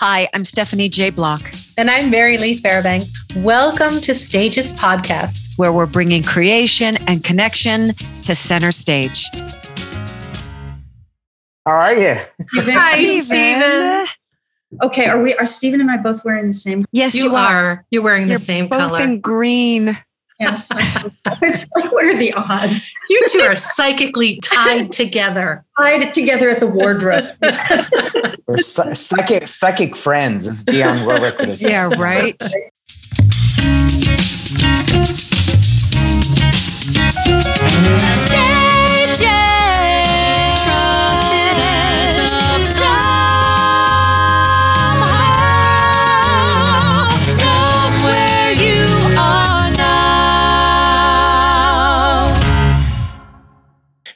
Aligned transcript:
Hi, 0.00 0.28
I'm 0.32 0.44
Stephanie 0.44 0.88
J. 0.88 1.10
Block. 1.10 1.42
And 1.76 1.90
I'm 1.90 2.08
Mary 2.08 2.38
Lee 2.38 2.54
Fairbanks. 2.54 3.26
Welcome 3.34 4.00
to 4.02 4.14
Stages 4.14 4.72
Podcast, 4.72 5.58
where 5.58 5.72
we're 5.72 5.86
bringing 5.86 6.22
creation 6.22 6.96
and 7.08 7.24
connection 7.24 7.88
to 8.22 8.36
center 8.36 8.70
stage. 8.70 9.26
How 11.66 11.72
are 11.72 11.94
you? 11.94 12.14
Hi, 12.54 13.18
Stephen. 13.18 14.06
Okay, 14.84 15.06
are 15.06 15.20
we? 15.20 15.34
Are 15.34 15.46
Stephen 15.46 15.80
and 15.80 15.90
I 15.90 15.96
both 15.96 16.24
wearing 16.24 16.46
the 16.46 16.52
same? 16.52 16.84
Yes, 16.92 17.16
you, 17.16 17.24
you 17.24 17.34
are. 17.34 17.84
You're 17.90 18.02
wearing 18.02 18.28
You're 18.28 18.38
the 18.38 18.44
same 18.44 18.68
both 18.68 18.78
color. 18.78 19.02
in 19.02 19.20
green. 19.20 19.98
Yes. 20.38 20.70
it's 21.42 21.66
like, 21.74 21.92
what 21.92 22.04
are 22.04 22.16
the 22.16 22.32
odds? 22.32 22.92
You 23.08 23.20
two 23.28 23.40
are 23.40 23.56
psychically 23.56 24.38
tied 24.40 24.92
together. 24.92 25.64
Tied 25.78 26.12
together 26.12 26.50
at 26.50 26.58
the 26.58 26.66
wardrobe. 26.66 27.36
We're 28.48 28.58
psychic, 28.58 29.46
psychic 29.46 29.96
friends, 29.96 30.48
as 30.48 30.64
Dionne 30.64 31.06
Warwick 31.06 31.38
would 31.38 31.50
have 31.50 31.60
said. 31.60 31.70
Yeah, 31.70 31.94
right. 31.96 32.36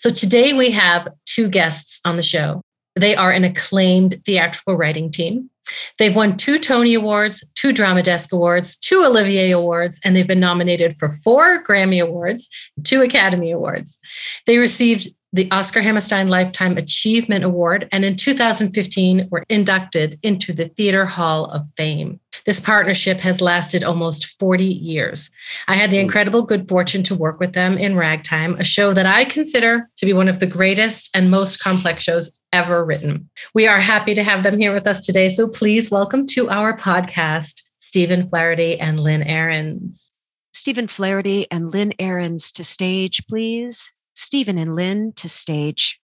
So 0.02 0.10
today 0.10 0.52
we 0.52 0.72
have 0.72 1.06
two 1.26 1.48
guests 1.48 2.00
on 2.04 2.16
the 2.16 2.24
show. 2.24 2.60
They 2.96 3.14
are 3.14 3.30
an 3.30 3.44
acclaimed 3.44 4.16
theatrical 4.26 4.74
writing 4.74 5.12
team. 5.12 5.48
They've 5.96 6.16
won 6.16 6.36
two 6.36 6.58
Tony 6.58 6.94
Awards, 6.94 7.48
two 7.54 7.72
Drama 7.72 8.02
Desk 8.02 8.32
Awards, 8.32 8.74
two 8.74 9.04
Olivier 9.06 9.52
Awards, 9.52 10.00
and 10.04 10.16
they've 10.16 10.26
been 10.26 10.40
nominated 10.40 10.96
for 10.96 11.08
four 11.08 11.62
Grammy 11.62 12.02
Awards, 12.02 12.50
two 12.82 13.00
Academy 13.00 13.52
Awards. 13.52 14.00
They 14.44 14.58
received 14.58 15.06
the 15.34 15.50
Oscar 15.50 15.80
Hammerstein 15.80 16.28
Lifetime 16.28 16.76
Achievement 16.76 17.42
Award, 17.42 17.88
and 17.90 18.04
in 18.04 18.16
2015 18.16 19.28
were 19.30 19.44
inducted 19.48 20.18
into 20.22 20.52
the 20.52 20.68
Theater 20.68 21.06
Hall 21.06 21.46
of 21.46 21.62
Fame. 21.76 22.20
This 22.44 22.60
partnership 22.60 23.20
has 23.20 23.40
lasted 23.40 23.82
almost 23.82 24.38
40 24.38 24.64
years. 24.64 25.30
I 25.68 25.76
had 25.76 25.90
the 25.90 26.00
incredible 26.00 26.42
good 26.42 26.68
fortune 26.68 27.02
to 27.04 27.14
work 27.14 27.40
with 27.40 27.54
them 27.54 27.78
in 27.78 27.96
Ragtime, 27.96 28.56
a 28.56 28.64
show 28.64 28.92
that 28.92 29.06
I 29.06 29.24
consider 29.24 29.88
to 29.96 30.06
be 30.06 30.12
one 30.12 30.28
of 30.28 30.38
the 30.38 30.46
greatest 30.46 31.16
and 31.16 31.30
most 31.30 31.60
complex 31.60 32.04
shows 32.04 32.38
ever 32.52 32.84
written. 32.84 33.30
We 33.54 33.66
are 33.66 33.80
happy 33.80 34.14
to 34.14 34.22
have 34.22 34.42
them 34.42 34.58
here 34.58 34.74
with 34.74 34.86
us 34.86 35.06
today, 35.06 35.30
so 35.30 35.48
please 35.48 35.90
welcome 35.90 36.26
to 36.28 36.50
our 36.50 36.76
podcast 36.76 37.62
Stephen 37.78 38.28
Flaherty 38.28 38.78
and 38.78 39.00
Lynn 39.00 39.22
Ahrens. 39.22 40.12
Stephen 40.52 40.88
Flaherty 40.88 41.46
and 41.50 41.72
Lynn 41.72 41.94
Ahrens 41.98 42.52
to 42.52 42.64
stage, 42.64 43.26
please. 43.26 43.94
Stephen 44.14 44.58
and 44.58 44.74
Lynn 44.74 45.12
to 45.16 45.28
stage. 45.28 46.00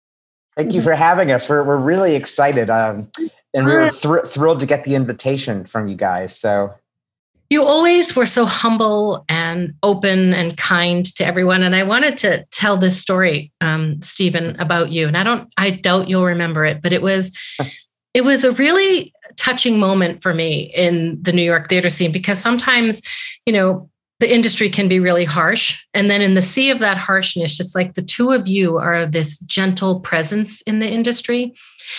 Thank 0.57 0.73
you 0.73 0.81
for 0.81 0.93
having 0.93 1.31
us. 1.31 1.49
We're, 1.49 1.63
we're 1.63 1.77
really 1.77 2.15
excited. 2.15 2.69
Um, 2.69 3.11
and 3.53 3.65
we 3.65 3.73
were 3.73 3.89
thr- 3.89 4.25
thrilled 4.25 4.59
to 4.61 4.65
get 4.65 4.83
the 4.83 4.95
invitation 4.95 5.65
from 5.65 5.87
you 5.87 5.95
guys. 5.95 6.37
So 6.37 6.73
you 7.49 7.63
always 7.63 8.15
were 8.15 8.25
so 8.25 8.45
humble 8.45 9.23
and 9.29 9.75
open 9.83 10.33
and 10.33 10.57
kind 10.57 11.05
to 11.15 11.25
everyone. 11.25 11.61
And 11.61 11.75
I 11.75 11.83
wanted 11.83 12.17
to 12.17 12.45
tell 12.51 12.77
this 12.77 12.99
story, 12.99 13.51
um, 13.61 14.01
Stephen, 14.01 14.55
about 14.59 14.91
you. 14.91 15.07
And 15.07 15.15
I 15.15 15.23
don't, 15.23 15.47
I 15.57 15.69
doubt 15.71 16.09
you'll 16.09 16.25
remember 16.25 16.65
it, 16.65 16.81
but 16.81 16.91
it 16.91 17.01
was, 17.01 17.37
it 18.13 18.23
was 18.23 18.43
a 18.43 18.51
really 18.53 19.13
touching 19.35 19.79
moment 19.79 20.21
for 20.21 20.33
me 20.33 20.71
in 20.73 21.21
the 21.21 21.33
New 21.33 21.43
York 21.43 21.69
theater 21.69 21.89
scene 21.89 22.11
because 22.11 22.39
sometimes, 22.39 23.01
you 23.45 23.53
know, 23.53 23.89
the 24.19 24.33
industry 24.33 24.69
can 24.69 24.87
be 24.87 24.99
really 24.99 25.25
harsh. 25.25 25.83
And 25.93 26.09
then 26.09 26.21
in 26.21 26.35
the 26.35 26.41
sea 26.41 26.69
of 26.69 26.79
that 26.79 26.97
harshness, 26.97 27.59
it's 27.59 27.75
like 27.75 27.93
the 27.93 28.01
two 28.01 28.31
of 28.31 28.47
you 28.47 28.77
are 28.77 29.05
this 29.05 29.39
gentle 29.39 29.99
presence 29.99 30.61
in 30.61 30.79
the 30.79 30.89
industry. 30.89 31.53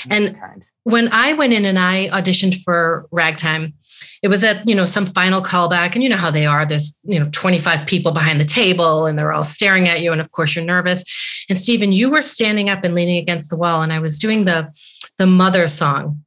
That's 0.08 0.28
and 0.30 0.40
kind. 0.40 0.64
when 0.84 1.08
I 1.12 1.34
went 1.34 1.52
in 1.52 1.64
and 1.64 1.78
I 1.78 2.08
auditioned 2.08 2.62
for 2.62 3.06
Ragtime, 3.10 3.74
it 4.22 4.28
was 4.28 4.42
at, 4.44 4.66
you 4.66 4.74
know, 4.74 4.86
some 4.86 5.06
final 5.06 5.42
callback. 5.42 5.94
And 5.94 6.02
you 6.02 6.08
know 6.08 6.16
how 6.16 6.30
they 6.30 6.46
are. 6.46 6.64
There's, 6.64 6.98
you 7.04 7.18
know, 7.18 7.28
25 7.32 7.86
people 7.86 8.12
behind 8.12 8.40
the 8.40 8.44
table 8.44 9.06
and 9.06 9.18
they're 9.18 9.32
all 9.32 9.44
staring 9.44 9.88
at 9.88 10.00
you. 10.00 10.12
And 10.12 10.20
of 10.20 10.32
course 10.32 10.56
you're 10.56 10.64
nervous. 10.64 11.04
And 11.50 11.58
Stephen, 11.58 11.92
you 11.92 12.10
were 12.10 12.22
standing 12.22 12.70
up 12.70 12.82
and 12.82 12.94
leaning 12.94 13.18
against 13.18 13.50
the 13.50 13.56
wall. 13.56 13.82
And 13.82 13.92
I 13.92 13.98
was 13.98 14.18
doing 14.18 14.44
the 14.44 14.72
the 15.18 15.26
mother 15.26 15.66
song. 15.68 16.22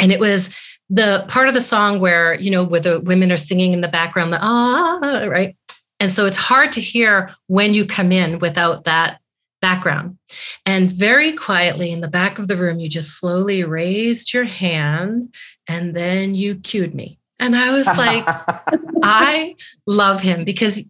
And 0.00 0.10
it 0.10 0.20
was 0.20 0.56
the 0.92 1.24
part 1.26 1.48
of 1.48 1.54
the 1.54 1.60
song 1.62 2.00
where 2.00 2.34
you 2.34 2.50
know 2.50 2.62
where 2.64 2.80
the 2.80 3.00
women 3.00 3.32
are 3.32 3.38
singing 3.38 3.72
in 3.72 3.80
the 3.80 3.88
background 3.88 4.30
the 4.32 4.38
ah 4.42 5.26
right? 5.26 5.56
And 5.98 6.12
so 6.12 6.26
it's 6.26 6.36
hard 6.36 6.72
to 6.72 6.80
hear 6.80 7.30
when 7.46 7.74
you 7.74 7.86
come 7.86 8.10
in 8.12 8.40
without 8.40 8.84
that 8.84 9.20
background. 9.60 10.18
And 10.66 10.90
very 10.90 11.30
quietly 11.32 11.92
in 11.92 12.00
the 12.00 12.08
back 12.08 12.38
of 12.38 12.46
the 12.48 12.56
room 12.56 12.78
you 12.78 12.88
just 12.88 13.18
slowly 13.18 13.64
raised 13.64 14.34
your 14.34 14.44
hand 14.44 15.34
and 15.66 15.94
then 15.94 16.34
you 16.34 16.56
cued 16.56 16.94
me. 16.94 17.18
And 17.38 17.56
i 17.56 17.70
was 17.70 17.86
like 17.86 18.24
i 19.02 19.54
love 19.86 20.20
him 20.20 20.44
because 20.44 20.80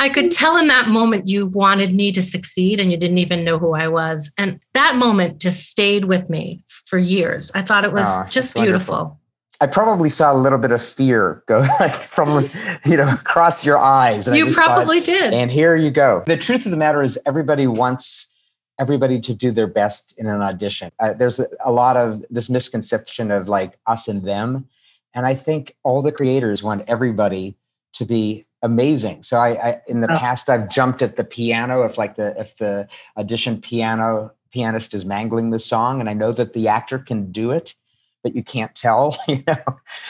i 0.00 0.08
could 0.08 0.30
tell 0.32 0.56
in 0.56 0.66
that 0.68 0.88
moment 0.88 1.28
you 1.28 1.46
wanted 1.46 1.94
me 1.94 2.10
to 2.12 2.20
succeed 2.22 2.80
and 2.80 2.90
you 2.90 2.96
didn't 2.96 3.18
even 3.18 3.44
know 3.44 3.58
who 3.58 3.74
i 3.74 3.86
was. 3.88 4.32
And 4.38 4.58
that 4.74 4.96
moment 4.96 5.38
just 5.40 5.68
stayed 5.68 6.06
with 6.06 6.30
me 6.30 6.60
for 6.68 6.98
years. 6.98 7.52
I 7.54 7.62
thought 7.62 7.84
it 7.84 7.92
was 7.92 8.08
Oh, 8.08 8.26
just 8.28 8.54
beautiful. 8.54 8.94
wonderful. 8.94 9.19
I 9.62 9.66
probably 9.66 10.08
saw 10.08 10.32
a 10.32 10.38
little 10.38 10.58
bit 10.58 10.72
of 10.72 10.82
fear 10.82 11.42
go 11.46 11.62
like 11.80 11.94
from 11.94 12.48
you 12.86 12.96
know 12.96 13.08
across 13.12 13.64
your 13.66 13.78
eyes. 13.78 14.26
And 14.26 14.36
you 14.36 14.46
just 14.46 14.56
thought, 14.58 14.66
probably 14.66 15.00
did. 15.00 15.32
And 15.34 15.50
here 15.50 15.76
you 15.76 15.90
go. 15.90 16.22
The 16.26 16.36
truth 16.36 16.64
of 16.64 16.70
the 16.70 16.76
matter 16.78 17.02
is, 17.02 17.18
everybody 17.26 17.66
wants 17.66 18.34
everybody 18.78 19.20
to 19.20 19.34
do 19.34 19.50
their 19.50 19.66
best 19.66 20.14
in 20.18 20.26
an 20.26 20.40
audition. 20.40 20.90
Uh, 20.98 21.12
there's 21.12 21.38
a, 21.38 21.46
a 21.64 21.70
lot 21.70 21.98
of 21.98 22.24
this 22.30 22.48
misconception 22.48 23.30
of 23.30 23.48
like 23.48 23.78
us 23.86 24.08
and 24.08 24.24
them, 24.24 24.66
and 25.12 25.26
I 25.26 25.34
think 25.34 25.76
all 25.82 26.00
the 26.00 26.12
creators 26.12 26.62
want 26.62 26.84
everybody 26.88 27.56
to 27.92 28.04
be 28.06 28.46
amazing. 28.62 29.22
So 29.22 29.38
I, 29.38 29.48
I 29.68 29.80
in 29.86 30.00
the 30.00 30.10
Oh. 30.10 30.18
past, 30.18 30.48
I've 30.48 30.70
jumped 30.70 31.02
at 31.02 31.16
the 31.16 31.24
piano 31.24 31.82
if 31.82 31.98
like 31.98 32.14
the 32.14 32.38
if 32.40 32.56
the 32.56 32.88
audition 33.16 33.60
piano 33.60 34.32
pianist 34.52 34.94
is 34.94 35.04
mangling 35.04 35.50
the 35.50 35.58
song, 35.58 36.00
and 36.00 36.08
I 36.08 36.14
know 36.14 36.32
that 36.32 36.54
the 36.54 36.66
actor 36.68 36.98
can 36.98 37.30
do 37.30 37.50
it 37.50 37.74
but 38.22 38.34
you 38.34 38.42
can't 38.42 38.74
tell, 38.74 39.16
you 39.28 39.42
know. 39.46 39.64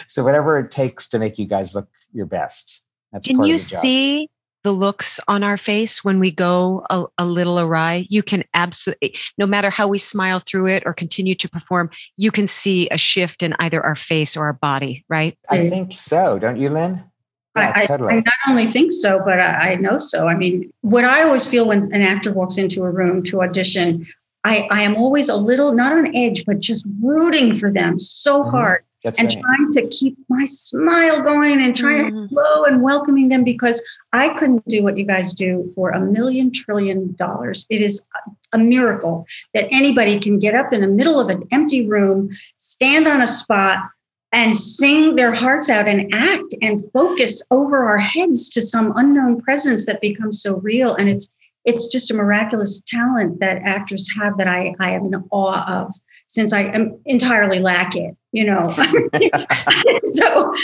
So 0.06 0.24
whatever 0.24 0.58
it 0.58 0.70
takes 0.70 1.08
to 1.08 1.18
make 1.18 1.38
you 1.38 1.46
guys 1.46 1.74
look 1.74 1.88
your 2.12 2.26
best. 2.26 2.82
That's 3.12 3.26
Can 3.26 3.36
part 3.36 3.48
you 3.48 3.54
of 3.54 3.60
the 3.60 3.70
job. 3.70 3.80
see 3.80 4.30
the 4.62 4.72
looks 4.72 5.18
on 5.26 5.42
our 5.42 5.56
face 5.56 6.04
when 6.04 6.20
we 6.20 6.30
go 6.30 6.84
a, 6.90 7.04
a 7.18 7.26
little 7.26 7.58
awry? 7.58 8.06
You 8.08 8.22
can 8.22 8.44
absolutely, 8.54 9.14
eh, 9.14 9.18
no 9.38 9.46
matter 9.46 9.70
how 9.70 9.88
we 9.88 9.98
smile 9.98 10.40
through 10.40 10.68
it 10.68 10.82
or 10.86 10.92
continue 10.92 11.34
to 11.36 11.48
perform, 11.48 11.90
you 12.16 12.30
can 12.30 12.46
see 12.46 12.88
a 12.90 12.98
shift 12.98 13.42
in 13.42 13.54
either 13.58 13.84
our 13.84 13.94
face 13.94 14.36
or 14.36 14.44
our 14.44 14.52
body, 14.52 15.04
right? 15.08 15.36
I 15.48 15.68
think 15.68 15.92
so, 15.92 16.38
don't 16.38 16.56
you, 16.56 16.70
Lynn? 16.70 17.04
Yeah, 17.56 17.72
I, 17.74 17.82
I, 17.82 17.86
totally. 17.86 18.12
I 18.12 18.16
not 18.16 18.34
only 18.48 18.66
think 18.66 18.92
so, 18.92 19.20
but 19.24 19.40
I, 19.40 19.72
I 19.72 19.74
know 19.74 19.98
so. 19.98 20.28
I 20.28 20.34
mean, 20.34 20.72
what 20.82 21.04
I 21.04 21.22
always 21.22 21.48
feel 21.48 21.66
when 21.66 21.92
an 21.92 22.02
actor 22.02 22.32
walks 22.32 22.58
into 22.58 22.84
a 22.84 22.90
room 22.90 23.24
to 23.24 23.42
audition, 23.42 24.06
I, 24.44 24.66
I 24.70 24.82
am 24.82 24.96
always 24.96 25.28
a 25.28 25.36
little 25.36 25.72
not 25.72 25.92
on 25.92 26.14
edge, 26.16 26.44
but 26.46 26.60
just 26.60 26.86
rooting 27.02 27.54
for 27.54 27.70
them 27.70 27.98
so 27.98 28.42
Mhm. 28.42 28.50
hard 28.50 28.82
That's 29.04 29.18
and 29.18 29.28
right. 29.28 29.42
trying 29.42 29.70
to 29.72 29.88
keep 29.88 30.16
my 30.28 30.44
smile 30.46 31.20
going 31.22 31.60
and 31.62 31.76
trying 31.76 32.06
to 32.06 32.12
Mhm. 32.12 32.28
hello 32.30 32.64
and 32.64 32.82
welcoming 32.82 33.28
them 33.28 33.44
because 33.44 33.82
I 34.12 34.30
couldn't 34.30 34.66
do 34.68 34.82
what 34.82 34.96
you 34.96 35.04
guys 35.04 35.34
do 35.34 35.70
for 35.74 35.90
a 35.90 36.00
million 36.00 36.50
trillion 36.52 37.14
dollars. 37.18 37.66
It 37.70 37.82
is 37.82 38.00
a 38.52 38.58
miracle 38.58 39.26
that 39.54 39.68
anybody 39.70 40.18
can 40.18 40.38
get 40.38 40.54
up 40.54 40.72
in 40.72 40.80
the 40.80 40.88
middle 40.88 41.20
of 41.20 41.28
an 41.28 41.44
empty 41.52 41.86
room, 41.86 42.30
stand 42.56 43.06
on 43.06 43.20
a 43.20 43.26
spot, 43.26 43.78
and 44.32 44.56
sing 44.56 45.16
their 45.16 45.32
hearts 45.32 45.68
out 45.68 45.86
and 45.88 46.12
act 46.14 46.54
and 46.62 46.80
focus 46.92 47.42
over 47.50 47.84
our 47.88 47.98
heads 47.98 48.48
to 48.50 48.62
some 48.62 48.92
unknown 48.96 49.40
presence 49.40 49.86
that 49.86 50.00
becomes 50.00 50.40
so 50.40 50.56
real. 50.58 50.94
And 50.94 51.08
it's 51.08 51.28
it's 51.64 51.86
just 51.88 52.10
a 52.10 52.14
miraculous 52.14 52.80
talent 52.86 53.40
that 53.40 53.62
actors 53.62 54.08
have 54.18 54.38
that 54.38 54.48
I, 54.48 54.74
I 54.80 54.92
am 54.92 55.06
in 55.06 55.14
awe 55.30 55.82
of 55.82 55.92
since 56.26 56.52
I 56.52 56.62
am 56.62 56.98
entirely 57.06 57.58
lack 57.58 57.96
it, 57.96 58.16
you 58.32 58.44
know. 58.44 58.70
so 60.12 60.54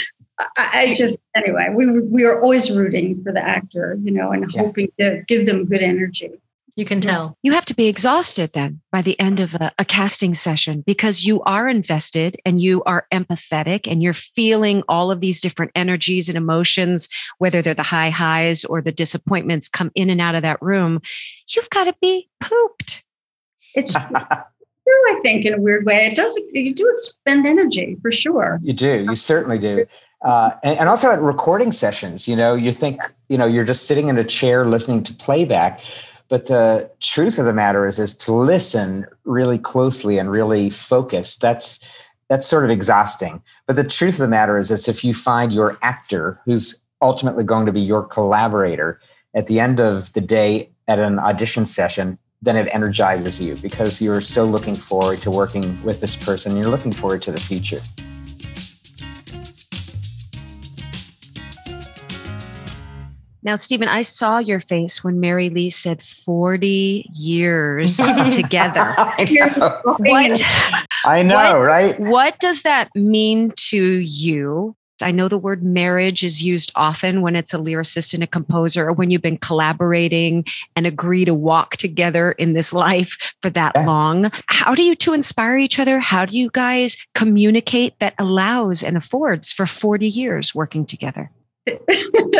I, 0.57 0.69
I 0.73 0.93
just 0.95 1.19
anyway, 1.35 1.67
we 1.75 1.87
we 1.99 2.25
are 2.25 2.41
always 2.41 2.71
rooting 2.71 3.21
for 3.23 3.31
the 3.31 3.43
actor, 3.43 3.97
you 4.01 4.11
know, 4.11 4.31
and 4.31 4.51
Yeah. 4.51 4.61
hoping 4.61 4.89
to 4.99 5.23
give 5.27 5.45
them 5.45 5.65
good 5.65 5.81
energy. 5.81 6.31
You 6.77 6.85
can 6.85 7.01
tell. 7.01 7.35
You 7.41 7.53
have 7.53 7.65
to 7.65 7.73
be 7.73 7.87
exhausted 7.87 8.51
then 8.53 8.81
by 8.91 9.01
the 9.01 9.19
end 9.19 9.39
of 9.39 9.55
a, 9.55 9.71
a 9.79 9.83
casting 9.83 10.35
session 10.35 10.83
because 10.85 11.25
you 11.25 11.41
are 11.41 11.67
invested 11.67 12.37
and 12.45 12.61
you 12.61 12.83
are 12.83 13.07
empathetic 13.11 13.91
and 13.91 14.03
you're 14.03 14.13
feeling 14.13 14.83
all 14.87 15.09
of 15.09 15.19
these 15.19 15.41
different 15.41 15.71
energies 15.73 16.29
and 16.29 16.37
emotions, 16.37 17.09
whether 17.39 17.63
they're 17.63 17.73
the 17.73 17.81
high 17.81 18.11
highs 18.11 18.63
or 18.63 18.83
the 18.83 18.91
disappointments 18.91 19.67
come 19.67 19.91
in 19.95 20.11
and 20.11 20.21
out 20.21 20.35
of 20.35 20.43
that 20.43 20.61
room. 20.61 21.01
You've 21.49 21.69
got 21.71 21.85
to 21.85 21.95
be 21.99 22.29
pooped. 22.39 23.03
It's 23.73 23.93
true, 23.93 24.05
I 24.11 25.19
think, 25.23 25.45
in 25.45 25.55
a 25.55 25.59
weird 25.59 25.83
way. 25.83 26.05
It 26.05 26.15
does, 26.15 26.39
you 26.53 26.75
do 26.75 26.87
expend 26.91 27.47
energy 27.47 27.97
for 28.03 28.11
sure. 28.11 28.59
You 28.61 28.73
do. 28.73 29.03
You 29.03 29.15
certainly 29.15 29.57
do. 29.57 29.87
Uh, 30.21 30.51
and, 30.63 30.77
and, 30.79 30.89
also 30.89 31.09
at 31.09 31.19
recording 31.21 31.71
sessions, 31.71 32.27
you 32.27 32.35
know, 32.35 32.53
you 32.53 32.71
think, 32.71 33.01
you 33.29 33.37
know, 33.37 33.45
you're 33.47 33.63
just 33.63 33.85
sitting 33.85 34.09
in 34.09 34.17
a 34.17 34.23
chair 34.23 34.67
listening 34.67 35.01
to 35.03 35.13
playback. 35.13 35.79
But 36.29 36.47
the 36.47 36.89
truth 36.99 37.39
of 37.39 37.45
the 37.45 37.53
matter 37.53 37.87
is, 37.87 37.99
is 37.99 38.13
to 38.17 38.33
listen 38.33 39.05
really 39.23 39.57
closely 39.57 40.17
and 40.17 40.29
really 40.29 40.69
focus. 40.69 41.35
That's 41.35 41.83
that's 42.29 42.45
sort 42.45 42.65
of 42.65 42.69
exhausting. 42.69 43.41
But 43.67 43.77
the 43.77 43.85
truth 43.85 44.15
of 44.15 44.19
the 44.19 44.27
matter 44.27 44.57
is, 44.57 44.69
is 44.69 44.89
if 44.89 45.03
you 45.03 45.13
find 45.13 45.53
your 45.53 45.77
actor 45.81 46.41
who's 46.45 46.83
ultimately 47.01 47.45
going 47.45 47.65
to 47.67 47.71
be 47.71 47.79
your 47.79 48.03
collaborator 48.03 48.99
at 49.33 49.47
the 49.47 49.59
end 49.61 49.79
of 49.79 50.11
the 50.13 50.21
day 50.21 50.71
at 50.87 50.99
an 50.99 51.19
audition 51.19 51.65
session, 51.65 52.17
then 52.41 52.57
it 52.57 52.67
energizes 52.73 53.39
you 53.39 53.55
because 53.61 54.01
you're 54.01 54.21
so 54.21 54.43
looking 54.43 54.75
forward 54.75 55.19
to 55.19 55.31
working 55.31 55.81
with 55.83 56.01
this 56.01 56.15
person. 56.15 56.57
You're 56.57 56.69
looking 56.69 56.93
forward 56.93 57.21
to 57.23 57.31
the 57.31 57.39
future. 57.39 57.79
Now, 63.47 63.55
Stephen, 63.55 63.87
I 63.87 64.01
saw 64.01 64.39
your 64.39 64.59
face 64.59 65.05
when 65.05 65.21
Mary 65.21 65.49
Lee 65.49 65.69
said 65.69 66.03
40 66.03 67.09
years 67.13 67.95
together. 68.29 68.93
I 68.97 69.25
know, 69.29 69.81
what, 69.99 70.41
I 71.05 71.23
know 71.23 71.37
what, 71.37 71.65
right? 71.65 71.97
What 71.97 72.37
does 72.41 72.63
that 72.63 72.89
mean 72.93 73.53
to 73.69 73.99
you? 73.99 74.75
I 75.01 75.11
know 75.11 75.29
the 75.29 75.37
word 75.37 75.63
marriage 75.63 76.25
is 76.25 76.43
used 76.43 76.73
often 76.75 77.21
when 77.21 77.37
it's 77.37 77.53
a 77.53 77.57
lyricist 77.57 78.13
and 78.13 78.21
a 78.21 78.27
composer, 78.27 78.89
or 78.89 78.91
when 78.91 79.11
you've 79.11 79.21
been 79.21 79.37
collaborating 79.37 80.43
and 80.75 80.85
agree 80.85 81.23
to 81.23 81.33
walk 81.33 81.77
together 81.77 82.33
in 82.33 82.51
this 82.51 82.73
life 82.73 83.33
for 83.41 83.49
that 83.51 83.71
yeah. 83.75 83.85
long. 83.85 84.29
How 84.47 84.75
do 84.75 84.83
you 84.83 84.93
two 84.93 85.13
inspire 85.13 85.57
each 85.57 85.79
other? 85.79 85.99
How 85.99 86.25
do 86.25 86.37
you 86.37 86.49
guys 86.51 86.97
communicate 87.15 87.97
that 87.99 88.13
allows 88.19 88.83
and 88.83 88.97
affords 88.97 89.53
for 89.53 89.65
40 89.65 90.05
years 90.05 90.53
working 90.53 90.85
together? 90.85 91.31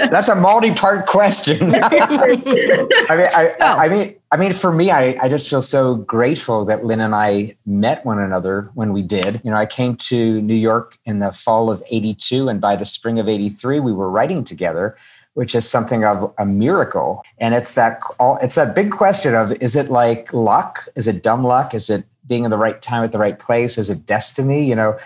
That's 0.09 0.29
a 0.29 0.35
multi-part 0.35 1.05
question. 1.05 1.73
I 1.83 2.27
mean, 2.29 3.27
I, 3.33 3.55
oh. 3.59 3.65
I, 3.65 3.87
mean, 3.89 4.15
I 4.31 4.37
mean, 4.37 4.53
for 4.53 4.71
me, 4.71 4.91
I, 4.91 5.17
I 5.21 5.29
just 5.29 5.49
feel 5.49 5.61
so 5.61 5.95
grateful 5.95 6.65
that 6.65 6.85
Lynn 6.85 7.01
and 7.01 7.15
I 7.15 7.55
met 7.65 8.05
one 8.05 8.19
another 8.19 8.69
when 8.73 8.93
we 8.93 9.01
did. 9.01 9.41
You 9.43 9.51
know, 9.51 9.57
I 9.57 9.65
came 9.65 9.95
to 9.95 10.41
New 10.41 10.55
York 10.55 10.97
in 11.05 11.19
the 11.19 11.31
fall 11.31 11.69
of 11.69 11.83
'82, 11.89 12.49
and 12.49 12.61
by 12.61 12.75
the 12.75 12.85
spring 12.85 13.19
of 13.19 13.27
'83, 13.27 13.79
we 13.79 13.93
were 13.93 14.09
writing 14.09 14.43
together, 14.43 14.95
which 15.33 15.55
is 15.55 15.69
something 15.69 16.03
of 16.03 16.33
a 16.37 16.45
miracle. 16.45 17.23
And 17.37 17.53
it's 17.53 17.73
that 17.73 18.01
all 18.19 18.37
it's 18.41 18.55
that 18.55 18.75
big 18.75 18.91
question 18.91 19.35
of: 19.35 19.51
is 19.61 19.75
it 19.75 19.89
like 19.89 20.33
luck? 20.33 20.87
Is 20.95 21.07
it 21.07 21.23
dumb 21.23 21.43
luck? 21.43 21.73
Is 21.73 21.89
it 21.89 22.05
being 22.27 22.43
in 22.43 22.51
the 22.51 22.57
right 22.57 22.81
time 22.81 23.03
at 23.03 23.11
the 23.11 23.19
right 23.19 23.39
place? 23.39 23.77
Is 23.77 23.89
it 23.89 24.05
destiny? 24.05 24.65
You 24.65 24.75
know 24.75 24.97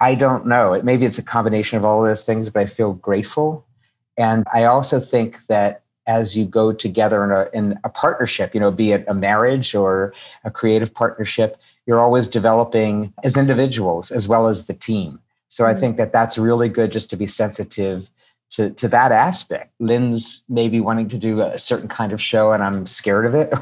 I 0.00 0.14
don't 0.14 0.46
know. 0.46 0.74
It, 0.74 0.84
maybe 0.84 1.06
it's 1.06 1.18
a 1.18 1.22
combination 1.22 1.76
of 1.76 1.84
all 1.84 2.02
of 2.02 2.08
those 2.08 2.24
things, 2.24 2.48
but 2.50 2.60
I 2.60 2.66
feel 2.66 2.92
grateful. 2.92 3.66
And 4.16 4.44
I 4.52 4.64
also 4.64 5.00
think 5.00 5.46
that 5.46 5.82
as 6.06 6.36
you 6.36 6.46
go 6.46 6.72
together 6.72 7.22
in 7.24 7.30
a, 7.30 7.48
in 7.52 7.78
a 7.84 7.88
partnership, 7.88 8.54
you 8.54 8.60
know, 8.60 8.70
be 8.70 8.92
it 8.92 9.04
a 9.06 9.14
marriage 9.14 9.74
or 9.74 10.14
a 10.42 10.50
creative 10.50 10.94
partnership, 10.94 11.60
you're 11.86 12.00
always 12.00 12.28
developing 12.28 13.12
as 13.22 13.36
individuals 13.36 14.10
as 14.10 14.26
well 14.26 14.48
as 14.48 14.66
the 14.66 14.74
team. 14.74 15.20
So 15.48 15.64
I 15.64 15.70
mm-hmm. 15.70 15.80
think 15.80 15.96
that 15.98 16.12
that's 16.12 16.38
really 16.38 16.68
good 16.68 16.92
just 16.92 17.10
to 17.10 17.16
be 17.16 17.26
sensitive 17.26 18.10
to, 18.50 18.70
to 18.70 18.88
that 18.88 19.12
aspect. 19.12 19.72
Lynn's 19.78 20.44
maybe 20.48 20.80
wanting 20.80 21.08
to 21.08 21.18
do 21.18 21.40
a 21.40 21.58
certain 21.58 21.88
kind 21.88 22.12
of 22.12 22.20
show 22.20 22.52
and 22.52 22.62
I'm 22.62 22.86
scared 22.86 23.26
of 23.26 23.34
it, 23.34 23.52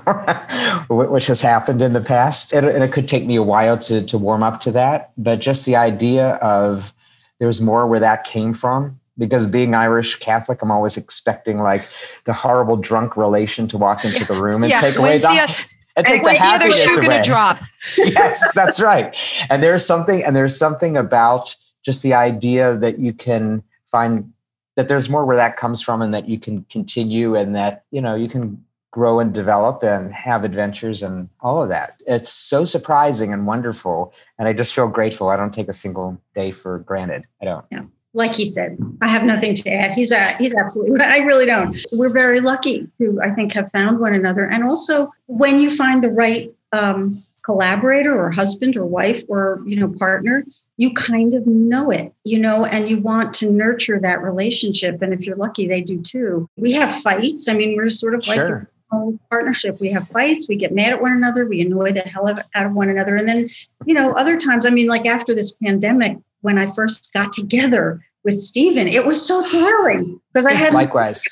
which 0.88 1.26
has 1.26 1.40
happened 1.40 1.82
in 1.82 1.92
the 1.92 2.00
past. 2.00 2.52
And, 2.52 2.66
and 2.66 2.84
it 2.84 2.92
could 2.92 3.08
take 3.08 3.26
me 3.26 3.36
a 3.36 3.42
while 3.42 3.78
to, 3.78 4.02
to 4.02 4.18
warm 4.18 4.42
up 4.42 4.60
to 4.62 4.70
that. 4.72 5.12
But 5.18 5.40
just 5.40 5.66
the 5.66 5.76
idea 5.76 6.34
of 6.36 6.94
there's 7.38 7.60
more 7.60 7.86
where 7.86 8.00
that 8.00 8.24
came 8.24 8.54
from. 8.54 9.00
Because 9.18 9.46
being 9.46 9.74
Irish 9.74 10.16
Catholic, 10.16 10.60
I'm 10.60 10.70
always 10.70 10.98
expecting 10.98 11.58
like 11.58 11.88
the 12.24 12.34
horrible 12.34 12.76
drunk 12.76 13.16
relation 13.16 13.66
to 13.68 13.78
walk 13.78 14.04
into 14.04 14.26
the 14.26 14.34
room 14.34 14.62
and 14.62 14.70
yeah. 14.70 14.80
take 14.82 14.96
away 14.96 15.16
the, 15.16 15.56
and 15.96 16.06
take 16.06 16.22
the 16.22 16.34
happiness 16.34 16.98
away. 16.98 17.22
drop. 17.22 17.58
yes, 17.96 18.52
that's 18.54 18.78
right. 18.78 19.16
And 19.48 19.62
there's 19.62 19.86
something, 19.86 20.22
and 20.22 20.36
there's 20.36 20.58
something 20.58 20.98
about 20.98 21.56
just 21.82 22.02
the 22.02 22.12
idea 22.12 22.76
that 22.76 22.98
you 22.98 23.14
can 23.14 23.62
find 23.86 24.32
that 24.76 24.88
there's 24.88 25.08
more 25.08 25.25
where 25.25 25.37
that 25.37 25.56
comes 25.56 25.82
from 25.82 26.00
and 26.00 26.14
that 26.14 26.28
you 26.28 26.38
can 26.38 26.64
continue 26.64 27.34
and 27.34 27.56
that 27.56 27.84
you 27.90 28.00
know 28.00 28.14
you 28.14 28.28
can 28.28 28.62
grow 28.90 29.20
and 29.20 29.34
develop 29.34 29.82
and 29.82 30.12
have 30.14 30.43
adventures 30.43 31.02
and 31.02 31.28
all 31.40 31.62
of 31.62 31.69
that. 31.69 32.00
It's 32.06 32.32
so 32.32 32.64
surprising 32.64 33.31
and 33.31 33.46
wonderful 33.46 34.14
and 34.38 34.49
i 34.49 34.52
just 34.52 34.75
feel 34.75 34.88
grateful. 34.88 35.28
I 35.28 35.37
don't 35.37 35.52
take 35.52 35.69
a 35.69 35.75
single 35.75 36.19
day 36.34 36.50
for 36.50 36.78
granted. 36.78 37.26
I 37.43 37.44
don't. 37.44 37.64
Yeah. 37.70 37.82
Like 38.14 38.34
he 38.34 38.46
said 38.46 38.78
i 39.02 39.08
have 39.08 39.25
nothing 39.25 39.55
to 39.55 39.70
add. 39.70 39.93
He's 39.93 40.12
a, 40.12 40.37
he's 40.37 40.55
absolutely 40.55 41.00
i 41.00 41.19
really 41.19 41.46
don't. 41.46 41.76
We're 41.93 42.12
very 42.12 42.40
lucky 42.40 42.88
to 42.99 43.20
i 43.22 43.31
think 43.31 43.52
have 43.52 43.70
found 43.70 43.99
one 43.99 44.14
another. 44.14 44.46
And 44.46 44.64
also 44.64 45.11
when 45.26 45.61
you 45.61 45.75
find 45.75 46.02
the 46.02 46.11
right 46.11 46.52
um, 46.72 47.22
collaborator 47.46 48.19
or 48.19 48.31
husband 48.31 48.76
or 48.76 48.84
wife 48.84 49.22
or 49.29 49.62
you 49.64 49.76
know 49.76 49.88
partner 49.88 50.44
you 50.76 50.93
kind 50.93 51.34
of 51.34 51.46
know 51.46 51.90
it, 51.90 52.12
you 52.25 52.38
know, 52.38 52.64
and 52.64 52.88
you 52.88 52.99
want 52.99 53.34
to 53.34 53.50
nurture 53.50 53.99
that 54.00 54.23
relationship. 54.23 55.00
And 55.00 55.12
if 55.12 55.26
you're 55.26 55.37
lucky, 55.37 55.67
they 55.67 55.81
do 55.81 56.00
too. 56.00 56.49
We 56.56 56.73
have 56.73 56.94
fights. 56.94 57.49
I 57.49 57.55
mean, 57.55 57.76
we're 57.76 57.90
sort 57.90 58.14
of 58.14 58.26
like 58.26 58.37
sure. 58.37 58.70
a 58.93 59.12
partnership. 59.31 59.81
We 59.81 59.90
have 59.93 60.06
fights. 60.08 60.49
We 60.49 60.56
get 60.56 60.75
mad 60.75 60.93
at 60.93 61.00
one 61.00 61.12
another. 61.12 61.46
We 61.46 61.62
annoy 61.62 61.93
the 61.93 62.00
hell 62.00 62.28
out 62.28 62.67
of 62.67 62.73
one 62.73 62.90
another. 62.90 63.17
And 63.17 63.28
then, 63.28 63.49
you 63.87 63.94
know, 63.94 64.12
other 64.12 64.37
times, 64.37 64.67
I 64.67 64.70
mean, 64.70 64.87
like 64.87 65.06
after 65.06 65.34
this 65.34 65.52
pandemic, 65.52 66.19
when 66.43 66.58
I 66.58 66.70
first 66.73 67.12
got 67.14 67.32
together 67.32 68.05
with 68.22 68.34
Stephen, 68.34 68.87
it 68.87 69.06
was 69.06 69.26
so 69.26 69.43
thrilling 69.43 70.20
because 70.32 70.46
I 70.46 70.52
had 70.55 70.75
likewise 70.75 71.25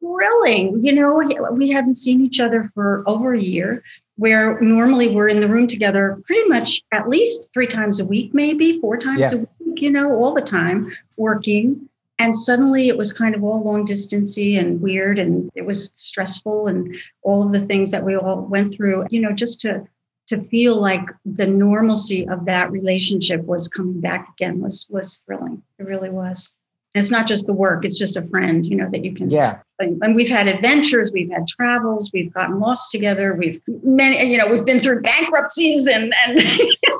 thrilling. 0.00 0.84
You 0.84 0.92
know, 0.92 1.22
we 1.52 1.70
hadn't 1.70 1.94
seen 1.94 2.20
each 2.20 2.38
other 2.38 2.64
for 2.64 3.02
over 3.06 3.32
a 3.32 3.40
year 3.40 3.82
where 4.20 4.60
normally 4.60 5.08
we're 5.08 5.30
in 5.30 5.40
the 5.40 5.48
room 5.48 5.66
together 5.66 6.20
pretty 6.26 6.46
much 6.46 6.82
at 6.92 7.08
least 7.08 7.48
three 7.54 7.66
times 7.66 8.00
a 8.00 8.04
week, 8.04 8.34
maybe 8.34 8.78
four 8.78 8.98
times 8.98 9.32
yeah. 9.32 9.38
a 9.38 9.64
week, 9.64 9.80
you 9.80 9.90
know, 9.90 10.10
all 10.10 10.34
the 10.34 10.42
time 10.42 10.92
working. 11.16 11.88
And 12.18 12.36
suddenly 12.36 12.88
it 12.88 12.98
was 12.98 13.14
kind 13.14 13.34
of 13.34 13.42
all 13.42 13.64
long 13.64 13.86
distancy 13.86 14.58
and 14.58 14.78
weird 14.82 15.18
and 15.18 15.50
it 15.54 15.64
was 15.64 15.90
stressful 15.94 16.66
and 16.66 16.94
all 17.22 17.46
of 17.46 17.52
the 17.52 17.60
things 17.60 17.90
that 17.92 18.04
we 18.04 18.14
all 18.14 18.42
went 18.42 18.74
through, 18.74 19.06
you 19.08 19.22
know, 19.22 19.32
just 19.32 19.58
to 19.62 19.86
to 20.26 20.42
feel 20.44 20.78
like 20.78 21.08
the 21.24 21.46
normalcy 21.46 22.28
of 22.28 22.44
that 22.44 22.70
relationship 22.70 23.42
was 23.46 23.68
coming 23.68 24.00
back 24.00 24.28
again 24.34 24.60
was 24.60 24.86
was 24.90 25.24
thrilling. 25.26 25.62
It 25.78 25.84
really 25.84 26.10
was 26.10 26.58
it's 26.94 27.10
not 27.10 27.26
just 27.26 27.46
the 27.46 27.52
work 27.52 27.84
it's 27.84 27.98
just 27.98 28.16
a 28.16 28.22
friend 28.22 28.66
you 28.66 28.76
know 28.76 28.88
that 28.90 29.04
you 29.04 29.14
can 29.14 29.30
yeah. 29.30 29.58
and 29.78 30.14
we've 30.14 30.28
had 30.28 30.48
adventures 30.48 31.10
we've 31.12 31.30
had 31.30 31.46
travels 31.46 32.10
we've 32.12 32.32
gotten 32.32 32.58
lost 32.58 32.90
together 32.90 33.34
we've 33.34 33.60
many 33.82 34.22
you 34.30 34.36
know 34.36 34.46
we've 34.48 34.64
been 34.64 34.80
through 34.80 35.00
bankruptcies 35.00 35.86
and 35.86 36.12
and 36.26 36.42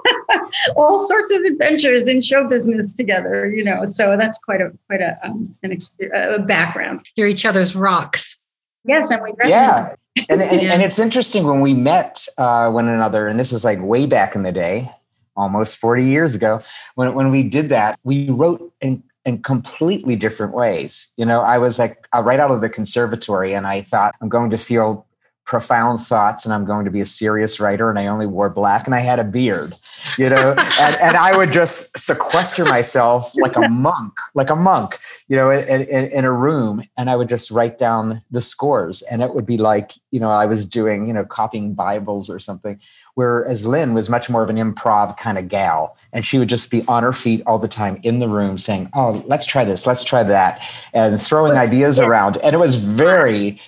all 0.77 0.99
sorts 0.99 1.33
of 1.33 1.43
adventures 1.43 2.09
in 2.09 2.23
show 2.23 2.47
business 2.47 2.95
together 2.95 3.51
you 3.51 3.65
know 3.65 3.85
so 3.85 4.17
that's 4.17 4.39
quite 4.39 4.61
a 4.61 4.71
quite 4.89 5.01
a 5.01 5.17
um, 5.25 5.55
an 5.63 5.77
a 6.15 6.39
background. 6.41 7.01
You're 7.17 7.29
each 7.29 7.45
other's 7.45 7.75
rocks. 7.75 8.41
Yes 8.85 9.11
and 9.11 9.23
we 9.23 9.33
yeah. 9.47 9.95
and, 10.31 10.41
and, 10.41 10.61
and, 10.61 10.83
it's 10.83 10.99
interesting 10.99 11.45
when 11.45 11.61
we 11.61 11.75
met 11.75 12.27
uh, 12.39 12.71
one 12.71 12.89
another 12.89 13.29
and 13.29 13.39
this 13.39 13.53
is 13.53 13.65
like 13.65 13.81
way 13.83 14.07
back 14.07 14.35
in 14.35 14.43
the 14.43 14.53
day 14.53 14.91
almost 15.37 15.77
40 15.77 16.05
years 16.05 16.35
ago 16.35 16.63
when, 16.95 17.15
when 17.15 17.31
we 17.31 17.43
did 17.43 17.69
that 17.69 17.99
we 18.05 18.31
wrote 18.31 18.73
and 18.81 19.03
in 19.25 19.43
completely 19.43 20.17
different 20.17 20.55
ways. 20.55 21.13
You 21.17 21.25
know, 21.25 21.41
I 21.41 21.59
was 21.59 21.79
like 21.79 22.07
uh, 22.15 22.23
right 22.23 22.41
out 22.41 22.51
of 22.51 22.61
the 22.61 22.71
conservatory 22.71 23.53
and 23.53 23.67
I 23.67 23.83
thought 23.83 24.15
I'm 24.21 24.29
going 24.29 24.51
to 24.51 24.59
feel 24.59 25.07
profound 25.45 26.01
thoughts 26.01 26.45
and 26.45 26.55
I'm 26.55 26.65
going 26.65 26.85
to 26.85 26.91
be 26.91 27.01
a 27.01 27.07
serious 27.07 27.61
writer 27.61 27.91
and 27.91 27.99
I 27.99 28.07
only 28.07 28.27
wore 28.27 28.49
black 28.49 28.87
and 28.87 28.95
I 28.95 29.01
had 29.01 29.19
a 29.19 29.25
beard, 29.25 29.75
you 30.19 30.29
know, 30.29 30.55
and, 30.57 30.97
and 31.01 31.17
I 31.17 31.37
would 31.37 31.53
just 31.53 31.97
sequester 31.99 32.65
myself 32.65 33.33
like 33.37 33.57
a 33.57 33.69
monk, 33.69 34.15
like 34.35 34.51
a 34.51 34.57
monk, 34.57 34.99
you 35.29 35.37
know, 35.37 35.51
in, 35.51 35.83
in, 35.83 36.07
in, 36.11 36.25
a 36.25 36.33
room 36.33 36.83
and 36.97 37.11
I 37.11 37.17
would 37.17 37.29
just 37.29 37.51
write 37.51 37.79
down 37.79 38.23
the 38.31 38.41
scores 38.41 39.03
and 39.03 39.23
it 39.23 39.35
would 39.35 39.47
be 39.47 39.57
like, 39.57 39.93
you 40.11 40.21
know, 40.21 40.31
I 40.31 40.47
was 40.47 40.67
doing, 40.67 41.07
you 41.07 41.13
know, 41.13 41.25
copying 41.25 41.75
Bibles 41.75 42.29
or 42.29 42.39
something. 42.39 42.81
Whereas 43.15 43.67
Lynn 43.67 43.93
was 43.93 44.09
much 44.09 44.31
more 44.31 44.43
of 44.43 44.51
an 44.51 44.57
improv 44.57 45.17
kind 45.17 45.37
of 45.37 45.49
gal. 45.49 45.97
And 46.13 46.25
she 46.25 46.39
would 46.39 46.49
just 46.49 46.71
be 46.71 46.85
on 46.87 47.03
her 47.03 47.13
feet 47.13 47.43
all 47.47 47.59
the 47.59 47.69
time 47.69 48.01
in 48.03 48.19
the 48.19 48.29
room 48.29 48.57
saying, 48.57 48.89
Oh, 48.95 49.23
let's 49.27 49.47
try 49.47 49.65
this, 49.65 49.87
let's 49.87 50.05
try 50.05 50.23
that, 50.23 50.63
and 50.93 51.21
throwing 51.21 51.57
ideas 51.57 51.99
around. 51.99 52.39
And 52.39 52.55
it 52.55 52.59
was 52.59 52.77
very, 52.77 53.61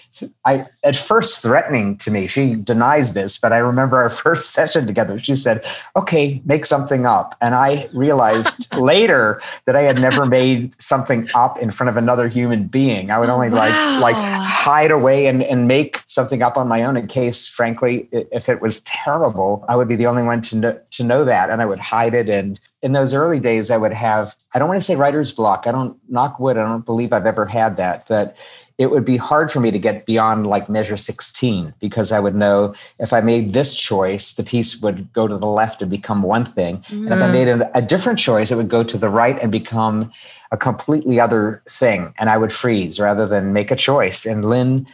I 0.44 0.66
at 0.84 0.96
first 0.96 1.42
threatening 1.42 1.98
to 1.98 2.10
me. 2.10 2.26
She 2.26 2.54
denies 2.54 3.14
this, 3.14 3.38
but 3.38 3.52
I 3.52 3.58
remember 3.58 3.98
our 3.98 4.10
first 4.24 4.50
session 4.50 4.86
together. 4.86 5.18
She 5.18 5.34
said, 5.34 5.64
Okay, 5.96 6.21
okay, 6.22 6.42
make 6.44 6.64
something 6.66 7.06
up. 7.06 7.36
And 7.40 7.54
I 7.54 7.88
realized 7.92 8.74
later 8.76 9.40
that 9.66 9.76
I 9.76 9.82
had 9.82 10.00
never 10.00 10.26
made 10.26 10.80
something 10.80 11.28
up 11.34 11.58
in 11.58 11.70
front 11.70 11.90
of 11.90 11.96
another 11.96 12.28
human 12.28 12.66
being. 12.66 13.10
I 13.10 13.18
would 13.18 13.28
only 13.28 13.48
wow. 13.48 14.00
like 14.00 14.14
like 14.14 14.16
hide 14.16 14.90
away 14.90 15.26
and, 15.26 15.42
and 15.42 15.68
make 15.68 16.00
something 16.06 16.42
up 16.42 16.56
on 16.56 16.68
my 16.68 16.82
own 16.82 16.96
in 16.96 17.06
case, 17.06 17.48
frankly, 17.48 18.08
if 18.12 18.48
it 18.48 18.60
was 18.60 18.80
terrible, 18.82 19.64
I 19.68 19.76
would 19.76 19.88
be 19.88 19.96
the 19.96 20.06
only 20.06 20.22
one 20.22 20.40
to 20.42 20.56
know, 20.56 20.80
to 20.90 21.04
know 21.04 21.24
that. 21.24 21.50
And 21.50 21.60
I 21.60 21.66
would 21.66 21.80
hide 21.80 22.14
it. 22.14 22.28
And 22.28 22.60
in 22.82 22.92
those 22.92 23.14
early 23.14 23.38
days, 23.38 23.70
I 23.70 23.76
would 23.76 23.92
have, 23.92 24.36
I 24.54 24.58
don't 24.58 24.68
want 24.68 24.78
to 24.78 24.84
say 24.84 24.96
writer's 24.96 25.32
block. 25.32 25.66
I 25.66 25.72
don't 25.72 25.96
knock 26.08 26.38
wood. 26.38 26.56
I 26.56 26.64
don't 26.64 26.84
believe 26.84 27.12
I've 27.12 27.26
ever 27.26 27.46
had 27.46 27.76
that, 27.76 28.06
but 28.08 28.36
it 28.82 28.90
would 28.90 29.04
be 29.04 29.16
hard 29.16 29.52
for 29.52 29.60
me 29.60 29.70
to 29.70 29.78
get 29.78 30.06
beyond 30.06 30.46
like 30.46 30.68
measure 30.68 30.96
16 30.96 31.72
because 31.78 32.10
I 32.10 32.18
would 32.18 32.34
know 32.34 32.74
if 32.98 33.12
I 33.12 33.20
made 33.20 33.52
this 33.52 33.76
choice, 33.76 34.34
the 34.34 34.42
piece 34.42 34.82
would 34.82 35.12
go 35.12 35.28
to 35.28 35.38
the 35.38 35.46
left 35.46 35.82
and 35.82 35.90
become 35.90 36.22
one 36.22 36.44
thing. 36.44 36.78
Mm. 36.88 37.04
And 37.04 37.12
if 37.14 37.22
I 37.22 37.28
mm. 37.28 37.32
made 37.32 37.48
a, 37.48 37.78
a 37.78 37.80
different 37.80 38.18
choice, 38.18 38.50
it 38.50 38.56
would 38.56 38.68
go 38.68 38.82
to 38.82 38.98
the 38.98 39.08
right 39.08 39.38
and 39.40 39.52
become 39.52 40.10
a 40.50 40.56
completely 40.56 41.20
other 41.20 41.62
thing. 41.68 42.12
And 42.18 42.28
I 42.28 42.38
would 42.38 42.52
freeze 42.52 42.98
rather 42.98 43.24
than 43.24 43.52
make 43.52 43.70
a 43.70 43.76
choice. 43.76 44.26
And 44.26 44.44
Lynn 44.44 44.88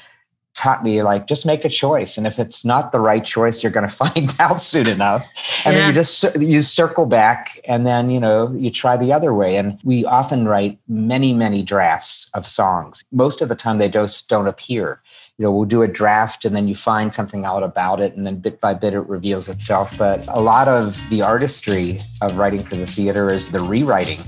taught 0.58 0.82
me 0.82 1.02
like 1.02 1.28
just 1.28 1.46
make 1.46 1.64
a 1.64 1.68
choice. 1.68 2.18
And 2.18 2.26
if 2.26 2.38
it's 2.38 2.64
not 2.64 2.90
the 2.90 2.98
right 2.98 3.24
choice 3.24 3.62
you're 3.62 3.72
going 3.72 3.88
to 3.88 3.94
find 3.94 4.34
out 4.40 4.60
soon 4.60 4.86
enough. 4.86 5.28
And 5.64 5.74
yeah. 5.74 5.80
then 5.80 5.88
you 5.88 5.94
just 5.94 6.40
you 6.40 6.62
circle 6.62 7.06
back 7.06 7.60
and 7.64 7.86
then 7.86 8.10
you 8.10 8.20
know 8.20 8.52
you 8.52 8.70
try 8.70 8.96
the 8.96 9.12
other 9.12 9.32
way. 9.32 9.56
And 9.56 9.78
we 9.84 10.04
often 10.04 10.48
write 10.48 10.78
many 10.88 11.32
many 11.32 11.62
drafts 11.62 12.30
of 12.34 12.46
songs. 12.46 13.04
Most 13.12 13.40
of 13.40 13.48
the 13.48 13.54
time 13.54 13.78
they 13.78 13.88
just 13.88 14.28
don't 14.28 14.48
appear. 14.48 15.00
You 15.38 15.44
know 15.44 15.52
we'll 15.52 15.66
do 15.66 15.82
a 15.82 15.88
draft 15.88 16.44
and 16.44 16.56
then 16.56 16.66
you 16.66 16.74
find 16.74 17.14
something 17.14 17.44
out 17.44 17.62
about 17.62 18.00
it 18.00 18.16
and 18.16 18.26
then 18.26 18.40
bit 18.40 18.60
by 18.60 18.74
bit 18.74 18.94
it 18.94 19.00
reveals 19.00 19.48
itself. 19.48 19.96
But 19.96 20.26
a 20.28 20.40
lot 20.40 20.66
of 20.66 20.98
the 21.10 21.22
artistry 21.22 22.00
of 22.20 22.36
writing 22.36 22.60
for 22.60 22.74
the 22.74 22.86
theater 22.86 23.30
is 23.30 23.50
the 23.52 23.60
rewriting 23.60 24.18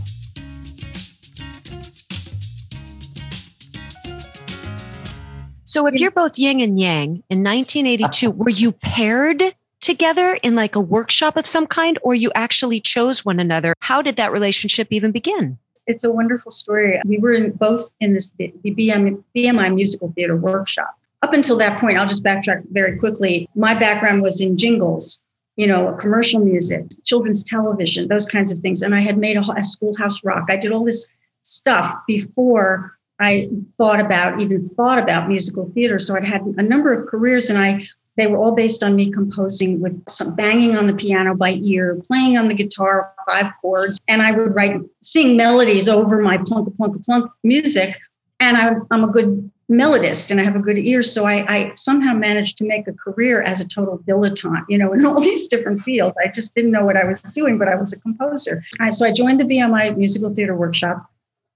So 5.70 5.86
if 5.86 6.00
you're 6.00 6.10
both 6.10 6.36
yin 6.36 6.60
and 6.60 6.80
yang 6.80 7.22
in 7.30 7.44
1982, 7.44 8.26
uh-huh. 8.26 8.36
were 8.36 8.50
you 8.50 8.72
paired 8.72 9.54
together 9.78 10.34
in 10.42 10.56
like 10.56 10.74
a 10.74 10.80
workshop 10.80 11.36
of 11.36 11.46
some 11.46 11.68
kind, 11.68 11.96
or 12.02 12.12
you 12.12 12.32
actually 12.34 12.80
chose 12.80 13.24
one 13.24 13.38
another? 13.38 13.74
How 13.78 14.02
did 14.02 14.16
that 14.16 14.32
relationship 14.32 14.88
even 14.90 15.12
begin? 15.12 15.58
It's 15.86 16.02
a 16.02 16.10
wonderful 16.10 16.50
story. 16.50 17.00
We 17.04 17.18
were 17.18 17.30
in, 17.30 17.52
both 17.52 17.94
in 18.00 18.14
this 18.14 18.32
the 18.36 18.52
BM, 18.64 19.22
BMI 19.36 19.72
musical 19.72 20.10
theater 20.16 20.34
workshop. 20.34 20.92
Up 21.22 21.32
until 21.32 21.56
that 21.58 21.80
point, 21.80 21.98
I'll 21.98 22.08
just 22.08 22.24
backtrack 22.24 22.64
very 22.72 22.98
quickly. 22.98 23.48
My 23.54 23.74
background 23.74 24.22
was 24.22 24.40
in 24.40 24.56
jingles, 24.56 25.22
you 25.54 25.68
know, 25.68 25.92
commercial 26.00 26.40
music, 26.40 26.86
children's 27.04 27.44
television, 27.44 28.08
those 28.08 28.26
kinds 28.26 28.50
of 28.50 28.58
things. 28.58 28.82
And 28.82 28.92
I 28.92 29.02
had 29.02 29.18
made 29.18 29.36
a, 29.36 29.44
a 29.52 29.62
schoolhouse 29.62 30.24
rock. 30.24 30.46
I 30.48 30.56
did 30.56 30.72
all 30.72 30.84
this 30.84 31.08
stuff 31.42 31.94
before 32.08 32.98
I 33.20 33.48
thought 33.76 34.00
about, 34.00 34.40
even 34.40 34.66
thought 34.68 34.98
about 34.98 35.28
musical 35.28 35.70
theater. 35.74 35.98
So 35.98 36.16
I'd 36.16 36.24
had 36.24 36.42
a 36.56 36.62
number 36.62 36.92
of 36.92 37.06
careers 37.06 37.50
and 37.50 37.58
I 37.58 37.86
they 38.16 38.26
were 38.26 38.36
all 38.36 38.52
based 38.52 38.82
on 38.82 38.96
me 38.96 39.10
composing 39.10 39.80
with 39.80 40.02
some 40.08 40.34
banging 40.34 40.76
on 40.76 40.86
the 40.86 40.94
piano 40.94 41.34
by 41.34 41.52
ear, 41.62 41.98
playing 42.06 42.36
on 42.36 42.48
the 42.48 42.54
guitar, 42.54 43.14
five 43.26 43.50
chords, 43.62 43.98
and 44.08 44.20
I 44.20 44.32
would 44.32 44.54
write, 44.54 44.78
sing 45.00 45.36
melodies 45.36 45.88
over 45.88 46.20
my 46.20 46.36
plunk, 46.36 46.76
plunk, 46.76 47.02
plunk 47.04 47.30
music. 47.44 47.98
And 48.38 48.58
I, 48.58 48.74
am 48.90 49.04
a 49.04 49.08
good 49.08 49.50
melodist 49.70 50.30
and 50.30 50.40
I 50.40 50.44
have 50.44 50.56
a 50.56 50.60
good 50.60 50.76
ear. 50.76 51.02
So 51.02 51.24
I, 51.24 51.46
I, 51.48 51.72
somehow 51.76 52.12
managed 52.12 52.58
to 52.58 52.64
make 52.64 52.88
a 52.88 52.92
career 52.92 53.40
as 53.42 53.60
a 53.60 53.66
total 53.66 53.98
dilettante, 54.00 54.64
you 54.68 54.76
know, 54.76 54.92
in 54.92 55.06
all 55.06 55.20
these 55.30 55.46
different 55.46 55.78
fields. 55.78 56.14
I 56.22 56.28
just 56.28 56.54
didn't 56.54 56.72
know 56.72 56.84
what 56.84 56.96
I 56.96 57.04
was 57.04 57.20
doing, 57.20 57.56
but 57.56 57.68
I 57.68 57.76
was 57.76 57.92
a 57.92 58.00
composer. 58.00 58.62
so 58.90 59.06
I 59.06 59.12
joined 59.12 59.40
the 59.40 59.44
BMI 59.44 59.96
Musical 59.96 60.34
Theater 60.34 60.56
Workshop 60.56 61.06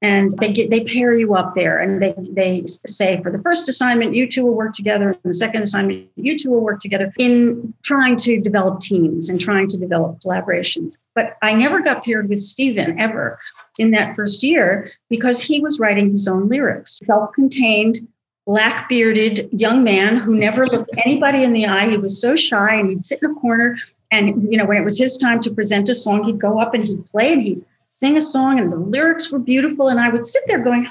and 0.03 0.33
they 0.39 0.53
get 0.53 0.71
they 0.71 0.85
pair 0.85 1.15
you 1.15 1.35
up 1.35 1.55
there 1.55 1.79
and 1.79 2.03
they 2.03 2.15
they 2.31 2.63
say 2.87 3.23
for 3.23 3.31
the 3.31 3.43
first 3.43 3.69
assignment 3.69 4.15
you 4.15 4.29
two 4.29 4.45
will 4.45 4.55
work 4.55 4.75
together. 4.75 5.11
And 5.11 5.19
the 5.25 5.35
second 5.35 5.63
assignment 5.63 6.09
you 6.17 6.39
two 6.39 6.51
will 6.51 6.61
work 6.61 6.81
together 6.81 7.13
in 7.19 7.73
trying 7.83 8.17
to 8.17 8.41
develop 8.41 8.81
teams 8.81 9.29
and 9.29 9.41
trying 9.41 9.69
to 9.69 9.79
develop 9.79 10.21
collaborations. 10.21 10.99
But 11.15 11.37
i 11.43 11.55
never 11.55 11.81
got 11.81 12.05
paired 12.05 12.29
with 12.29 12.41
stephen 12.41 13.01
ever 13.01 13.39
in 13.79 13.93
that 13.93 14.15
first 14.15 14.43
year 14.43 14.91
because 15.09 15.43
he 15.43 15.61
was 15.61 15.79
writing 15.79 16.11
his 16.11 16.29
own 16.29 16.49
lyrics. 16.49 17.01
Self-contained 17.05 18.01
black 18.47 18.89
bearded 18.91 19.49
young 19.53 19.83
man 19.83 20.17
who 20.17 20.35
never 20.37 20.67
looked 20.67 20.91
anybody 21.07 21.45
in 21.45 21.55
the 21.55 21.67
eye. 21.67 21.89
He 21.89 21.97
was 21.97 22.21
so 22.21 22.37
shy 22.37 22.75
and 22.75 22.91
he'd 22.91 23.03
sit 23.03 23.23
in 23.23 23.31
a 23.31 23.35
corner 23.35 23.77
and 24.11 24.53
you 24.53 24.59
know 24.59 24.67
when 24.67 24.77
it 24.77 24.85
was 24.85 24.99
his 24.99 25.17
time 25.17 25.41
to 25.41 25.51
present 25.51 25.89
a 25.89 25.95
song 25.95 26.25
he'd 26.25 26.39
go 26.39 26.61
up 26.61 26.75
and 26.75 26.85
he'd 26.85 27.07
play 27.07 27.33
and 27.33 27.43
he'd 27.43 27.65
sing 27.95 28.17
a 28.17 28.21
song 28.21 28.59
and 28.59 28.73
the 28.73 28.77
lyrics 28.77 29.31
were 29.31 29.39
beautiful. 29.39 29.89
And 29.89 30.01
I 30.01 30.09
would 30.09 30.27
sit 30.27 30.43
there 30.47 30.59
going, 30.59 30.85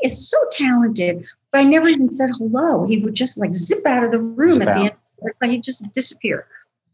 he 0.00 0.06
is 0.06 0.28
so 0.28 0.36
talented. 0.50 1.24
But 1.52 1.60
I 1.60 1.64
never 1.64 1.88
even 1.88 2.10
said 2.10 2.30
hello. 2.36 2.84
He 2.84 2.98
would 2.98 3.14
just 3.14 3.38
like 3.38 3.54
zip 3.54 3.86
out 3.86 4.04
of 4.04 4.10
the 4.10 4.20
room 4.20 4.48
zip 4.48 4.62
at 4.62 4.68
out. 4.68 4.74
the 4.74 4.84
end. 4.90 5.34
Like 5.40 5.50
he'd 5.50 5.64
just 5.64 5.82
disappear. 5.92 6.46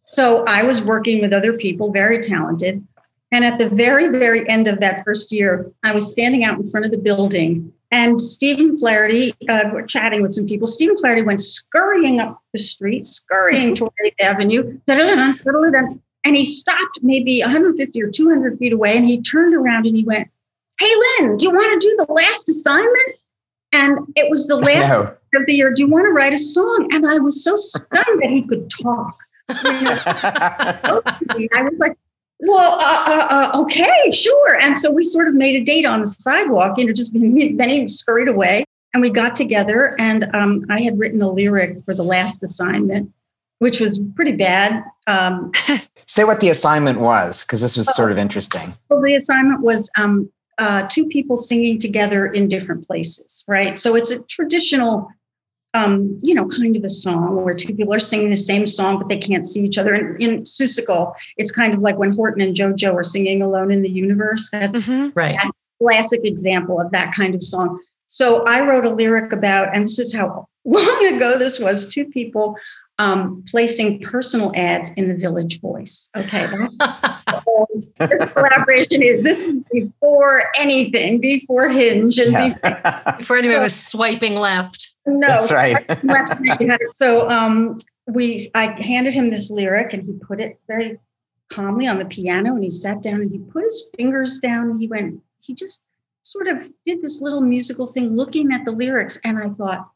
So 0.05 0.45
I 0.47 0.65
was 0.65 0.85
working 0.85 1.21
with 1.21 1.33
other 1.33 1.55
people, 1.55 1.93
very 1.93 2.19
talented. 2.19 2.87
And 3.33 3.45
at 3.45 3.59
the 3.59 3.69
very, 3.69 4.09
very 4.09 4.49
end 4.49 4.69
of 4.69 4.81
that 4.81 5.03
first 5.05 5.33
year, 5.33 5.73
I 5.83 5.93
was 5.93 6.11
standing 6.13 6.45
out 6.45 6.59
in 6.59 6.67
front 6.67 6.87
of 6.87 6.93
the 6.93 6.99
building 6.99 7.73
and 7.95 8.21
Stephen 8.21 8.77
Flaherty, 8.77 9.33
uh, 9.49 9.71
we're 9.73 9.87
chatting 9.87 10.21
with 10.21 10.33
some 10.33 10.47
people. 10.47 10.67
Stephen 10.67 10.97
Flaherty 10.97 11.23
went 11.23 11.41
scurrying 11.41 12.19
up 12.19 12.43
the 12.53 12.59
street, 12.59 13.07
scurrying 13.07 13.73
toward 13.77 13.93
8th 14.05 14.21
Avenue, 14.21 14.81
and 14.89 15.39
he 16.37 16.45
stopped 16.45 17.01
maybe 17.03 17.41
150 17.41 18.03
or 18.03 18.11
200 18.11 18.59
feet 18.59 18.73
away 18.73 18.97
and 18.97 19.05
he 19.05 19.21
turned 19.21 19.55
around 19.55 19.87
and 19.87 19.95
he 19.95 20.05
went, 20.05 20.29
Hey, 20.79 20.91
Lynn, 21.21 21.37
do 21.37 21.47
you 21.47 21.51
want 21.53 21.81
to 21.81 21.89
do 21.89 21.95
the 21.97 22.13
last 22.13 22.49
assignment? 22.49 23.17
And 23.73 23.99
it 24.17 24.31
was 24.31 24.47
the 24.47 24.57
last 24.61 24.91
no. 24.91 25.15
of 25.35 25.47
the 25.47 25.55
year. 25.55 25.73
Do 25.73 25.83
you 25.83 25.89
want 25.89 26.07
to 26.07 26.11
write 26.11 26.33
a 26.33 26.39
song? 26.39 26.89
And 26.93 27.07
I 27.07 27.19
was 27.19 27.45
so 27.45 27.55
stunned 27.57 28.23
that 28.23 28.31
he 28.31 28.43
could 28.43 28.71
talk. 28.71 29.15
I 29.49 30.91
was 31.71 31.79
like, 31.79 31.97
well, 32.41 32.79
uh, 32.81 33.05
uh, 33.07 33.27
uh, 33.31 33.63
okay, 33.63 34.11
sure. 34.11 34.59
And 34.61 34.77
so 34.77 34.91
we 34.91 35.03
sort 35.03 35.29
of 35.29 35.35
made 35.35 35.55
a 35.55 35.65
date 35.65 35.85
on 35.85 36.01
the 36.01 36.07
sidewalk, 36.07 36.79
you 36.79 36.87
know, 36.87 36.93
just 36.93 37.13
then 37.15 37.69
he 37.69 37.89
scurried 37.89 38.29
away 38.29 38.65
and 38.93 39.03
we 39.03 39.11
got 39.11 39.35
together 39.35 39.97
and 39.99 40.25
um, 40.35 40.65
I 40.71 40.81
had 40.81 40.99
written 40.99 41.21
a 41.23 41.31
lyric 41.31 41.85
for 41.85 41.95
the 41.95 42.03
last 42.03 42.43
assignment 42.43 43.13
which 43.65 43.81
was 43.81 43.99
pretty 44.15 44.33
bad. 44.33 44.85
Um, 45.07 45.51
Say 46.07 46.25
what 46.25 46.41
the 46.41 46.51
assignment 46.51 47.01
was, 47.01 47.45
because 47.45 47.63
this 47.63 47.79
was 47.79 47.93
sort 47.97 48.13
of 48.13 48.19
interesting. 48.19 48.75
Well, 48.91 49.01
the 49.01 49.15
assignment 49.15 49.63
was 49.63 49.91
um, 49.97 50.31
uh, 50.59 50.87
two 50.91 51.07
people 51.07 51.39
singing 51.39 51.79
together 51.79 52.27
in 52.27 52.47
different 52.47 52.87
places, 52.87 53.43
right? 53.49 53.79
So 53.79 53.97
it's 53.97 54.11
a 54.11 54.21
traditional, 54.25 55.09
um, 55.73 56.19
you 56.23 56.35
know, 56.35 56.47
kind 56.47 56.77
of 56.77 56.85
a 56.85 56.91
song 56.91 57.43
where 57.43 57.55
two 57.55 57.75
people 57.75 57.95
are 57.95 57.99
singing 57.99 58.29
the 58.29 58.37
same 58.37 58.67
song, 58.67 58.99
but 58.99 59.09
they 59.09 59.17
can't 59.17 59.49
see 59.49 59.63
each 59.63 59.79
other. 59.79 59.95
And 59.95 60.23
in 60.23 60.43
Seussical, 60.43 61.15
it's 61.39 61.51
kind 61.51 61.73
of 61.73 61.81
like 61.81 61.97
when 61.97 62.13
Horton 62.13 62.43
and 62.43 62.55
JoJo 62.55 62.95
are 62.95 63.03
singing 63.03 63.41
Alone 63.41 63.73
in 63.73 63.81
the 63.81 63.89
Universe. 63.89 64.51
That's 64.53 64.87
mm-hmm. 64.87 65.19
right. 65.19 65.39
classic 65.83 66.21
example 66.25 66.79
of 66.79 66.91
that 66.91 67.15
kind 67.15 67.35
of 67.35 67.43
song. 67.43 67.81
So 68.09 68.45
I 68.47 68.61
wrote 68.61 68.85
a 68.85 68.91
lyric 68.91 69.33
about, 69.33 69.75
and 69.75 69.85
this 69.85 69.99
is 69.99 70.15
how 70.15 70.49
long 70.67 71.15
ago 71.15 71.39
this 71.39 71.59
was 71.59 71.89
two 71.89 72.05
people 72.05 72.59
um, 72.99 73.45
placing 73.49 74.01
personal 74.01 74.53
ads 74.55 74.93
in 74.93 75.09
the 75.09 75.15
Village 75.15 75.61
Voice. 75.61 76.11
Okay, 76.17 76.47
this 77.75 77.89
collaboration 78.33 79.03
is 79.03 79.23
this 79.23 79.47
was 79.47 79.57
before 79.73 80.43
anything, 80.61 81.21
before 81.21 81.69
Hinge, 81.69 82.19
and 82.19 82.33
yeah. 82.33 82.49
before, 82.49 83.15
before 83.19 83.39
anyone 83.39 83.57
so, 83.57 83.63
was 83.63 83.75
swiping 83.75 84.37
left. 84.37 84.93
No, 85.07 85.27
that's 85.27 85.53
right. 85.53 85.85
so 86.93 87.29
um, 87.29 87.79
we, 88.07 88.49
I 88.55 88.67
handed 88.81 89.15
him 89.15 89.31
this 89.31 89.51
lyric, 89.51 89.93
and 89.93 90.05
he 90.05 90.13
put 90.13 90.41
it 90.41 90.59
very 90.69 90.99
calmly 91.51 91.87
on 91.87 91.99
the 91.99 92.05
piano, 92.05 92.55
and 92.55 92.63
he 92.63 92.71
sat 92.71 93.03
down 93.03 93.21
and 93.21 93.31
he 93.31 93.39
put 93.39 93.65
his 93.65 93.91
fingers 93.97 94.39
down. 94.39 94.71
And 94.71 94.81
he 94.81 94.87
went. 94.87 95.21
He 95.41 95.55
just 95.55 95.83
sort 96.23 96.47
of 96.47 96.65
did 96.87 97.03
this 97.03 97.21
little 97.21 97.43
musical 97.43 97.87
thing, 97.87 98.17
looking 98.17 98.53
at 98.53 98.65
the 98.65 98.73
lyrics, 98.73 99.19
and 99.25 99.39
I 99.39 99.51
thought 99.51 99.91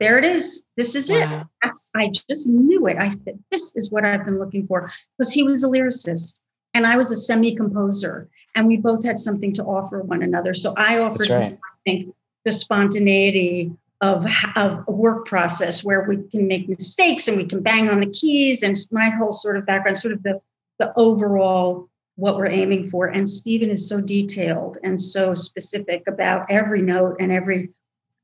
there 0.00 0.18
it 0.18 0.24
is. 0.24 0.64
This 0.76 0.94
is 0.94 1.10
wow. 1.10 1.46
it. 1.62 1.70
I 1.94 2.10
just 2.28 2.48
knew 2.48 2.86
it. 2.86 2.96
I 2.98 3.10
said, 3.10 3.38
this 3.50 3.76
is 3.76 3.90
what 3.90 4.04
I've 4.04 4.24
been 4.24 4.38
looking 4.38 4.66
for. 4.66 4.90
Because 5.16 5.32
he 5.32 5.42
was 5.42 5.62
a 5.62 5.68
lyricist 5.68 6.40
and 6.72 6.86
I 6.86 6.96
was 6.96 7.10
a 7.10 7.16
semi 7.16 7.54
composer, 7.54 8.28
and 8.54 8.66
we 8.66 8.76
both 8.76 9.04
had 9.04 9.18
something 9.18 9.52
to 9.54 9.64
offer 9.64 10.02
one 10.02 10.22
another. 10.22 10.54
So 10.54 10.74
I 10.76 10.98
offered 10.98 11.28
right. 11.28 11.42
him, 11.42 11.58
I 11.62 11.90
think, 11.90 12.14
the 12.44 12.52
spontaneity 12.52 13.72
of, 14.00 14.24
of 14.56 14.84
a 14.88 14.92
work 14.92 15.26
process 15.26 15.84
where 15.84 16.02
we 16.02 16.16
can 16.30 16.48
make 16.48 16.68
mistakes 16.68 17.28
and 17.28 17.36
we 17.36 17.44
can 17.44 17.60
bang 17.60 17.90
on 17.90 18.00
the 18.00 18.06
keys 18.06 18.62
and 18.62 18.76
my 18.90 19.10
whole 19.10 19.32
sort 19.32 19.56
of 19.56 19.66
background, 19.66 19.98
sort 19.98 20.14
of 20.14 20.22
the, 20.22 20.40
the 20.78 20.92
overall 20.96 21.88
what 22.16 22.36
we're 22.36 22.46
aiming 22.46 22.88
for. 22.88 23.06
And 23.06 23.28
Stephen 23.28 23.70
is 23.70 23.88
so 23.88 24.00
detailed 24.00 24.78
and 24.82 25.00
so 25.00 25.34
specific 25.34 26.04
about 26.06 26.46
every 26.50 26.82
note 26.82 27.16
and 27.20 27.30
every 27.30 27.70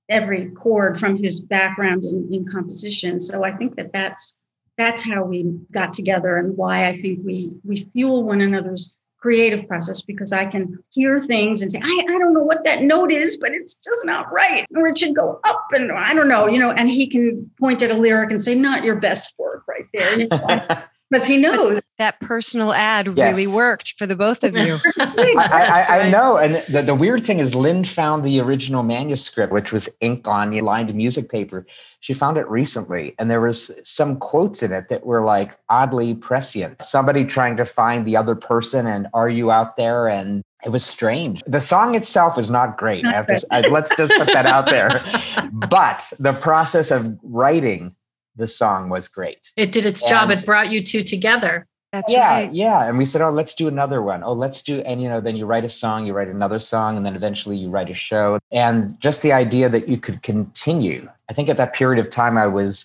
every 0.09 0.47
chord 0.51 0.99
from 0.99 1.17
his 1.17 1.43
background 1.43 2.05
in, 2.05 2.29
in 2.33 2.47
composition. 2.47 3.21
So 3.21 3.45
I 3.45 3.53
think 3.53 3.77
that 3.77 3.93
that's 3.93 4.37
that's 4.77 5.03
how 5.03 5.25
we 5.25 5.45
got 5.73 5.95
together 5.95 6.37
and 6.37 6.57
why 6.57 6.87
I 6.87 6.97
think 6.97 7.21
we 7.25 7.51
we 7.65 7.77
fuel 7.93 8.25
one 8.25 8.41
another's 8.41 8.95
creative 9.19 9.67
process 9.67 10.03
because 10.03 10.33
I 10.33 10.45
can 10.45 10.79
hear 10.91 11.19
things 11.19 11.61
and 11.63 11.73
say, 11.73 11.81
I, 11.83 12.05
I 12.09 12.19
don't 12.19 12.33
know 12.33 12.43
what 12.43 12.63
that 12.65 12.83
note 12.83 13.11
is, 13.11 13.39
but 13.39 13.51
it's 13.53 13.75
just 13.75 14.07
not 14.07 14.31
right. 14.31 14.67
Or 14.77 14.87
it 14.87 14.99
should 14.99 15.17
go 15.17 15.41
up 15.43 15.67
and 15.73 15.91
I 15.91 16.15
don't 16.15 16.29
know, 16.29 16.47
you 16.47 16.61
know, 16.61 16.71
and 16.71 16.89
he 16.89 17.09
can 17.09 17.51
point 17.59 17.83
at 17.83 17.91
a 17.91 17.95
lyric 17.95 18.31
and 18.31 18.41
say, 18.41 18.55
not 18.55 18.85
your 18.85 18.97
best 18.97 19.35
work 19.37 19.65
right 19.67 19.87
there. 19.93 20.21
You 20.21 20.29
know? 20.29 20.67
because 21.11 21.27
he 21.27 21.39
knows 21.39 21.81
that 21.99 22.21
personal 22.21 22.73
ad 22.73 23.09
yes. 23.17 23.37
really 23.37 23.55
worked 23.55 23.95
for 23.97 24.07
the 24.07 24.17
both 24.17 24.45
of 24.45 24.57
you. 24.57 24.79
I, 24.99 25.87
I, 25.89 26.01
I, 26.01 26.11
know. 26.11 26.37
And 26.37 26.57
the, 26.69 26.83
the 26.83 26.95
weird 26.95 27.23
thing 27.23 27.39
is, 27.39 27.55
Lynn 27.55 27.85
found 27.85 28.25
the 28.25 28.41
original 28.41 28.83
manuscript, 28.83 29.53
which 29.53 29.73
was 29.73 29.89
ink 30.01 30.29
on 30.29 30.57
lined 30.59 30.95
music 30.95 31.31
paper. 31.31 31.67
She 32.01 32.13
found 32.13 32.37
it 32.37 32.49
recently, 32.49 33.15
and 33.19 33.31
there 33.31 33.41
was 33.41 33.71
some 33.83 34.19
quotes 34.19 34.63
in 34.63 34.73
it 34.73 34.89
that 34.91 35.07
were 35.07 35.25
like 35.25 35.59
oddly 35.69 36.15
prescient. 36.15 36.85
Somebody 36.85 37.25
trying 37.25 37.57
to 37.57 37.65
find 37.65 38.07
the 38.07 38.17
other 38.17 38.35
person, 38.35 38.87
and 38.87 39.09
are 39.15 39.29
you 39.29 39.51
out 39.51 39.77
there? 39.77 40.09
And 40.09 40.43
it 40.65 40.71
was 40.71 40.85
strange. 40.85 41.43
The 41.47 41.61
song 41.61 41.95
itself 41.95 42.39
is 42.39 42.51
not 42.51 42.77
great. 42.77 43.05
Not 43.05 43.29
to, 43.29 43.47
let's 43.71 43.95
just 43.97 44.13
put 44.19 44.27
that 44.27 44.47
out 44.47 44.67
there. 44.67 45.03
but 45.53 46.13
the 46.19 46.33
process 46.33 46.91
of 46.91 47.17
writing 47.23 47.95
the 48.37 48.47
song 48.47 48.89
was 48.89 49.09
great. 49.09 49.53
It 49.57 49.73
did 49.73 49.87
its 49.87 50.03
and 50.03 50.11
job. 50.11 50.31
It 50.31 50.45
brought 50.45 50.71
you 50.71 50.83
two 50.83 51.03
together. 51.03 51.67
That's 51.97 52.13
yeah, 52.13 52.31
right. 52.31 52.53
Yeah. 52.53 52.87
And 52.87 52.99
we 52.99 53.07
said, 53.07 53.23
oh, 53.23 53.31
let's 53.31 53.55
do 53.55 53.69
another 53.69 54.03
one. 54.03 54.23
Oh, 54.23 54.35
let's 54.35 54.61
do, 54.61 54.81
and 54.81 55.01
you 55.01 55.09
know, 55.09 55.21
then 55.21 55.35
you 55.35 55.47
write 55.47 55.65
a 55.65 55.69
song, 55.71 56.05
you 56.05 56.13
write 56.13 56.29
another 56.29 56.59
song, 56.59 56.99
and 56.99 57.07
then 57.07 57.17
eventually 57.17 57.57
you 57.57 57.71
write 57.71 57.89
a 57.89 57.95
show. 57.95 58.39
And 58.53 59.01
just 59.01 59.23
the 59.23 59.33
idea 59.33 59.71
that 59.71 59.89
you 59.89 59.97
could 59.97 60.23
continue. 60.23 61.09
I 61.31 61.33
think 61.33 61.49
at 61.49 61.57
that 61.57 61.73
period 61.73 61.99
of 61.99 62.11
time, 62.11 62.37
I 62.37 62.49
was 62.49 62.85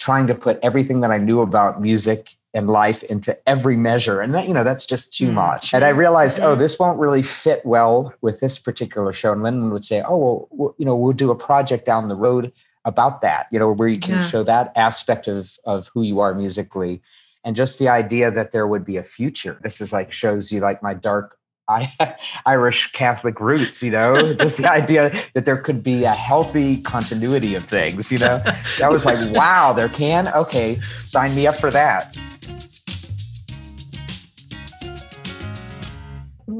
trying 0.00 0.26
to 0.26 0.34
put 0.34 0.58
everything 0.64 1.00
that 1.02 1.12
I 1.12 1.18
knew 1.18 1.40
about 1.40 1.80
music 1.80 2.34
and 2.52 2.68
life 2.68 3.04
into 3.04 3.38
every 3.48 3.76
measure. 3.76 4.20
And 4.20 4.34
that, 4.34 4.48
you 4.48 4.54
know, 4.54 4.64
that's 4.64 4.84
just 4.84 5.14
too 5.14 5.28
mm. 5.28 5.34
much. 5.34 5.72
And 5.72 5.84
I 5.84 5.90
realized, 5.90 6.40
oh, 6.40 6.56
this 6.56 6.76
won't 6.80 6.98
really 6.98 7.22
fit 7.22 7.64
well 7.64 8.12
with 8.20 8.40
this 8.40 8.58
particular 8.58 9.12
show. 9.12 9.30
And 9.30 9.44
Lyndon 9.44 9.70
would 9.70 9.84
say, 9.84 10.02
oh, 10.02 10.16
well, 10.16 10.48
well 10.50 10.74
you 10.76 10.84
know, 10.84 10.96
we'll 10.96 11.12
do 11.12 11.30
a 11.30 11.36
project 11.36 11.86
down 11.86 12.08
the 12.08 12.16
road 12.16 12.52
about 12.84 13.20
that, 13.20 13.46
you 13.52 13.60
know, 13.60 13.70
where 13.70 13.86
you 13.86 14.00
can 14.00 14.16
yeah. 14.16 14.26
show 14.26 14.42
that 14.42 14.72
aspect 14.74 15.28
of, 15.28 15.56
of 15.64 15.90
who 15.94 16.02
you 16.02 16.18
are 16.18 16.34
musically. 16.34 17.00
And 17.44 17.56
just 17.56 17.78
the 17.78 17.88
idea 17.88 18.30
that 18.30 18.52
there 18.52 18.66
would 18.66 18.84
be 18.84 18.96
a 18.98 19.02
future. 19.02 19.58
This 19.62 19.80
is 19.80 19.92
like 19.92 20.12
shows 20.12 20.52
you 20.52 20.60
like 20.60 20.82
my 20.82 20.94
dark 20.94 21.38
Irish 22.46 22.90
Catholic 22.92 23.40
roots, 23.40 23.82
you 23.82 23.92
know, 23.92 24.34
just 24.34 24.56
the 24.56 24.70
idea 24.70 25.12
that 25.34 25.44
there 25.44 25.56
could 25.56 25.82
be 25.82 26.04
a 26.04 26.12
healthy 26.12 26.82
continuity 26.82 27.54
of 27.54 27.62
things, 27.62 28.10
you 28.10 28.18
know, 28.18 28.38
that 28.78 28.90
was 28.90 29.04
like, 29.04 29.18
wow, 29.36 29.72
there 29.72 29.88
can? 29.88 30.28
Okay, 30.34 30.80
sign 30.80 31.34
me 31.34 31.46
up 31.46 31.54
for 31.54 31.70
that. 31.70 32.16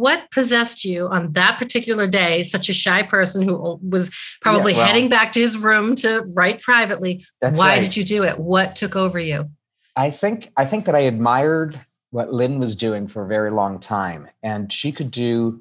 what 0.01 0.31
possessed 0.31 0.83
you 0.83 1.09
on 1.09 1.33
that 1.33 1.59
particular 1.59 2.07
day, 2.07 2.43
such 2.43 2.71
a 2.71 2.73
shy 2.73 3.03
person 3.03 3.47
who 3.47 3.79
was 3.83 4.11
probably 4.41 4.73
yeah, 4.73 4.79
well, 4.79 4.87
heading 4.87 5.11
back 5.11 5.31
to 5.33 5.41
his 5.41 5.59
room 5.59 5.95
to 5.95 6.25
write 6.35 6.63
privately? 6.63 7.23
Why 7.41 7.51
right. 7.51 7.81
did 7.81 7.97
you 7.97 8.03
do 8.03 8.25
it? 8.25 8.39
What 8.39 8.77
took 8.77 8.97
over 8.97 9.21
you? 9.21 9.51
I 9.97 10.11
think 10.11 10.51
I 10.57 10.65
think 10.65 10.85
that 10.87 10.95
I 10.95 11.01
admired 11.01 11.81
what 12.11 12.33
Lynn 12.33 12.59
was 12.59 12.75
doing 12.75 13.09
for 13.09 13.25
a 13.25 13.29
very 13.29 13.51
long 13.51 13.79
time. 13.79 14.29
And 14.43 14.73
she 14.73 14.93
could 14.93 15.11
do 15.11 15.61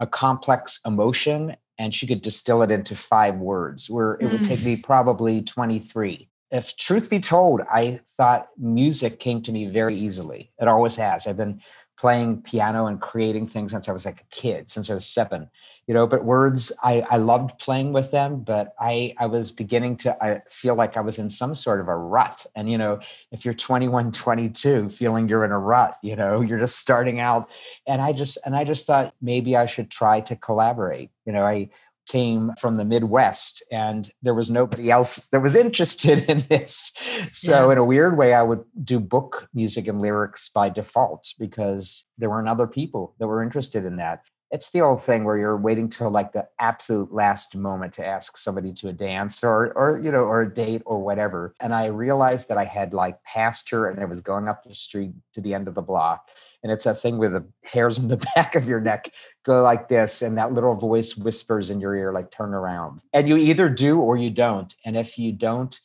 a 0.00 0.06
complex 0.06 0.80
emotion 0.86 1.56
and 1.78 1.94
she 1.94 2.06
could 2.06 2.22
distill 2.22 2.62
it 2.62 2.70
into 2.70 2.94
five 2.94 3.36
words, 3.36 3.88
where 3.88 4.14
it 4.14 4.22
mm. 4.22 4.32
would 4.32 4.44
take 4.44 4.60
mm. 4.60 4.66
me 4.66 4.76
probably 4.76 5.42
23. 5.42 6.28
If 6.50 6.76
truth 6.76 7.10
be 7.10 7.20
told, 7.20 7.60
I 7.70 8.00
thought 8.16 8.48
music 8.56 9.20
came 9.20 9.42
to 9.42 9.52
me 9.52 9.66
very 9.66 9.94
easily. 9.94 10.50
It 10.58 10.66
always 10.66 10.96
has. 10.96 11.26
I've 11.26 11.36
been 11.36 11.60
playing 11.98 12.40
piano 12.42 12.86
and 12.86 13.00
creating 13.00 13.48
things 13.48 13.72
since 13.72 13.88
I 13.88 13.92
was 13.92 14.06
like 14.06 14.20
a 14.20 14.34
kid, 14.34 14.70
since 14.70 14.88
I 14.88 14.94
was 14.94 15.04
seven, 15.04 15.50
you 15.88 15.94
know, 15.94 16.06
but 16.06 16.24
words, 16.24 16.70
I, 16.84 17.00
I 17.10 17.16
loved 17.16 17.58
playing 17.58 17.92
with 17.92 18.12
them, 18.12 18.42
but 18.42 18.72
I, 18.78 19.14
I 19.18 19.26
was 19.26 19.50
beginning 19.50 19.96
to 19.98 20.14
I 20.22 20.42
feel 20.48 20.76
like 20.76 20.96
I 20.96 21.00
was 21.00 21.18
in 21.18 21.28
some 21.28 21.56
sort 21.56 21.80
of 21.80 21.88
a 21.88 21.96
rut. 21.96 22.46
And, 22.54 22.70
you 22.70 22.78
know, 22.78 23.00
if 23.32 23.44
you're 23.44 23.54
21, 23.54 24.12
22, 24.12 24.90
feeling 24.90 25.28
you're 25.28 25.44
in 25.44 25.50
a 25.50 25.58
rut, 25.58 25.96
you 26.02 26.14
know, 26.14 26.40
you're 26.42 26.60
just 26.60 26.78
starting 26.78 27.18
out. 27.18 27.50
And 27.86 28.00
I 28.00 28.12
just, 28.12 28.38
and 28.44 28.54
I 28.54 28.62
just 28.62 28.86
thought 28.86 29.14
maybe 29.20 29.56
I 29.56 29.66
should 29.66 29.90
try 29.90 30.20
to 30.20 30.36
collaborate. 30.36 31.10
You 31.26 31.32
know, 31.32 31.44
I, 31.44 31.70
came 32.08 32.52
from 32.58 32.76
the 32.76 32.84
Midwest 32.84 33.62
and 33.70 34.10
there 34.22 34.34
was 34.34 34.50
nobody 34.50 34.90
else 34.90 35.28
that 35.30 35.40
was 35.40 35.54
interested 35.66 36.28
in 36.28 36.38
this. 36.48 36.92
So, 37.32 37.66
yeah. 37.66 37.72
in 37.72 37.78
a 37.78 37.84
weird 37.84 38.16
way, 38.16 38.34
I 38.34 38.42
would 38.42 38.64
do 38.82 38.98
book 38.98 39.48
music 39.54 39.86
and 39.86 40.00
lyrics 40.00 40.48
by 40.48 40.68
default 40.68 41.34
because 41.38 42.06
there 42.16 42.30
weren't 42.30 42.48
other 42.48 42.66
people 42.66 43.14
that 43.18 43.26
were 43.26 43.42
interested 43.42 43.84
in 43.84 43.96
that. 43.96 44.22
It's 44.50 44.70
the 44.70 44.80
old 44.80 45.02
thing 45.02 45.24
where 45.24 45.36
you're 45.36 45.56
waiting 45.56 45.88
till 45.88 46.10
like 46.10 46.32
the 46.32 46.48
absolute 46.58 47.12
last 47.12 47.54
moment 47.54 47.92
to 47.94 48.06
ask 48.06 48.36
somebody 48.36 48.72
to 48.74 48.88
a 48.88 48.92
dance 48.92 49.44
or, 49.44 49.72
or 49.76 50.00
you 50.02 50.10
know, 50.10 50.20
or 50.20 50.42
a 50.42 50.54
date 50.54 50.82
or 50.86 51.02
whatever. 51.02 51.54
And 51.60 51.74
I 51.74 51.86
realized 51.86 52.48
that 52.48 52.56
I 52.56 52.64
had 52.64 52.94
like 52.94 53.22
passed 53.24 53.68
her 53.70 53.90
and 53.90 54.00
I 54.00 54.06
was 54.06 54.20
going 54.20 54.48
up 54.48 54.64
the 54.64 54.74
street 54.74 55.12
to 55.34 55.40
the 55.40 55.52
end 55.52 55.68
of 55.68 55.74
the 55.74 55.82
block. 55.82 56.28
And 56.62 56.72
it's 56.72 56.86
a 56.86 56.94
thing 56.94 57.18
where 57.18 57.28
the 57.28 57.46
hairs 57.62 57.98
on 57.98 58.08
the 58.08 58.16
back 58.34 58.54
of 58.54 58.66
your 58.66 58.80
neck 58.80 59.12
go 59.44 59.62
like 59.62 59.88
this 59.88 60.22
and 60.22 60.38
that 60.38 60.52
little 60.52 60.74
voice 60.74 61.16
whispers 61.16 61.68
in 61.68 61.80
your 61.80 61.94
ear 61.94 62.12
like 62.12 62.30
turn 62.30 62.54
around. 62.54 63.02
And 63.12 63.28
you 63.28 63.36
either 63.36 63.68
do 63.68 64.00
or 64.00 64.16
you 64.16 64.30
don't. 64.30 64.74
And 64.84 64.96
if 64.96 65.18
you 65.18 65.32
don't 65.32 65.78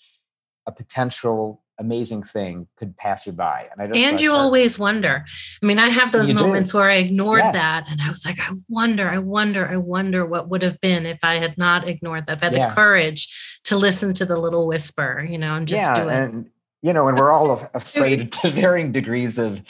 a 0.65 0.71
potential 0.71 1.62
amazing 1.79 2.21
thing 2.21 2.67
could 2.77 2.95
pass 2.97 3.25
you 3.25 3.31
by 3.31 3.67
and 3.71 3.81
i 3.81 3.87
just 3.87 3.99
and 3.99 4.21
you 4.21 4.31
always 4.31 4.77
wonder 4.77 5.25
i 5.61 5.65
mean 5.65 5.79
i 5.79 5.89
have 5.89 6.11
those 6.11 6.29
you 6.29 6.35
moments 6.35 6.71
do. 6.71 6.77
where 6.77 6.89
i 6.89 6.95
ignored 6.95 7.39
yeah. 7.39 7.51
that 7.51 7.85
and 7.89 8.01
i 8.01 8.07
was 8.07 8.25
like 8.25 8.39
i 8.39 8.53
wonder 8.69 9.09
i 9.09 9.17
wonder 9.17 9.67
i 9.67 9.75
wonder 9.75 10.25
what 10.25 10.49
would 10.49 10.61
have 10.61 10.79
been 10.81 11.05
if 11.05 11.17
i 11.23 11.35
had 11.35 11.57
not 11.57 11.87
ignored 11.87 12.25
that 12.27 12.37
if 12.37 12.43
i 12.43 12.45
had 12.45 12.55
yeah. 12.55 12.67
the 12.67 12.75
courage 12.75 13.59
to 13.63 13.75
listen 13.75 14.13
to 14.13 14.25
the 14.25 14.37
little 14.37 14.67
whisper 14.67 15.25
you 15.27 15.37
know 15.37 15.55
and 15.55 15.67
just 15.67 15.81
yeah, 15.81 15.95
do 15.95 16.09
it 16.09 16.15
and 16.15 16.49
you 16.83 16.93
know 16.93 17.07
and 17.07 17.17
we're 17.17 17.31
all 17.31 17.67
afraid 17.73 18.31
to 18.41 18.49
varying 18.49 18.91
degrees 18.91 19.39
of 19.39 19.61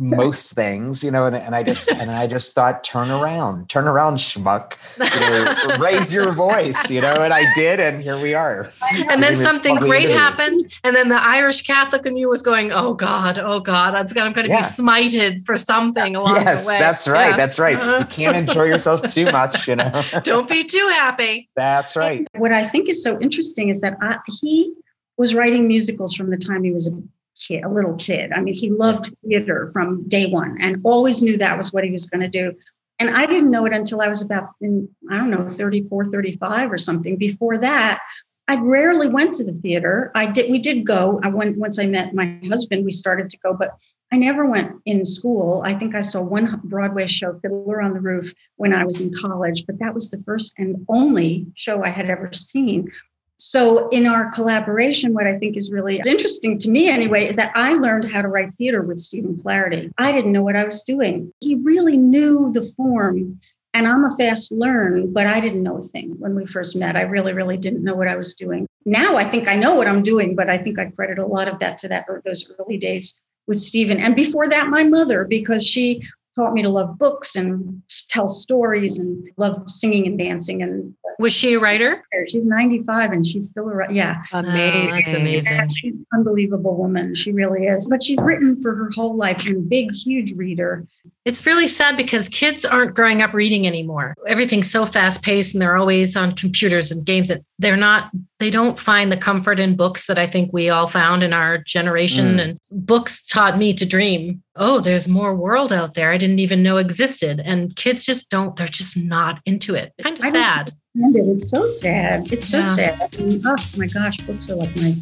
most 0.00 0.54
things, 0.54 1.04
you 1.04 1.10
know, 1.10 1.26
and, 1.26 1.36
and 1.36 1.54
I 1.54 1.62
just 1.62 1.90
and 1.92 2.10
I 2.10 2.26
just 2.26 2.54
thought, 2.54 2.82
turn 2.82 3.10
around, 3.10 3.68
turn 3.68 3.86
around, 3.86 4.16
schmuck, 4.16 4.76
you 4.98 5.68
know, 5.68 5.76
raise 5.76 6.12
your 6.12 6.32
voice, 6.32 6.90
you 6.90 7.02
know, 7.02 7.20
and 7.20 7.34
I 7.34 7.52
did, 7.54 7.80
and 7.80 8.02
here 8.02 8.20
we 8.20 8.32
are. 8.32 8.72
And 9.10 9.22
then 9.22 9.36
something 9.36 9.76
great 9.76 10.08
happened, 10.08 10.60
and 10.84 10.96
then 10.96 11.10
the 11.10 11.22
Irish 11.22 11.62
Catholic 11.62 12.06
in 12.06 12.16
you 12.16 12.30
was 12.30 12.40
going, 12.40 12.72
"Oh 12.72 12.94
God, 12.94 13.38
oh 13.38 13.60
God, 13.60 13.94
I'm 13.94 14.32
going 14.32 14.46
to 14.46 14.48
yeah. 14.48 14.60
be 14.60 14.62
smited 14.62 15.44
for 15.44 15.56
something 15.56 16.16
along 16.16 16.36
yes, 16.36 16.64
the 16.64 16.72
way." 16.72 16.78
that's 16.78 17.06
right, 17.06 17.30
yeah. 17.30 17.36
that's 17.36 17.58
right. 17.58 17.76
Uh-huh. 17.76 17.98
You 17.98 18.04
can't 18.06 18.36
enjoy 18.36 18.64
yourself 18.64 19.02
too 19.02 19.26
much, 19.26 19.68
you 19.68 19.76
know. 19.76 19.92
Don't 20.22 20.48
be 20.48 20.64
too 20.64 20.88
happy. 20.92 21.50
That's 21.56 21.94
right. 21.94 22.26
What 22.36 22.52
I 22.52 22.66
think 22.66 22.88
is 22.88 23.02
so 23.02 23.20
interesting 23.20 23.68
is 23.68 23.82
that 23.82 23.98
I, 24.00 24.16
he 24.40 24.72
was 25.18 25.34
writing 25.34 25.68
musicals 25.68 26.14
from 26.14 26.30
the 26.30 26.38
time 26.38 26.64
he 26.64 26.70
was 26.70 26.86
a 26.86 27.02
kid, 27.40 27.64
a 27.64 27.68
little 27.68 27.96
kid. 27.96 28.32
I 28.32 28.40
mean, 28.40 28.54
he 28.54 28.70
loved 28.70 29.14
theater 29.26 29.68
from 29.72 30.08
day 30.08 30.26
one 30.26 30.58
and 30.60 30.80
always 30.84 31.22
knew 31.22 31.36
that 31.38 31.58
was 31.58 31.72
what 31.72 31.84
he 31.84 31.90
was 31.90 32.08
going 32.08 32.20
to 32.20 32.28
do. 32.28 32.54
And 32.98 33.10
I 33.10 33.24
didn't 33.26 33.50
know 33.50 33.64
it 33.64 33.74
until 33.74 34.02
I 34.02 34.08
was 34.08 34.22
about, 34.22 34.50
in, 34.60 34.88
I 35.10 35.16
don't 35.16 35.30
know, 35.30 35.50
34, 35.50 36.10
35 36.10 36.70
or 36.70 36.78
something. 36.78 37.16
Before 37.16 37.56
that, 37.56 38.00
I 38.46 38.56
rarely 38.56 39.08
went 39.08 39.34
to 39.36 39.44
the 39.44 39.52
theater. 39.52 40.10
I 40.14 40.26
did, 40.26 40.50
we 40.50 40.58
did 40.58 40.84
go. 40.84 41.18
I 41.22 41.28
went, 41.28 41.56
once 41.56 41.78
I 41.78 41.86
met 41.86 42.14
my 42.14 42.38
husband, 42.48 42.84
we 42.84 42.90
started 42.90 43.30
to 43.30 43.38
go, 43.38 43.54
but 43.54 43.70
I 44.12 44.16
never 44.16 44.44
went 44.44 44.82
in 44.86 45.04
school. 45.04 45.62
I 45.64 45.72
think 45.72 45.94
I 45.94 46.00
saw 46.00 46.20
one 46.20 46.60
Broadway 46.64 47.06
show, 47.06 47.38
Fiddler 47.40 47.80
on 47.80 47.94
the 47.94 48.00
Roof, 48.00 48.34
when 48.56 48.74
I 48.74 48.84
was 48.84 49.00
in 49.00 49.12
college, 49.20 49.66
but 49.66 49.78
that 49.78 49.94
was 49.94 50.10
the 50.10 50.20
first 50.24 50.52
and 50.58 50.84
only 50.88 51.46
show 51.54 51.82
I 51.84 51.90
had 51.90 52.10
ever 52.10 52.32
seen. 52.32 52.90
So, 53.42 53.88
in 53.88 54.06
our 54.06 54.30
collaboration, 54.32 55.14
what 55.14 55.26
I 55.26 55.38
think 55.38 55.56
is 55.56 55.72
really 55.72 55.98
interesting 56.06 56.58
to 56.58 56.70
me 56.70 56.90
anyway 56.90 57.26
is 57.26 57.36
that 57.36 57.52
I 57.54 57.72
learned 57.72 58.12
how 58.12 58.20
to 58.20 58.28
write 58.28 58.52
theater 58.58 58.82
with 58.82 58.98
Stephen 58.98 59.38
Flaherty. 59.38 59.90
I 59.96 60.12
didn't 60.12 60.32
know 60.32 60.42
what 60.42 60.56
I 60.56 60.66
was 60.66 60.82
doing. 60.82 61.32
He 61.40 61.54
really 61.54 61.96
knew 61.96 62.52
the 62.52 62.62
form. 62.76 63.40
And 63.72 63.88
I'm 63.88 64.04
a 64.04 64.14
fast 64.16 64.52
learn, 64.52 65.10
but 65.14 65.26
I 65.26 65.40
didn't 65.40 65.62
know 65.62 65.78
a 65.78 65.82
thing 65.82 66.16
when 66.18 66.34
we 66.34 66.44
first 66.44 66.76
met. 66.76 66.96
I 66.96 67.02
really, 67.02 67.32
really 67.32 67.56
didn't 67.56 67.82
know 67.82 67.94
what 67.94 68.08
I 68.08 68.16
was 68.16 68.34
doing. 68.34 68.66
Now 68.84 69.16
I 69.16 69.24
think 69.24 69.48
I 69.48 69.56
know 69.56 69.74
what 69.74 69.86
I'm 69.86 70.02
doing, 70.02 70.36
but 70.36 70.50
I 70.50 70.58
think 70.58 70.78
I 70.78 70.90
credit 70.90 71.18
a 71.18 71.24
lot 71.24 71.48
of 71.48 71.60
that 71.60 71.78
to 71.78 71.88
that 71.88 72.04
er, 72.10 72.20
those 72.26 72.52
early 72.58 72.76
days 72.76 73.22
with 73.46 73.58
Stephen. 73.58 74.00
And 74.00 74.14
before 74.14 74.50
that, 74.50 74.66
my 74.66 74.84
mother, 74.84 75.24
because 75.24 75.66
she 75.66 76.02
taught 76.34 76.52
me 76.52 76.62
to 76.62 76.68
love 76.68 76.98
books 76.98 77.36
and 77.36 77.82
tell 78.08 78.28
stories 78.28 78.98
and 78.98 79.28
love 79.36 79.68
singing 79.68 80.06
and 80.06 80.18
dancing. 80.18 80.62
And 80.62 80.94
was 81.20 81.32
she 81.32 81.54
a 81.54 81.60
writer? 81.60 82.02
She's 82.26 82.44
95 82.44 83.12
and 83.12 83.26
she's 83.26 83.48
still 83.48 83.68
a 83.68 83.74
writer. 83.74 83.92
Yeah. 83.92 84.22
Amazing. 84.32 85.04
Oh, 85.06 85.16
amazing. 85.16 85.52
Yeah, 85.52 85.66
she's 85.70 85.92
an 85.92 86.06
unbelievable 86.14 86.76
woman. 86.76 87.14
She 87.14 87.30
really 87.32 87.66
is. 87.66 87.86
But 87.88 88.02
she's 88.02 88.18
written 88.22 88.60
for 88.60 88.74
her 88.74 88.90
whole 88.94 89.16
life 89.16 89.46
and 89.46 89.56
a 89.58 89.60
big, 89.60 89.92
huge 89.92 90.32
reader. 90.32 90.86
It's 91.26 91.44
really 91.44 91.66
sad 91.66 91.98
because 91.98 92.30
kids 92.30 92.64
aren't 92.64 92.94
growing 92.94 93.20
up 93.20 93.34
reading 93.34 93.66
anymore. 93.66 94.14
Everything's 94.26 94.70
so 94.70 94.86
fast 94.86 95.22
paced 95.22 95.54
and 95.54 95.60
they're 95.60 95.76
always 95.76 96.16
on 96.16 96.34
computers 96.34 96.90
and 96.90 97.04
games 97.04 97.28
that 97.28 97.42
they're 97.58 97.76
not, 97.76 98.10
they 98.38 98.48
don't 98.48 98.78
find 98.78 99.12
the 99.12 99.18
comfort 99.18 99.60
in 99.60 99.76
books 99.76 100.06
that 100.06 100.18
I 100.18 100.26
think 100.26 100.50
we 100.52 100.70
all 100.70 100.86
found 100.86 101.22
in 101.22 101.34
our 101.34 101.58
generation. 101.58 102.36
Mm. 102.36 102.40
And 102.40 102.58
books 102.70 103.22
taught 103.22 103.58
me 103.58 103.74
to 103.74 103.84
dream. 103.84 104.42
Oh, 104.56 104.80
there's 104.80 105.08
more 105.08 105.36
world 105.36 105.72
out 105.72 105.92
there 105.92 106.10
I 106.10 106.16
didn't 106.16 106.38
even 106.38 106.62
know 106.62 106.78
existed. 106.78 107.42
And 107.44 107.76
kids 107.76 108.06
just 108.06 108.30
don't, 108.30 108.56
they're 108.56 108.66
just 108.66 108.96
not 108.96 109.40
into 109.44 109.74
it. 109.74 109.92
Kind 110.02 110.16
of 110.16 110.24
sad. 110.24 110.74
It's 110.94 111.50
so 111.50 111.68
sad. 111.68 112.32
It's 112.32 112.48
so 112.48 112.58
yeah. 112.58 112.64
sad. 112.64 113.02
I 113.18 113.22
mean, 113.22 113.40
oh 113.44 113.56
my 113.76 113.86
gosh, 113.86 114.18
books 114.18 114.50
are 114.50 114.56
like 114.56 114.74
my 114.76 114.94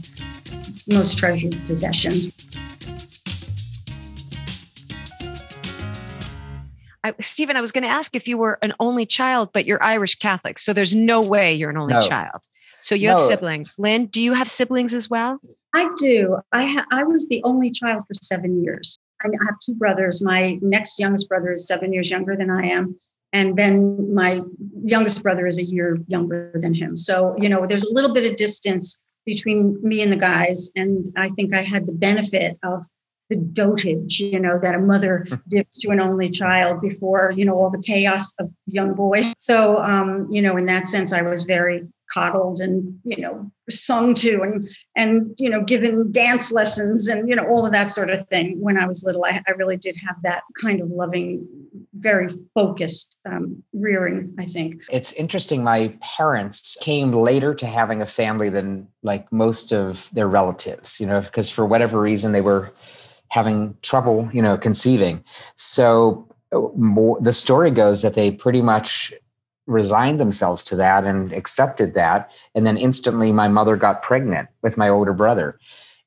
most 0.92 1.16
treasured 1.16 1.57
possession. 1.66 2.12
I, 7.05 7.14
Stephen, 7.20 7.57
I 7.57 7.61
was 7.61 7.72
going 7.72 7.85
to 7.85 7.90
ask 7.90 8.14
if 8.14 8.29
you 8.29 8.37
were 8.37 8.59
an 8.61 8.74
only 8.81 9.07
child, 9.07 9.51
but 9.55 9.64
you're 9.64 9.83
Irish 9.83 10.16
Catholic. 10.16 10.59
So 10.59 10.72
there's 10.72 10.94
no 10.94 11.20
way 11.20 11.55
you're 11.55 11.70
an 11.70 11.79
only 11.79 11.94
no. 11.94 12.01
child. 12.01 12.42
So 12.83 12.94
you 12.94 13.09
no. 13.09 13.16
have 13.16 13.22
siblings. 13.22 13.77
Lynn, 13.79 14.07
do 14.07 14.20
you 14.20 14.35
have 14.35 14.48
siblings 14.48 14.92
as 14.92 15.09
well? 15.09 15.40
I 15.74 15.88
do. 15.96 16.37
I 16.53 16.66
ha- 16.66 16.87
I 16.92 17.05
was 17.05 17.29
the 17.29 17.42
only 17.44 17.70
child 17.70 18.05
for 18.07 18.14
seven 18.14 18.62
years. 18.62 18.98
I 19.22 19.29
have 19.46 19.59
two 19.64 19.74
brothers. 19.74 20.22
My 20.22 20.59
next 20.61 20.98
youngest 20.98 21.29
brother 21.29 21.53
is 21.53 21.66
seven 21.66 21.92
years 21.92 22.11
younger 22.11 22.37
than 22.37 22.51
I 22.51 22.66
am. 22.66 22.98
And 23.32 23.56
then 23.56 24.14
my 24.14 24.40
youngest 24.84 25.22
brother 25.22 25.46
is 25.46 25.58
a 25.58 25.64
year 25.64 25.98
younger 26.06 26.52
than 26.54 26.74
him. 26.74 26.96
So, 26.96 27.36
you 27.38 27.48
know, 27.48 27.66
there's 27.66 27.84
a 27.84 27.92
little 27.92 28.14
bit 28.14 28.30
of 28.30 28.36
distance 28.36 28.98
between 29.26 29.78
me 29.82 30.00
and 30.02 30.10
the 30.10 30.16
guys. 30.16 30.70
And 30.74 31.06
I 31.16 31.28
think 31.30 31.54
I 31.54 31.60
had 31.60 31.86
the 31.86 31.92
benefit 31.92 32.58
of 32.62 32.86
the 33.28 33.36
dotage, 33.36 34.18
you 34.20 34.40
know, 34.40 34.58
that 34.62 34.74
a 34.74 34.78
mother 34.78 35.26
gives 35.50 35.78
to 35.78 35.90
an 35.90 36.00
only 36.00 36.30
child 36.30 36.80
before, 36.80 37.32
you 37.36 37.44
know, 37.44 37.54
all 37.54 37.70
the 37.70 37.82
chaos 37.82 38.32
of 38.38 38.50
young 38.66 38.94
boys. 38.94 39.34
So, 39.36 39.78
um, 39.78 40.26
you 40.30 40.40
know, 40.40 40.56
in 40.56 40.66
that 40.66 40.86
sense, 40.86 41.12
I 41.12 41.22
was 41.22 41.44
very 41.44 41.86
coddled 42.10 42.60
and, 42.60 42.98
you 43.04 43.18
know, 43.18 43.50
sung 43.68 44.14
to 44.14 44.40
and, 44.40 44.68
and, 44.96 45.34
you 45.36 45.50
know, 45.50 45.62
given 45.62 46.10
dance 46.10 46.50
lessons 46.52 47.08
and, 47.08 47.28
you 47.28 47.36
know, 47.36 47.46
all 47.46 47.66
of 47.66 47.72
that 47.72 47.90
sort 47.90 48.08
of 48.08 48.26
thing. 48.28 48.58
When 48.60 48.78
I 48.78 48.86
was 48.86 49.04
little, 49.04 49.24
I, 49.24 49.42
I 49.46 49.50
really 49.52 49.76
did 49.76 49.96
have 50.06 50.16
that 50.22 50.42
kind 50.60 50.80
of 50.80 50.88
loving, 50.88 51.46
very 51.94 52.28
focused 52.54 53.18
um, 53.31 53.62
rearing, 53.72 54.35
I 54.38 54.44
think. 54.44 54.83
It's 54.90 55.12
interesting. 55.12 55.62
My 55.62 55.96
parents 56.00 56.76
came 56.81 57.12
later 57.12 57.54
to 57.54 57.66
having 57.66 58.02
a 58.02 58.07
family 58.07 58.48
than 58.48 58.88
like 59.02 59.31
most 59.33 59.72
of 59.72 60.09
their 60.12 60.28
relatives, 60.28 61.00
you 61.00 61.07
know, 61.07 61.20
because 61.20 61.50
for 61.50 61.64
whatever 61.66 62.00
reason 62.00 62.33
they 62.33 62.40
were 62.40 62.72
having 63.31 63.76
trouble, 63.83 64.31
you 64.33 64.42
know, 64.42 64.57
conceiving. 64.57 65.22
So 65.57 66.26
uh, 66.52 66.61
more, 66.76 67.18
the 67.20 67.33
story 67.33 67.70
goes 67.70 68.02
that 68.02 68.14
they 68.14 68.31
pretty 68.31 68.62
much 68.62 69.12
resigned 69.66 70.18
themselves 70.18 70.64
to 70.64 70.76
that 70.76 71.04
and 71.04 71.33
accepted 71.33 71.94
that. 71.94 72.31
And 72.54 72.66
then 72.66 72.76
instantly 72.78 73.33
my 73.33 73.48
mother 73.48 73.76
got 73.76 74.02
pregnant 74.02 74.48
with 74.62 74.78
my 74.78 74.88
older 74.88 75.12
brother. 75.12 75.59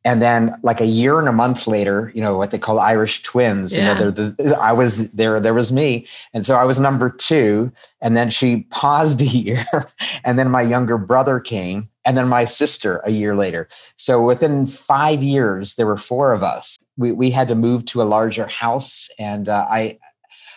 And 0.03 0.21
then 0.21 0.55
like 0.63 0.81
a 0.81 0.85
year 0.85 1.19
and 1.19 1.29
a 1.29 1.33
month 1.33 1.67
later, 1.67 2.11
you 2.15 2.21
know, 2.21 2.37
what 2.37 2.51
they 2.51 2.57
call 2.57 2.79
Irish 2.79 3.21
twins, 3.21 3.77
yeah. 3.77 3.93
you 3.93 4.05
know, 4.05 4.11
the, 4.11 4.57
I 4.59 4.73
was 4.73 5.11
there, 5.11 5.39
there 5.39 5.53
was 5.53 5.71
me. 5.71 6.07
And 6.33 6.45
so 6.45 6.55
I 6.55 6.63
was 6.63 6.79
number 6.79 7.09
two. 7.09 7.71
And 8.01 8.17
then 8.17 8.29
she 8.29 8.61
paused 8.71 9.21
a 9.21 9.25
year. 9.25 9.63
and 10.23 10.39
then 10.39 10.49
my 10.49 10.61
younger 10.61 10.97
brother 10.97 11.39
came 11.39 11.89
and 12.03 12.17
then 12.17 12.27
my 12.27 12.45
sister 12.45 12.97
a 13.05 13.11
year 13.11 13.35
later. 13.35 13.67
So 13.95 14.23
within 14.23 14.65
five 14.65 15.21
years, 15.21 15.75
there 15.75 15.85
were 15.85 15.97
four 15.97 16.33
of 16.33 16.41
us 16.41 16.77
we, 16.97 17.11
we 17.11 17.31
had 17.31 17.47
to 17.49 17.55
move 17.55 17.85
to 17.85 18.01
a 18.01 18.03
larger 18.03 18.47
house 18.47 19.09
and 19.19 19.49
uh, 19.49 19.65
i 19.69 19.97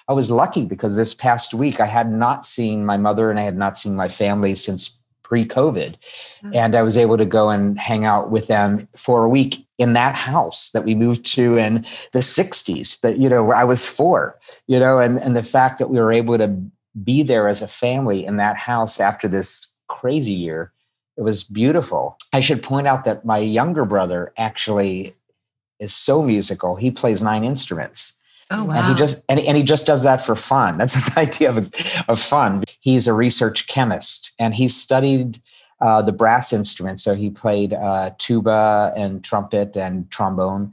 i 0.09 0.13
was 0.13 0.31
lucky 0.31 0.65
because 0.65 0.95
this 0.95 1.15
past 1.15 1.55
week 1.55 1.81
i 1.81 1.87
had 1.87 2.11
not 2.11 2.47
seen 2.47 2.85
my 2.85 2.97
mother 2.97 3.31
and 3.31 3.41
i 3.41 3.43
had 3.43 3.57
not 3.57 3.79
seen 3.79 3.97
my 3.97 4.09
family 4.09 4.55
since 4.55 4.99
pre-covid 5.35 5.97
mm-hmm. 6.43 6.55
and 6.55 6.77
i 6.77 6.83
was 6.83 6.97
able 6.97 7.17
to 7.17 7.27
go 7.27 7.51
and 7.51 7.77
hang 7.79 8.05
out 8.05 8.31
with 8.31 8.47
them 8.47 8.87
for 8.97 9.25
a 9.25 9.29
week 9.29 9.67
in 9.79 9.95
that 9.95 10.15
house 10.15 10.71
that 10.71 10.85
we 10.85 10.95
moved 10.95 11.25
to 11.25 11.59
in 11.59 11.85
the 12.13 12.21
60s 12.21 13.01
that 13.01 13.19
you 13.19 13.29
know 13.29 13.43
where 13.43 13.57
i 13.57 13.65
was 13.65 13.85
four 13.85 14.39
you 14.69 14.79
know 14.79 14.99
and 14.99 15.21
and 15.21 15.35
the 15.35 15.43
fact 15.43 15.79
that 15.79 15.91
we 15.91 15.99
were 15.99 16.13
able 16.13 16.39
to 16.39 16.57
be 17.03 17.25
there 17.25 17.49
as 17.49 17.61
a 17.61 17.67
family 17.67 18.25
in 18.25 18.37
that 18.37 18.57
house 18.57 19.01
after 19.01 19.27
this 19.27 19.67
crazy 19.89 20.33
year 20.33 20.73
it 21.17 21.23
was 21.23 21.43
beautiful 21.43 22.17
i 22.33 22.39
should 22.39 22.63
point 22.63 22.87
out 22.87 23.05
that 23.05 23.25
my 23.25 23.39
younger 23.39 23.85
brother 23.85 24.33
actually 24.37 25.15
is 25.81 25.95
so 25.95 26.23
musical. 26.23 26.77
He 26.77 26.91
plays 26.91 27.23
nine 27.23 27.45
instruments. 27.45 28.15
Oh, 28.55 28.65
wow. 28.65 28.75
And 28.75 28.87
he 28.87 28.95
just 28.95 29.23
and, 29.29 29.41
and 29.41 29.57
he 29.57 29.63
just 29.63 29.87
does 29.87 30.03
that 30.03 30.21
for 30.21 30.37
fun. 30.37 30.79
That's 30.79 30.95
his 30.95 31.17
idea 31.17 31.51
of, 31.51 31.73
of 32.09 32.21
fun. 32.21 32.65
He's 32.81 33.07
a 33.09 33.13
research 33.13 33.67
chemist 33.67 34.33
and 34.39 34.55
he 34.55 34.69
studied 34.69 35.41
uh, 35.81 36.03
the 36.03 36.13
brass 36.13 36.53
instruments. 36.53 37.03
So 37.03 37.15
he 37.15 37.31
played 37.31 37.73
uh, 37.73 38.13
tuba 38.19 38.93
and 38.97 39.25
trumpet 39.25 39.77
and 39.77 40.11
trombone. 40.11 40.73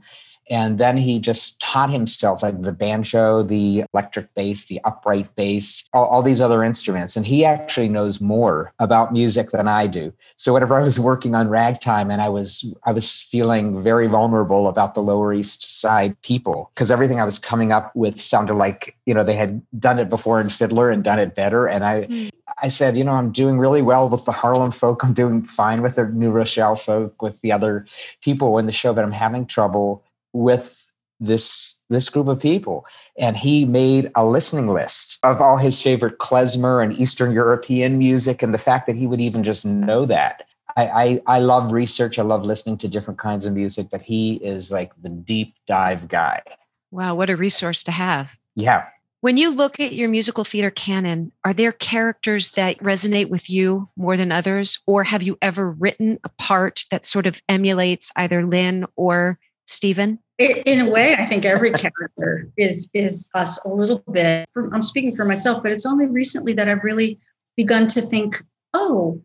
And 0.52 0.76
then 0.76 0.98
he 0.98 1.18
just 1.18 1.62
taught 1.62 1.90
himself 1.90 2.42
like 2.42 2.60
the 2.60 2.72
banjo, 2.72 3.42
the 3.42 3.84
electric 3.94 4.34
bass, 4.34 4.66
the 4.66 4.82
upright 4.84 5.34
bass, 5.34 5.88
all, 5.94 6.04
all, 6.04 6.20
these 6.20 6.42
other 6.42 6.62
instruments. 6.62 7.16
And 7.16 7.24
he 7.26 7.42
actually 7.42 7.88
knows 7.88 8.20
more 8.20 8.74
about 8.78 9.14
music 9.14 9.50
than 9.52 9.66
I 9.66 9.86
do. 9.86 10.12
So 10.36 10.52
whenever 10.52 10.78
I 10.78 10.82
was 10.82 11.00
working 11.00 11.34
on 11.34 11.48
ragtime 11.48 12.10
and 12.10 12.20
I 12.20 12.28
was 12.28 12.70
I 12.84 12.92
was 12.92 13.18
feeling 13.18 13.82
very 13.82 14.08
vulnerable 14.08 14.68
about 14.68 14.92
the 14.92 15.00
Lower 15.00 15.32
East 15.32 15.80
Side 15.80 16.20
people, 16.20 16.70
because 16.74 16.90
everything 16.90 17.18
I 17.18 17.24
was 17.24 17.38
coming 17.38 17.72
up 17.72 17.90
with 17.96 18.20
sounded 18.20 18.54
like, 18.54 18.94
you 19.06 19.14
know, 19.14 19.24
they 19.24 19.36
had 19.36 19.62
done 19.80 19.98
it 19.98 20.10
before 20.10 20.38
in 20.38 20.50
Fiddler 20.50 20.90
and 20.90 21.02
done 21.02 21.18
it 21.18 21.34
better. 21.34 21.66
And 21.66 21.82
I 21.82 22.02
mm. 22.02 22.30
I 22.62 22.68
said, 22.68 22.94
you 22.94 23.04
know, 23.04 23.12
I'm 23.12 23.32
doing 23.32 23.58
really 23.58 23.80
well 23.80 24.06
with 24.06 24.26
the 24.26 24.32
Harlem 24.32 24.70
folk. 24.70 25.02
I'm 25.02 25.14
doing 25.14 25.42
fine 25.42 25.80
with 25.80 25.96
the 25.96 26.04
New 26.04 26.30
Rochelle 26.30 26.76
folk, 26.76 27.22
with 27.22 27.40
the 27.40 27.52
other 27.52 27.86
people 28.20 28.58
in 28.58 28.66
the 28.66 28.72
show, 28.72 28.92
but 28.92 29.02
I'm 29.02 29.12
having 29.12 29.46
trouble 29.46 30.04
with 30.32 30.82
this 31.22 31.80
this 31.88 32.08
group 32.08 32.26
of 32.26 32.40
people. 32.40 32.84
And 33.16 33.36
he 33.36 33.64
made 33.64 34.10
a 34.14 34.24
listening 34.24 34.68
list 34.68 35.18
of 35.22 35.40
all 35.40 35.56
his 35.56 35.80
favorite 35.80 36.18
klezmer 36.18 36.82
and 36.82 36.98
eastern 36.98 37.32
european 37.32 37.98
music 37.98 38.42
and 38.42 38.52
the 38.52 38.58
fact 38.58 38.86
that 38.86 38.96
he 38.96 39.06
would 39.06 39.20
even 39.20 39.42
just 39.42 39.64
know 39.64 40.04
that. 40.06 40.44
I, 40.74 40.86
I, 40.86 41.20
I 41.26 41.38
love 41.40 41.70
research. 41.70 42.18
I 42.18 42.22
love 42.22 42.46
listening 42.46 42.78
to 42.78 42.88
different 42.88 43.20
kinds 43.20 43.46
of 43.46 43.52
music 43.52 43.88
but 43.90 44.02
he 44.02 44.34
is 44.36 44.70
like 44.70 44.92
the 45.00 45.08
deep 45.08 45.54
dive 45.66 46.08
guy. 46.08 46.42
Wow 46.90 47.14
what 47.14 47.30
a 47.30 47.36
resource 47.36 47.82
to 47.84 47.92
have. 47.92 48.36
Yeah. 48.54 48.86
When 49.20 49.36
you 49.36 49.50
look 49.50 49.78
at 49.78 49.94
your 49.94 50.08
musical 50.08 50.42
theater 50.42 50.70
canon 50.70 51.30
are 51.44 51.54
there 51.54 51.72
characters 51.72 52.50
that 52.52 52.78
resonate 52.78 53.28
with 53.28 53.48
you 53.48 53.88
more 53.96 54.16
than 54.16 54.32
others? 54.32 54.78
Or 54.86 55.04
have 55.04 55.22
you 55.22 55.38
ever 55.40 55.70
written 55.70 56.18
a 56.24 56.28
part 56.30 56.84
that 56.90 57.04
sort 57.04 57.26
of 57.26 57.40
emulates 57.48 58.10
either 58.16 58.44
lynn 58.44 58.86
or 58.96 59.38
stephen 59.72 60.18
in 60.66 60.80
a 60.80 60.90
way, 60.90 61.14
I 61.14 61.26
think 61.26 61.44
every 61.44 61.70
character 61.70 62.48
is 62.56 62.90
is 62.94 63.30
us 63.34 63.64
a 63.64 63.68
little 63.68 64.02
bit. 64.10 64.48
I'm 64.56 64.82
speaking 64.82 65.14
for 65.14 65.24
myself, 65.24 65.62
but 65.62 65.72
it's 65.72 65.86
only 65.86 66.06
recently 66.06 66.52
that 66.54 66.68
I've 66.68 66.84
really 66.84 67.18
begun 67.56 67.86
to 67.88 68.00
think, 68.00 68.42
oh, 68.74 69.20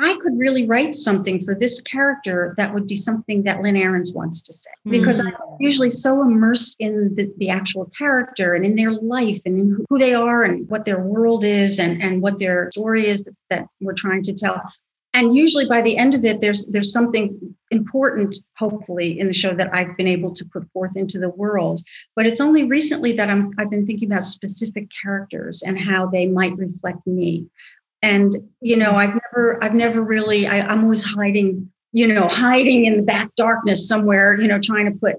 I 0.00 0.16
could 0.20 0.38
really 0.38 0.66
write 0.66 0.94
something 0.94 1.44
for 1.44 1.56
this 1.56 1.80
character 1.82 2.54
that 2.56 2.72
would 2.72 2.86
be 2.86 2.94
something 2.94 3.42
that 3.42 3.62
Lynn 3.62 3.76
Ahrens 3.76 4.12
wants 4.12 4.40
to 4.42 4.52
say. 4.52 4.70
Because 4.88 5.20
mm-hmm. 5.20 5.34
I'm 5.34 5.56
usually 5.58 5.90
so 5.90 6.22
immersed 6.22 6.76
in 6.78 7.16
the, 7.16 7.32
the 7.38 7.50
actual 7.50 7.90
character 7.98 8.54
and 8.54 8.64
in 8.64 8.76
their 8.76 8.92
life 8.92 9.40
and 9.44 9.58
in 9.58 9.84
who 9.88 9.98
they 9.98 10.14
are 10.14 10.44
and 10.44 10.68
what 10.70 10.84
their 10.84 11.00
world 11.00 11.42
is 11.42 11.80
and, 11.80 12.00
and 12.00 12.22
what 12.22 12.38
their 12.38 12.70
story 12.70 13.06
is 13.06 13.24
that, 13.24 13.34
that 13.50 13.66
we're 13.80 13.92
trying 13.92 14.22
to 14.22 14.32
tell 14.32 14.62
and 15.18 15.34
usually 15.34 15.66
by 15.66 15.82
the 15.82 15.96
end 15.96 16.14
of 16.14 16.24
it 16.24 16.40
there's 16.40 16.66
there's 16.68 16.92
something 16.92 17.54
important 17.70 18.38
hopefully 18.56 19.18
in 19.18 19.26
the 19.26 19.32
show 19.32 19.52
that 19.52 19.74
i've 19.74 19.96
been 19.96 20.06
able 20.06 20.32
to 20.32 20.44
put 20.46 20.70
forth 20.72 20.96
into 20.96 21.18
the 21.18 21.28
world. 21.30 21.82
But 22.16 22.26
it's 22.26 22.40
only 22.40 22.64
recently 22.64 23.12
that 23.14 23.28
i'm 23.28 23.52
i've 23.58 23.70
been 23.70 23.86
thinking 23.86 24.10
about 24.10 24.24
specific 24.24 24.88
characters 25.02 25.62
and 25.62 25.78
how 25.78 26.06
they 26.06 26.26
might 26.26 26.56
reflect 26.56 27.06
me. 27.06 27.46
And 28.02 28.32
you 28.60 28.76
know 28.76 28.92
i've 28.92 29.18
never 29.22 29.62
i've 29.62 29.74
never 29.74 30.00
really 30.00 30.46
I, 30.46 30.60
i'm 30.60 30.84
always 30.84 31.04
hiding 31.04 31.70
you 31.92 32.06
know 32.06 32.28
hiding 32.28 32.84
in 32.84 32.96
the 32.96 33.02
back 33.02 33.34
darkness 33.34 33.88
somewhere 33.88 34.40
you 34.40 34.46
know 34.46 34.60
trying 34.60 34.86
to 34.86 34.98
put 34.98 35.16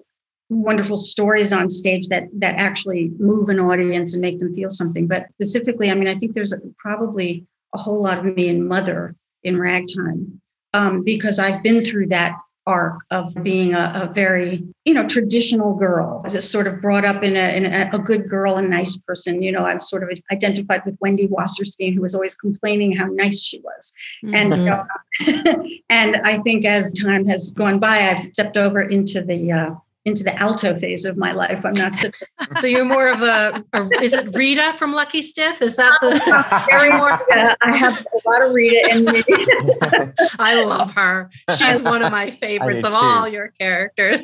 wonderful 0.49 0.97
stories 0.97 1.51
on 1.51 1.67
stage 1.67 2.07
that 2.07 2.23
that 2.33 2.55
actually 2.55 3.11
move 3.19 3.49
an 3.49 3.59
audience 3.59 4.13
and 4.13 4.21
make 4.21 4.39
them 4.39 4.55
feel 4.55 4.69
something. 4.69 5.07
But 5.07 5.27
specifically 5.33 5.91
i 5.91 5.93
mean 5.93 6.07
i 6.07 6.15
think 6.15 6.33
there's 6.33 6.53
probably 6.77 7.45
a 7.75 7.77
whole 7.77 8.01
lot 8.01 8.19
of 8.19 8.25
me 8.25 8.47
in 8.47 8.67
mother 8.67 9.15
in 9.43 9.59
ragtime 9.59 10.41
um, 10.73 11.03
because 11.03 11.39
I've 11.39 11.63
been 11.63 11.81
through 11.81 12.07
that 12.07 12.35
arc 12.69 12.99
of 13.09 13.33
being 13.41 13.73
a, 13.73 14.09
a, 14.09 14.13
very 14.13 14.63
you 14.85 14.93
know 14.93 15.07
traditional 15.07 15.73
girl 15.73 16.23
just 16.29 16.51
sort 16.51 16.67
of 16.67 16.79
brought 16.81 17.03
up 17.03 17.23
in, 17.23 17.35
a, 17.35 17.55
in 17.57 17.65
a, 17.65 17.89
a, 17.93 17.97
good 17.97 18.29
girl 18.29 18.57
and 18.57 18.69
nice 18.69 18.95
person 19.07 19.41
you 19.41 19.51
know 19.51 19.65
i've 19.65 19.81
sort 19.81 20.03
of 20.03 20.09
identified 20.31 20.85
with 20.85 20.95
wendy 20.99 21.27
wasserstein 21.27 21.95
who 21.95 22.01
was 22.01 22.13
always 22.13 22.35
complaining 22.35 22.91
how 22.95 23.07
nice 23.07 23.41
she 23.41 23.59
was 23.61 23.93
mm-hmm. 24.23 24.35
and 24.35 25.71
and 25.89 26.17
i 26.23 26.37
think 26.43 26.63
as 26.63 26.93
time 26.93 27.25
has 27.25 27.51
gone 27.53 27.79
by 27.79 27.87
i've 27.87 28.31
stepped 28.33 28.57
over 28.57 28.81
into 28.81 29.21
the 29.21 29.51
uh, 29.51 29.71
into 30.05 30.23
the 30.23 30.35
alto 30.39 30.75
phase 30.75 31.05
of 31.05 31.17
my 31.17 31.31
life. 31.33 31.65
I'm 31.65 31.73
not 31.73 31.97
such 31.99 32.15
so 32.59 32.67
you're 32.67 32.85
more 32.85 33.09
of 33.09 33.21
a, 33.21 33.63
a, 33.73 33.89
is 34.01 34.13
it 34.13 34.35
Rita 34.35 34.73
from 34.73 34.93
Lucky 34.93 35.21
Stiff? 35.21 35.61
Is 35.61 35.75
that 35.75 35.97
the 36.01 36.65
very 36.69 36.91
more? 36.91 37.19
Yeah, 37.29 37.55
I 37.61 37.75
have 37.75 38.05
a 38.13 38.29
lot 38.29 38.41
of 38.41 38.53
Rita 38.53 38.89
in 38.91 39.05
me. 39.05 39.23
I 40.39 40.63
love 40.63 40.93
her. 40.93 41.29
She's 41.57 41.83
one 41.83 42.01
of 42.01 42.11
my 42.11 42.29
favorites 42.29 42.83
of 42.83 42.91
too. 42.91 42.97
all 42.97 43.27
your 43.27 43.49
characters. 43.59 44.21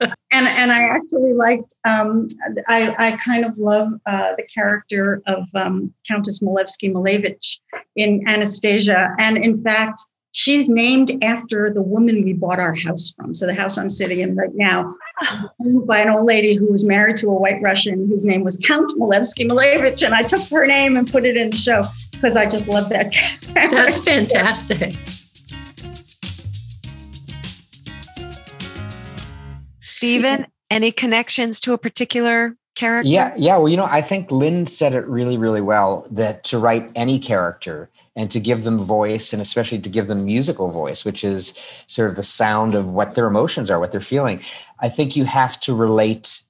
and 0.00 0.12
and 0.32 0.72
I 0.72 0.82
actually 0.82 1.32
liked. 1.32 1.74
Um, 1.84 2.28
I 2.68 2.94
I 2.98 3.16
kind 3.16 3.44
of 3.44 3.56
love 3.56 3.92
uh, 4.06 4.34
the 4.36 4.44
character 4.44 5.22
of 5.26 5.48
um, 5.54 5.94
Countess 6.06 6.40
Malevsky 6.40 6.92
Malevitch 6.92 7.60
in 7.96 8.22
Anastasia, 8.28 9.14
and 9.18 9.38
in 9.38 9.62
fact 9.62 10.04
She's 10.38 10.68
named 10.68 11.24
after 11.24 11.72
the 11.72 11.80
woman 11.80 12.22
we 12.22 12.34
bought 12.34 12.58
our 12.58 12.74
house 12.74 13.10
from. 13.16 13.32
So 13.32 13.46
the 13.46 13.54
house 13.54 13.78
I'm 13.78 13.88
sitting 13.88 14.20
in 14.20 14.36
right 14.36 14.50
now 14.52 14.94
owned 15.64 15.86
by 15.86 16.00
an 16.00 16.10
old 16.10 16.26
lady 16.26 16.54
who 16.54 16.70
was 16.70 16.84
married 16.84 17.16
to 17.18 17.28
a 17.28 17.34
white 17.34 17.62
Russian 17.62 18.06
whose 18.06 18.26
name 18.26 18.44
was 18.44 18.58
Count 18.58 18.92
Malevsky 18.98 19.48
Malevitch. 19.48 20.04
And 20.04 20.12
I 20.12 20.20
took 20.20 20.42
her 20.48 20.66
name 20.66 20.96
and 20.96 21.10
put 21.10 21.24
it 21.24 21.38
in 21.38 21.48
the 21.48 21.56
show 21.56 21.84
because 22.12 22.36
I 22.36 22.46
just 22.46 22.68
love 22.68 22.90
that. 22.90 23.14
That's 23.54 23.98
fantastic. 24.00 24.92
Stephen, 29.80 30.46
any 30.70 30.92
connections 30.92 31.62
to 31.62 31.72
a 31.72 31.78
particular 31.78 32.54
character? 32.74 33.08
Yeah, 33.08 33.32
yeah. 33.38 33.56
Well, 33.56 33.70
you 33.70 33.78
know, 33.78 33.86
I 33.86 34.02
think 34.02 34.30
Lynn 34.30 34.66
said 34.66 34.92
it 34.92 35.06
really, 35.06 35.38
really 35.38 35.62
well 35.62 36.06
that 36.10 36.44
to 36.44 36.58
write 36.58 36.90
any 36.94 37.18
character, 37.18 37.88
and 38.16 38.30
to 38.30 38.40
give 38.40 38.64
them 38.64 38.80
voice 38.80 39.32
and 39.32 39.40
especially 39.40 39.78
to 39.78 39.90
give 39.90 40.08
them 40.08 40.24
musical 40.24 40.70
voice 40.70 41.04
which 41.04 41.22
is 41.22 41.56
sort 41.86 42.10
of 42.10 42.16
the 42.16 42.22
sound 42.22 42.74
of 42.74 42.88
what 42.88 43.14
their 43.14 43.26
emotions 43.26 43.70
are 43.70 43.78
what 43.78 43.92
they're 43.92 44.00
feeling. 44.00 44.40
I 44.80 44.88
think 44.88 45.14
you 45.14 45.26
have 45.26 45.60
to 45.60 45.74
relate 45.74 46.40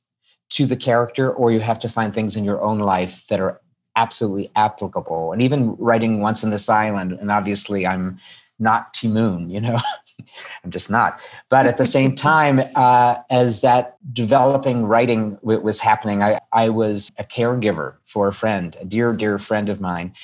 to 0.50 0.64
the 0.64 0.76
character 0.76 1.31
or 1.31 1.50
you 1.50 1.61
have 1.61 1.81
to 1.81 1.88
find 1.88 2.14
things 2.14 2.37
in 2.37 2.44
your 2.44 2.62
own 2.62 2.79
life 2.79 3.26
that 3.26 3.40
are 3.40 3.61
absolutely 3.96 4.50
applicable. 4.55 5.33
And 5.33 5.42
even 5.42 5.74
writing 5.76 6.20
once 6.20 6.44
on 6.44 6.50
this 6.50 6.68
island 6.68 7.12
and 7.12 7.31
obviously 7.31 7.87
i'm 7.87 8.18
not 8.59 8.94
Ti 8.94 9.09
Moune, 9.09 9.50
you 9.50 9.61
know, 9.61 9.79
I'm 10.64 10.70
just 10.70 10.90
not. 10.90 11.20
But 11.50 11.66
at 11.66 11.76
the 11.76 11.87
same 11.87 12.14
time, 12.31 12.62
uh, 12.74 13.16
as 13.31 13.61
that 13.61 13.96
developing 14.12 14.87
writing 14.87 15.38
was 15.42 15.81
happening, 15.81 16.22
I, 16.22 16.40
I 16.52 16.70
was 16.70 17.11
a 17.18 17.24
caregiver 17.24 17.96
for 18.07 18.29
a 18.29 18.33
friend, 18.33 18.76
a 18.81 18.85
dear, 18.85 19.12
dear 19.12 19.38
friend 19.38 19.68
of 19.68 19.81
mine 19.81 20.14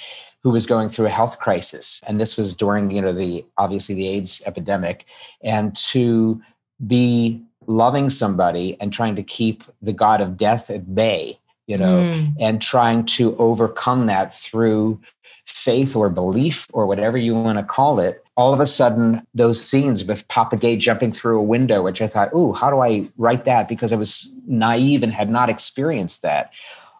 who 0.42 0.50
was 0.50 0.66
going 0.66 0.88
through 0.88 1.06
a 1.06 1.10
health 1.10 1.38
crisis. 1.38 2.00
And 2.06 2.20
this 2.20 2.36
was 2.36 2.52
during 2.52 2.90
you 2.90 3.00
know 3.00 3.12
the 3.12 3.44
obviously 3.58 3.94
the 3.94 4.08
aids 4.08 4.42
epidemic. 4.46 5.06
And 5.42 5.76
to 5.76 6.40
be 6.84 7.42
loving 7.66 8.10
somebody 8.10 8.76
and 8.80 8.92
trying 8.92 9.14
to 9.14 9.22
keep 9.22 9.62
the 9.80 9.92
god 9.92 10.20
of 10.20 10.36
death 10.36 10.68
at 10.68 10.96
bay 10.96 11.38
you 11.68 11.78
know 11.78 12.00
mm. 12.00 12.34
and 12.40 12.60
trying 12.60 13.04
to 13.04 13.36
overcome 13.36 14.06
that 14.06 14.34
through 14.34 15.00
faith 15.46 15.94
or 15.94 16.10
belief 16.10 16.66
or 16.72 16.86
whatever 16.86 17.16
you 17.16 17.34
want 17.34 17.56
to 17.56 17.62
call 17.62 18.00
it 18.00 18.22
all 18.36 18.52
of 18.52 18.60
a 18.60 18.66
sudden 18.66 19.22
those 19.34 19.62
scenes 19.62 20.04
with 20.04 20.26
Papa 20.28 20.56
Ge 20.56 20.80
jumping 20.82 21.12
through 21.12 21.38
a 21.38 21.42
window 21.42 21.82
which 21.82 22.00
i 22.00 22.06
thought 22.06 22.30
oh 22.32 22.52
how 22.52 22.70
do 22.70 22.80
i 22.80 23.08
write 23.16 23.44
that? 23.44 23.68
Because 23.68 23.92
i 23.92 23.96
was 23.96 24.32
naive 24.46 25.02
and 25.02 25.12
had 25.12 25.30
not 25.30 25.48
experienced 25.50 26.22
that. 26.22 26.50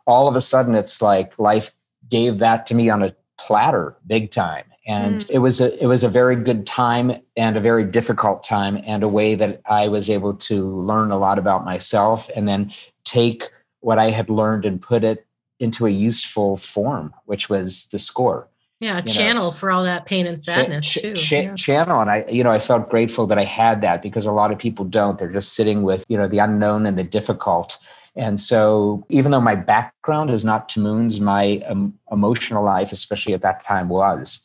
All 0.06 0.28
of 0.28 0.36
a 0.36 0.40
sudden 0.40 0.74
it's 0.74 1.00
like 1.00 1.38
life 1.38 1.74
gave 2.08 2.38
that 2.38 2.66
to 2.66 2.74
me 2.74 2.90
on 2.90 3.02
a 3.02 3.14
platter 3.38 3.96
big 4.06 4.30
time 4.30 4.64
and 4.86 5.24
mm. 5.24 5.30
it 5.30 5.38
was 5.38 5.60
a 5.60 5.82
it 5.82 5.86
was 5.86 6.04
a 6.04 6.08
very 6.08 6.36
good 6.36 6.66
time 6.66 7.12
and 7.36 7.56
a 7.56 7.60
very 7.60 7.84
difficult 7.84 8.42
time 8.42 8.82
and 8.84 9.02
a 9.02 9.08
way 9.08 9.34
that 9.34 9.60
I 9.66 9.88
was 9.88 10.10
able 10.10 10.34
to 10.34 10.68
learn 10.68 11.10
a 11.10 11.18
lot 11.18 11.38
about 11.38 11.64
myself 11.64 12.28
and 12.34 12.48
then 12.48 12.72
take 13.04 13.48
what 13.80 13.98
I 13.98 14.10
had 14.10 14.30
learned 14.30 14.64
and 14.64 14.80
put 14.80 15.04
it 15.04 15.26
into 15.60 15.86
a 15.86 15.90
useful 15.90 16.56
form 16.56 17.14
which 17.26 17.48
was 17.48 17.86
the 17.86 17.98
score 17.98 18.48
yeah 18.80 18.98
a 18.98 19.02
channel 19.02 19.44
know. 19.44 19.50
for 19.52 19.70
all 19.70 19.84
that 19.84 20.06
pain 20.06 20.26
and 20.26 20.40
sadness 20.40 20.84
ch- 20.84 21.00
too 21.00 21.14
ch- 21.14 21.32
yeah. 21.32 21.54
channel 21.54 22.00
and 22.00 22.10
i 22.10 22.24
you 22.28 22.42
know 22.42 22.50
i 22.50 22.58
felt 22.58 22.90
grateful 22.90 23.28
that 23.28 23.38
i 23.38 23.44
had 23.44 23.80
that 23.80 24.02
because 24.02 24.26
a 24.26 24.32
lot 24.32 24.50
of 24.50 24.58
people 24.58 24.84
don't 24.84 25.18
they're 25.18 25.30
just 25.30 25.52
sitting 25.52 25.82
with 25.82 26.04
you 26.08 26.16
know 26.16 26.26
the 26.26 26.38
unknown 26.38 26.84
and 26.84 26.98
the 26.98 27.04
difficult 27.04 27.78
and 28.14 28.38
so, 28.38 29.06
even 29.08 29.30
though 29.30 29.40
my 29.40 29.54
background 29.54 30.30
is 30.30 30.44
not 30.44 30.68
Ti 30.68 30.80
Moune's, 30.80 31.20
my 31.20 31.62
um, 31.66 31.98
emotional 32.10 32.62
life, 32.62 32.92
especially 32.92 33.32
at 33.32 33.42
that 33.42 33.64
time, 33.64 33.88
was. 33.88 34.40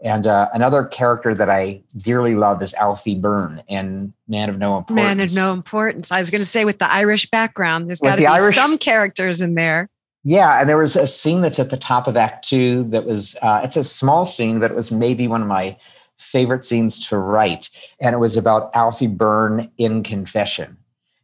And 0.00 0.28
uh, 0.28 0.48
another 0.54 0.84
character 0.84 1.34
that 1.34 1.50
I 1.50 1.82
dearly 1.96 2.36
love 2.36 2.62
is 2.62 2.72
Alfie 2.74 3.16
Byrne 3.16 3.64
in 3.66 4.12
Man 4.28 4.48
of 4.48 4.56
No 4.56 4.78
Importance. 4.78 5.04
Man 5.04 5.20
of 5.20 5.34
No 5.34 5.52
Importance. 5.52 6.12
I 6.12 6.20
was 6.20 6.30
going 6.30 6.40
to 6.40 6.46
say, 6.46 6.64
with 6.64 6.78
the 6.78 6.88
Irish 6.90 7.28
background, 7.28 7.88
there's 7.88 7.98
got 7.98 8.10
to 8.10 8.16
the 8.16 8.22
be 8.22 8.26
Irish, 8.26 8.54
some 8.54 8.78
characters 8.78 9.40
in 9.40 9.56
there. 9.56 9.88
Yeah, 10.22 10.60
and 10.60 10.68
there 10.68 10.78
was 10.78 10.94
a 10.94 11.06
scene 11.08 11.40
that's 11.40 11.58
at 11.58 11.70
the 11.70 11.76
top 11.76 12.06
of 12.06 12.16
Act 12.16 12.46
Two 12.46 12.84
that 12.90 13.04
was, 13.04 13.36
uh, 13.42 13.62
it's 13.64 13.76
a 13.76 13.82
small 13.82 14.26
scene, 14.26 14.60
but 14.60 14.70
it 14.70 14.76
was 14.76 14.92
maybe 14.92 15.26
one 15.26 15.42
of 15.42 15.48
my 15.48 15.76
favorite 16.18 16.64
scenes 16.64 17.08
to 17.08 17.18
write. 17.18 17.70
And 18.00 18.14
it 18.14 18.18
was 18.18 18.36
about 18.36 18.70
Alfie 18.74 19.08
Byrne 19.08 19.70
in 19.78 20.04
confession. 20.04 20.76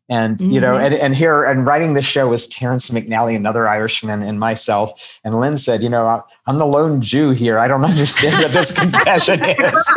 And 0.08 0.36
mm-hmm. 0.36 0.50
you 0.50 0.60
know, 0.60 0.74
mm-hmm. 0.74 0.84
and, 0.84 0.94
and 0.94 1.16
here 1.16 1.44
and 1.44 1.64
writing 1.64 1.94
this 1.94 2.04
show 2.04 2.28
was 2.28 2.46
Terrence 2.46 2.90
McNally, 2.90 3.34
another 3.36 3.66
Irishman, 3.66 4.22
and 4.22 4.38
myself. 4.38 4.92
And 5.24 5.40
Lynn 5.40 5.56
said, 5.56 5.82
"You 5.82 5.88
know, 5.88 6.22
I'm 6.46 6.58
the 6.58 6.66
lone 6.66 7.00
Jew 7.00 7.30
here. 7.30 7.58
I 7.58 7.68
don't 7.68 7.84
understand 7.84 8.34
what 8.42 8.52
this 8.52 8.70
confession 8.70 9.42
is." 9.44 9.90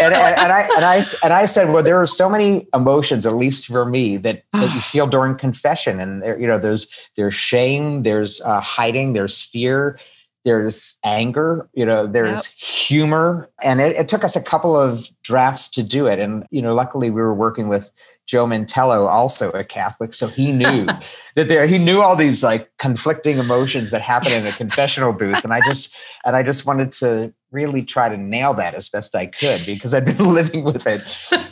and, 0.00 0.14
and, 0.14 0.14
and, 0.14 0.52
I 0.52 0.68
and 0.76 0.84
I 0.84 1.02
and 1.22 1.32
I 1.32 1.44
said, 1.44 1.70
"Well, 1.70 1.82
there 1.82 2.00
are 2.00 2.06
so 2.06 2.30
many 2.30 2.66
emotions, 2.72 3.26
at 3.26 3.34
least 3.34 3.66
for 3.66 3.84
me, 3.84 4.16
that 4.18 4.44
that 4.54 4.74
you 4.74 4.80
feel 4.80 5.06
during 5.06 5.36
confession. 5.36 6.00
And 6.00 6.22
there, 6.22 6.40
you 6.40 6.46
know, 6.46 6.58
there's 6.58 6.86
there's 7.16 7.34
shame, 7.34 8.02
there's 8.02 8.40
uh, 8.40 8.60
hiding, 8.60 9.12
there's 9.12 9.42
fear." 9.42 9.98
There's 10.44 10.98
anger, 11.04 11.68
you 11.72 11.86
know, 11.86 12.06
there's 12.06 12.46
yep. 12.46 12.68
humor. 12.68 13.50
And 13.62 13.80
it, 13.80 13.96
it 13.96 14.08
took 14.08 14.24
us 14.24 14.36
a 14.36 14.42
couple 14.42 14.76
of 14.76 15.08
drafts 15.22 15.70
to 15.70 15.82
do 15.82 16.06
it. 16.06 16.18
And, 16.18 16.46
you 16.50 16.60
know, 16.60 16.74
luckily 16.74 17.10
we 17.10 17.20
were 17.20 17.34
working 17.34 17.68
with 17.68 17.90
Joe 18.26 18.46
Mantello, 18.46 19.06
also 19.06 19.50
a 19.50 19.64
Catholic, 19.64 20.14
so 20.14 20.28
he 20.28 20.50
knew 20.50 20.86
that 21.34 21.48
there 21.48 21.66
he 21.66 21.76
knew 21.76 22.00
all 22.00 22.16
these 22.16 22.42
like 22.42 22.70
conflicting 22.78 23.38
emotions 23.38 23.90
that 23.90 24.00
happen 24.00 24.32
in 24.32 24.46
a 24.46 24.52
confessional 24.52 25.12
booth, 25.12 25.44
and 25.44 25.52
I 25.52 25.60
just 25.66 25.94
and 26.24 26.34
I 26.34 26.42
just 26.42 26.64
wanted 26.64 26.90
to 26.92 27.34
really 27.50 27.84
try 27.84 28.08
to 28.08 28.16
nail 28.16 28.54
that 28.54 28.74
as 28.74 28.88
best 28.88 29.14
I 29.14 29.26
could 29.26 29.66
because 29.66 29.92
I'd 29.92 30.06
been 30.06 30.16
living 30.34 30.64
with 30.64 30.86
it 30.86 31.02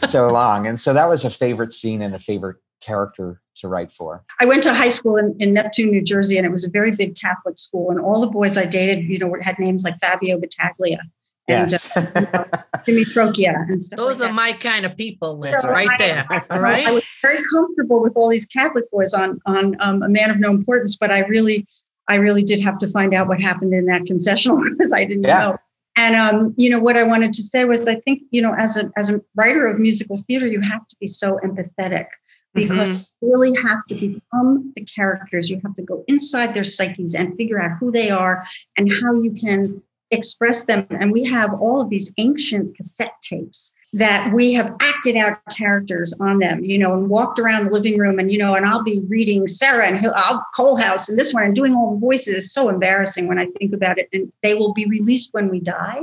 so 0.00 0.32
long, 0.32 0.66
and 0.66 0.80
so 0.80 0.94
that 0.94 1.10
was 1.10 1.24
a 1.24 1.30
favorite 1.30 1.74
scene 1.74 2.00
and 2.00 2.14
a 2.14 2.18
favorite 2.18 2.56
character 2.80 3.41
to 3.56 3.68
write 3.68 3.92
for. 3.92 4.24
I 4.40 4.46
went 4.46 4.62
to 4.64 4.74
high 4.74 4.88
school 4.88 5.16
in, 5.16 5.36
in 5.38 5.52
Neptune, 5.52 5.90
New 5.90 6.02
Jersey, 6.02 6.36
and 6.36 6.46
it 6.46 6.50
was 6.50 6.64
a 6.64 6.70
very 6.70 6.90
big 6.90 7.16
Catholic 7.16 7.58
school, 7.58 7.90
and 7.90 8.00
all 8.00 8.20
the 8.20 8.26
boys 8.26 8.56
I 8.56 8.64
dated, 8.64 9.04
you 9.04 9.18
know, 9.18 9.34
had 9.40 9.58
names 9.58 9.84
like 9.84 9.98
Fabio 9.98 10.38
Battaglia 10.38 11.00
Yes. 11.48 11.96
And, 11.96 12.06
uh, 12.06 12.20
you 12.20 12.26
know, 12.32 12.44
Jimmy 12.86 13.04
Frocchia 13.04 13.54
and 13.68 13.82
stuff. 13.82 13.96
Those 13.96 14.20
like 14.20 14.30
are 14.30 14.32
my 14.32 14.52
kind 14.52 14.86
of 14.86 14.96
people, 14.96 15.38
Liz, 15.38 15.60
so 15.60 15.68
right 15.68 15.88
I, 15.90 15.96
there. 15.98 16.26
I, 16.28 16.58
right. 16.58 16.86
I 16.86 16.92
was 16.92 17.04
very 17.20 17.42
comfortable 17.52 18.00
with 18.00 18.12
all 18.16 18.28
these 18.28 18.46
Catholic 18.46 18.90
boys 18.90 19.12
on 19.12 19.40
on 19.46 19.76
um, 19.80 20.02
a 20.02 20.08
man 20.08 20.30
of 20.30 20.38
no 20.38 20.50
importance, 20.50 20.96
but 20.96 21.10
I 21.10 21.20
really, 21.26 21.66
I 22.08 22.16
really 22.16 22.42
did 22.42 22.60
have 22.60 22.78
to 22.78 22.86
find 22.86 23.12
out 23.14 23.28
what 23.28 23.40
happened 23.40 23.74
in 23.74 23.86
that 23.86 24.06
confessional 24.06 24.62
because 24.70 24.92
I 24.92 25.04
didn't 25.04 25.24
yeah. 25.24 25.40
know. 25.40 25.58
And 25.96 26.16
um, 26.16 26.54
you 26.56 26.70
know 26.70 26.78
what 26.78 26.96
I 26.96 27.02
wanted 27.02 27.32
to 27.34 27.42
say 27.42 27.64
was, 27.64 27.86
I 27.86 27.96
think 27.96 28.22
you 28.30 28.40
know, 28.40 28.54
as 28.56 28.76
a 28.76 28.90
as 28.96 29.10
a 29.10 29.20
writer 29.34 29.66
of 29.66 29.78
musical 29.78 30.22
theater, 30.28 30.46
you 30.46 30.60
have 30.60 30.86
to 30.86 30.96
be 31.00 31.06
so 31.06 31.38
empathetic 31.44 32.06
because 32.54 32.86
mm-hmm. 32.86 33.26
you 33.26 33.32
really 33.32 33.56
have 33.62 33.84
to 33.86 33.94
become 33.94 34.72
the 34.76 34.84
characters. 34.84 35.50
You 35.50 35.60
have 35.64 35.74
to 35.74 35.82
go 35.82 36.04
inside 36.08 36.54
their 36.54 36.64
psyches 36.64 37.14
and 37.14 37.36
figure 37.36 37.60
out 37.60 37.78
who 37.78 37.90
they 37.90 38.10
are 38.10 38.44
and 38.76 38.92
how 38.92 39.20
you 39.20 39.32
can 39.32 39.82
express 40.10 40.64
them. 40.64 40.86
And 40.90 41.12
we 41.12 41.24
have 41.24 41.54
all 41.54 41.80
of 41.80 41.90
these 41.90 42.12
ancient 42.18 42.76
cassette 42.76 43.14
tapes 43.22 43.74
that 43.94 44.32
we 44.32 44.54
have 44.54 44.74
acted 44.80 45.16
out 45.16 45.38
characters 45.54 46.14
on 46.18 46.38
them, 46.38 46.64
you 46.64 46.78
know, 46.78 46.94
and 46.94 47.10
walked 47.10 47.38
around 47.38 47.66
the 47.66 47.70
living 47.70 47.98
room 47.98 48.18
and, 48.18 48.32
you 48.32 48.38
know, 48.38 48.54
and 48.54 48.64
I'll 48.64 48.82
be 48.82 49.00
reading 49.08 49.46
Sarah 49.46 49.86
and 49.86 50.06
I'll 50.16 50.42
Coalhouse 50.58 51.10
and 51.10 51.18
this 51.18 51.34
one 51.34 51.44
and 51.44 51.54
doing 51.54 51.74
all 51.74 51.94
the 51.94 52.00
voices 52.00 52.36
is 52.36 52.52
so 52.52 52.70
embarrassing 52.70 53.28
when 53.28 53.38
I 53.38 53.46
think 53.58 53.74
about 53.74 53.98
it. 53.98 54.08
And 54.12 54.32
they 54.42 54.54
will 54.54 54.72
be 54.72 54.86
released 54.86 55.34
when 55.34 55.50
we 55.50 55.60
die. 55.60 56.00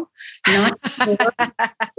Not 0.48 0.80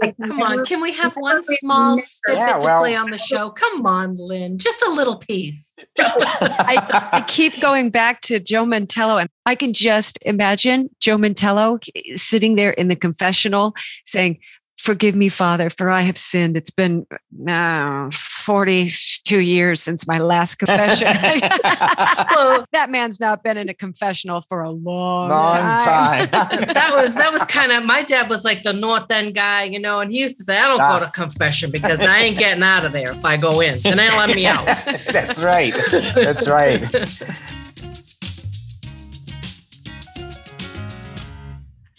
like, 0.00 0.16
Come 0.22 0.42
on. 0.42 0.64
Can 0.64 0.80
we 0.80 0.92
have 0.92 1.14
one 1.16 1.42
small 1.42 1.98
snippet 1.98 2.40
yeah, 2.40 2.58
well, 2.58 2.78
to 2.78 2.80
play 2.82 2.94
on 2.94 3.10
the 3.10 3.18
show? 3.18 3.50
Come 3.50 3.84
on, 3.84 4.14
Lynn, 4.16 4.58
just 4.58 4.80
a 4.82 4.90
little 4.90 5.16
piece. 5.16 5.74
I, 5.98 7.10
I 7.12 7.24
keep 7.26 7.60
going 7.60 7.90
back 7.90 8.20
to 8.22 8.38
Joe 8.38 8.64
Mantello 8.64 9.20
and 9.20 9.28
I 9.44 9.56
can 9.56 9.72
just 9.72 10.18
imagine 10.22 10.88
Joe 11.00 11.16
Mantello 11.16 11.80
sitting 12.14 12.54
there 12.54 12.70
in 12.70 12.86
the 12.86 12.96
confessional 12.96 13.74
saying, 14.04 14.38
Forgive 14.80 15.14
me, 15.14 15.28
Father, 15.28 15.68
for 15.68 15.90
I 15.90 16.00
have 16.00 16.16
sinned. 16.16 16.56
It's 16.56 16.70
been 16.70 17.06
uh, 17.46 18.10
42 18.10 19.38
years 19.38 19.82
since 19.82 20.06
my 20.06 20.16
last 20.16 20.54
confession. 20.54 21.06
well, 22.34 22.64
that 22.72 22.88
man's 22.88 23.20
not 23.20 23.42
been 23.42 23.58
in 23.58 23.68
a 23.68 23.74
confessional 23.74 24.40
for 24.40 24.62
a 24.62 24.70
long, 24.70 25.28
long 25.28 25.80
time. 25.80 26.28
time. 26.28 26.60
that 26.72 26.92
was 26.94 27.14
that 27.14 27.30
was 27.30 27.44
kind 27.44 27.72
of 27.72 27.84
my 27.84 28.02
dad 28.02 28.30
was 28.30 28.42
like 28.42 28.62
the 28.62 28.72
North 28.72 29.10
End 29.10 29.34
guy, 29.34 29.64
you 29.64 29.78
know, 29.78 30.00
and 30.00 30.10
he 30.10 30.20
used 30.20 30.38
to 30.38 30.44
say, 30.44 30.56
I 30.56 30.66
don't 30.66 30.80
ah. 30.80 30.98
go 30.98 31.04
to 31.04 31.12
confession 31.12 31.70
because 31.70 32.00
I 32.00 32.20
ain't 32.20 32.38
getting 32.38 32.62
out 32.62 32.86
of 32.86 32.94
there 32.94 33.10
if 33.10 33.22
I 33.22 33.36
go 33.36 33.60
in. 33.60 33.74
And 33.84 33.98
they 33.98 34.08
let 34.08 34.34
me 34.34 34.46
out. 34.46 34.64
That's 34.64 35.42
right. 35.42 35.74
That's 36.14 36.48
right. 36.48 36.80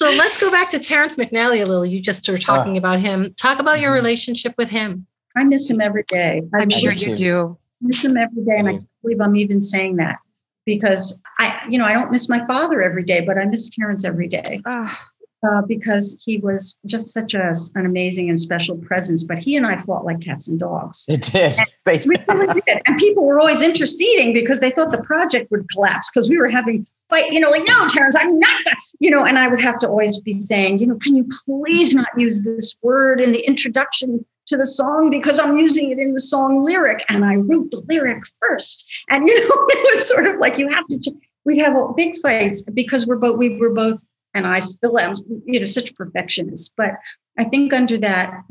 So 0.02 0.10
let's 0.10 0.40
go 0.40 0.50
back 0.50 0.72
to 0.72 0.80
Terrence 0.80 1.16
McNally 1.16 1.62
a 1.62 1.66
little. 1.68 1.86
You 1.86 2.02
just 2.02 2.28
were 2.28 2.40
talking 2.40 2.74
uh, 2.76 2.80
about 2.80 3.02
him. 3.02 3.36
Talk 3.36 3.60
about 3.60 3.80
your 3.80 3.92
mm-hmm. 3.92 4.04
relationship 4.04 4.56
with 4.58 4.72
him. 4.72 5.06
I 5.38 5.44
miss 5.44 5.70
him 5.70 5.80
every 5.80 6.02
day. 6.08 6.42
I'm 6.56 6.72
sure 6.72 6.92
you 6.92 7.16
do. 7.16 7.56
I 7.84 7.86
miss 7.86 8.04
him 8.04 8.18
every 8.18 8.44
day, 8.44 8.58
and 8.58 8.68
I 8.68 8.72
can't 8.72 8.88
believe 9.04 9.22
I'm 9.22 9.36
even 9.36 9.62
saying 9.62 9.98
that 9.98 10.18
because 10.66 11.22
I, 11.38 11.62
you 11.70 11.78
know, 11.78 11.86
I 11.86 11.94
don't 11.94 12.10
miss 12.10 12.28
my 12.30 12.44
father 12.48 12.82
every 12.82 13.04
day, 13.04 13.22
but 13.22 13.38
I 13.38 13.46
miss 13.46 13.70
Terrence 13.70 14.04
every 14.04 14.28
day. 14.28 14.64
Uh, 14.66 15.62
because 15.68 16.18
he 16.24 16.38
was 16.38 16.80
just 16.88 17.10
such 17.10 17.36
a, 17.36 17.52
an 17.76 17.86
amazing 17.86 18.30
and 18.30 18.40
special 18.40 18.78
presence. 18.78 19.24
But 19.24 19.38
he 19.38 19.56
and 19.56 19.68
I 19.68 19.76
fought 19.76 20.04
like 20.04 20.22
cats 20.22 20.48
and 20.48 20.60
dogs. 20.60 21.06
It 21.10 21.22
did. 21.32 21.56
they 21.86 22.00
really 22.08 22.62
did. 22.62 22.82
And 22.88 22.98
people 22.98 23.26
were 23.26 23.40
always 23.40 23.62
interceding 23.62 24.34
because 24.34 24.62
they 24.62 24.72
thought 24.72 24.92
the 24.92 25.02
project 25.04 25.52
would 25.52 25.68
collapse 25.70 26.10
because 26.10 26.28
we 26.28 26.40
were 26.40 26.50
having 26.50 26.88
fight, 27.12 27.32
you 27.32 27.40
know, 27.40 27.50
like, 27.50 27.64
no, 27.68 27.88
Terrence, 27.88 28.16
I'm 28.16 28.40
not, 28.40 28.58
you 29.00 29.12
know, 29.12 29.26
and 29.26 29.38
I 29.38 29.48
would 29.48 29.60
have 29.60 29.78
to 29.80 29.88
always 29.88 30.20
be 30.22 30.32
saying, 30.32 30.80
you 30.80 30.88
know, 30.88 30.96
can 30.96 31.16
you 31.16 31.28
please 31.46 31.94
not 31.94 32.08
use 32.18 32.42
this 32.42 32.76
word 32.82 33.22
in 33.22 33.32
the 33.32 33.46
introduction 33.46 34.26
to 34.48 34.58
the 34.58 34.66
song 34.66 35.10
because 35.10 35.40
I'm 35.40 35.58
using 35.58 35.92
it 35.92 36.00
in 36.00 36.14
the 36.14 36.20
song 36.20 36.64
lyric 36.64 37.04
and 37.10 37.24
I 37.24 37.36
wrote 37.36 37.70
the 37.70 37.82
lyric 37.88 38.24
first. 38.40 38.90
And, 39.10 39.28
you 39.28 39.40
know, 39.40 39.66
it 39.70 39.96
was 39.96 40.08
sort 40.08 40.26
of 40.26 40.40
like 40.40 40.58
you 40.58 40.70
have 40.70 40.88
to, 40.88 41.14
we'd 41.46 41.60
have 41.60 41.76
big 41.96 42.16
fights 42.18 42.64
because 42.64 43.06
we're 43.06 43.18
both, 43.18 43.38
we 43.38 43.58
were 43.58 43.74
both, 43.74 44.06
and 44.34 44.48
I 44.48 44.60
still 44.60 44.98
am, 44.98 45.14
you 45.46 45.60
know, 45.60 45.66
such 45.66 45.94
perfectionists. 45.96 46.74
But 46.76 46.92
I 47.38 47.44
think 47.44 47.74
under 47.74 47.98
that, 47.98 48.44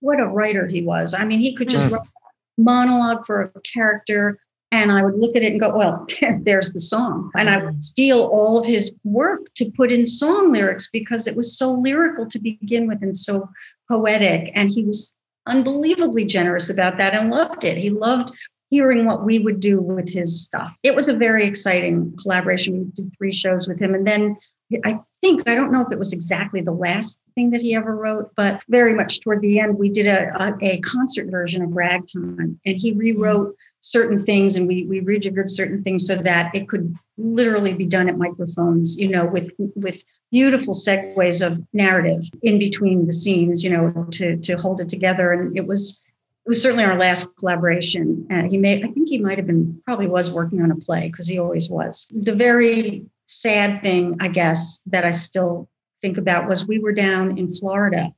what 0.00 0.20
a 0.20 0.26
writer 0.26 0.66
he 0.66 0.82
was. 0.82 1.12
I 1.12 1.24
mean, 1.24 1.40
he 1.40 1.54
could 1.54 1.68
just 1.68 1.88
mm. 1.88 1.92
write 1.92 2.08
monologue 2.56 3.24
for 3.24 3.52
a 3.54 3.60
character 3.60 4.38
and 4.70 4.92
I 4.92 5.02
would 5.02 5.16
look 5.16 5.34
at 5.34 5.42
it 5.42 5.52
and 5.52 5.60
go, 5.60 5.74
well, 5.74 6.06
there's 6.42 6.72
the 6.72 6.80
song. 6.80 7.30
And 7.36 7.48
I 7.48 7.58
would 7.58 7.66
mm-hmm. 7.66 7.80
steal 7.80 8.22
all 8.22 8.58
of 8.58 8.66
his 8.66 8.92
work 9.04 9.52
to 9.54 9.70
put 9.70 9.90
in 9.90 10.06
song 10.06 10.52
lyrics 10.52 10.90
because 10.90 11.26
it 11.26 11.36
was 11.36 11.56
so 11.56 11.72
lyrical 11.72 12.26
to 12.26 12.38
begin 12.38 12.86
with 12.86 13.02
and 13.02 13.16
so 13.16 13.48
poetic. 13.88 14.52
And 14.54 14.70
he 14.70 14.84
was 14.84 15.14
unbelievably 15.46 16.26
generous 16.26 16.68
about 16.68 16.98
that 16.98 17.14
and 17.14 17.30
loved 17.30 17.64
it. 17.64 17.78
He 17.78 17.90
loved 17.90 18.32
hearing 18.70 19.06
what 19.06 19.24
we 19.24 19.38
would 19.38 19.60
do 19.60 19.80
with 19.80 20.12
his 20.12 20.42
stuff. 20.42 20.76
It 20.82 20.94
was 20.94 21.08
a 21.08 21.16
very 21.16 21.44
exciting 21.44 22.14
collaboration. 22.20 22.78
We 22.78 22.84
did 22.92 23.12
three 23.16 23.32
shows 23.32 23.66
with 23.66 23.80
him. 23.80 23.94
And 23.94 24.06
then 24.06 24.36
I 24.84 24.98
think, 25.22 25.48
I 25.48 25.54
don't 25.54 25.72
know 25.72 25.80
if 25.80 25.90
it 25.90 25.98
was 25.98 26.12
exactly 26.12 26.60
the 26.60 26.72
last 26.72 27.22
thing 27.34 27.50
that 27.50 27.62
he 27.62 27.74
ever 27.74 27.96
wrote, 27.96 28.30
but 28.36 28.62
very 28.68 28.92
much 28.92 29.20
toward 29.20 29.40
the 29.40 29.58
end, 29.58 29.78
we 29.78 29.88
did 29.88 30.06
a, 30.06 30.30
a, 30.42 30.54
a 30.60 30.80
concert 30.80 31.30
version 31.30 31.62
of 31.62 31.70
Ragtime 31.72 32.60
and 32.66 32.76
he 32.76 32.92
rewrote 32.92 33.56
certain 33.80 34.24
things 34.24 34.56
and 34.56 34.66
we 34.66 34.84
we 34.84 35.00
rejiggered 35.00 35.48
certain 35.48 35.82
things 35.82 36.06
so 36.06 36.16
that 36.16 36.54
it 36.54 36.68
could 36.68 36.94
literally 37.16 37.72
be 37.72 37.86
done 37.86 38.08
at 38.08 38.18
microphones 38.18 38.98
you 38.98 39.08
know 39.08 39.24
with 39.24 39.50
with 39.76 40.02
beautiful 40.30 40.74
segues 40.74 41.44
of 41.44 41.62
narrative 41.72 42.22
in 42.42 42.58
between 42.58 43.06
the 43.06 43.12
scenes 43.12 43.64
you 43.64 43.70
know 43.70 44.06
to 44.10 44.36
to 44.38 44.56
hold 44.56 44.80
it 44.80 44.88
together. 44.88 45.32
And 45.32 45.56
it 45.56 45.66
was 45.66 46.00
it 46.44 46.48
was 46.48 46.62
certainly 46.62 46.84
our 46.84 46.96
last 46.96 47.28
collaboration. 47.38 48.26
Uh, 48.30 48.42
he 48.42 48.58
made 48.58 48.84
i 48.84 48.88
think 48.88 49.08
he 49.08 49.18
might 49.18 49.38
have 49.38 49.46
been 49.46 49.80
probably 49.84 50.06
was 50.06 50.30
working 50.32 50.62
on 50.62 50.70
a 50.70 50.76
play 50.76 51.08
because 51.08 51.28
he 51.28 51.38
always 51.38 51.70
was. 51.70 52.10
The 52.14 52.34
very 52.34 53.06
sad 53.28 53.82
thing 53.82 54.16
i 54.20 54.28
guess 54.28 54.82
that 54.86 55.04
i 55.04 55.10
still 55.10 55.68
think 56.00 56.16
about 56.16 56.48
was 56.48 56.66
we 56.66 56.78
were 56.78 56.94
down 56.94 57.36
in 57.36 57.52
florida 57.52 58.10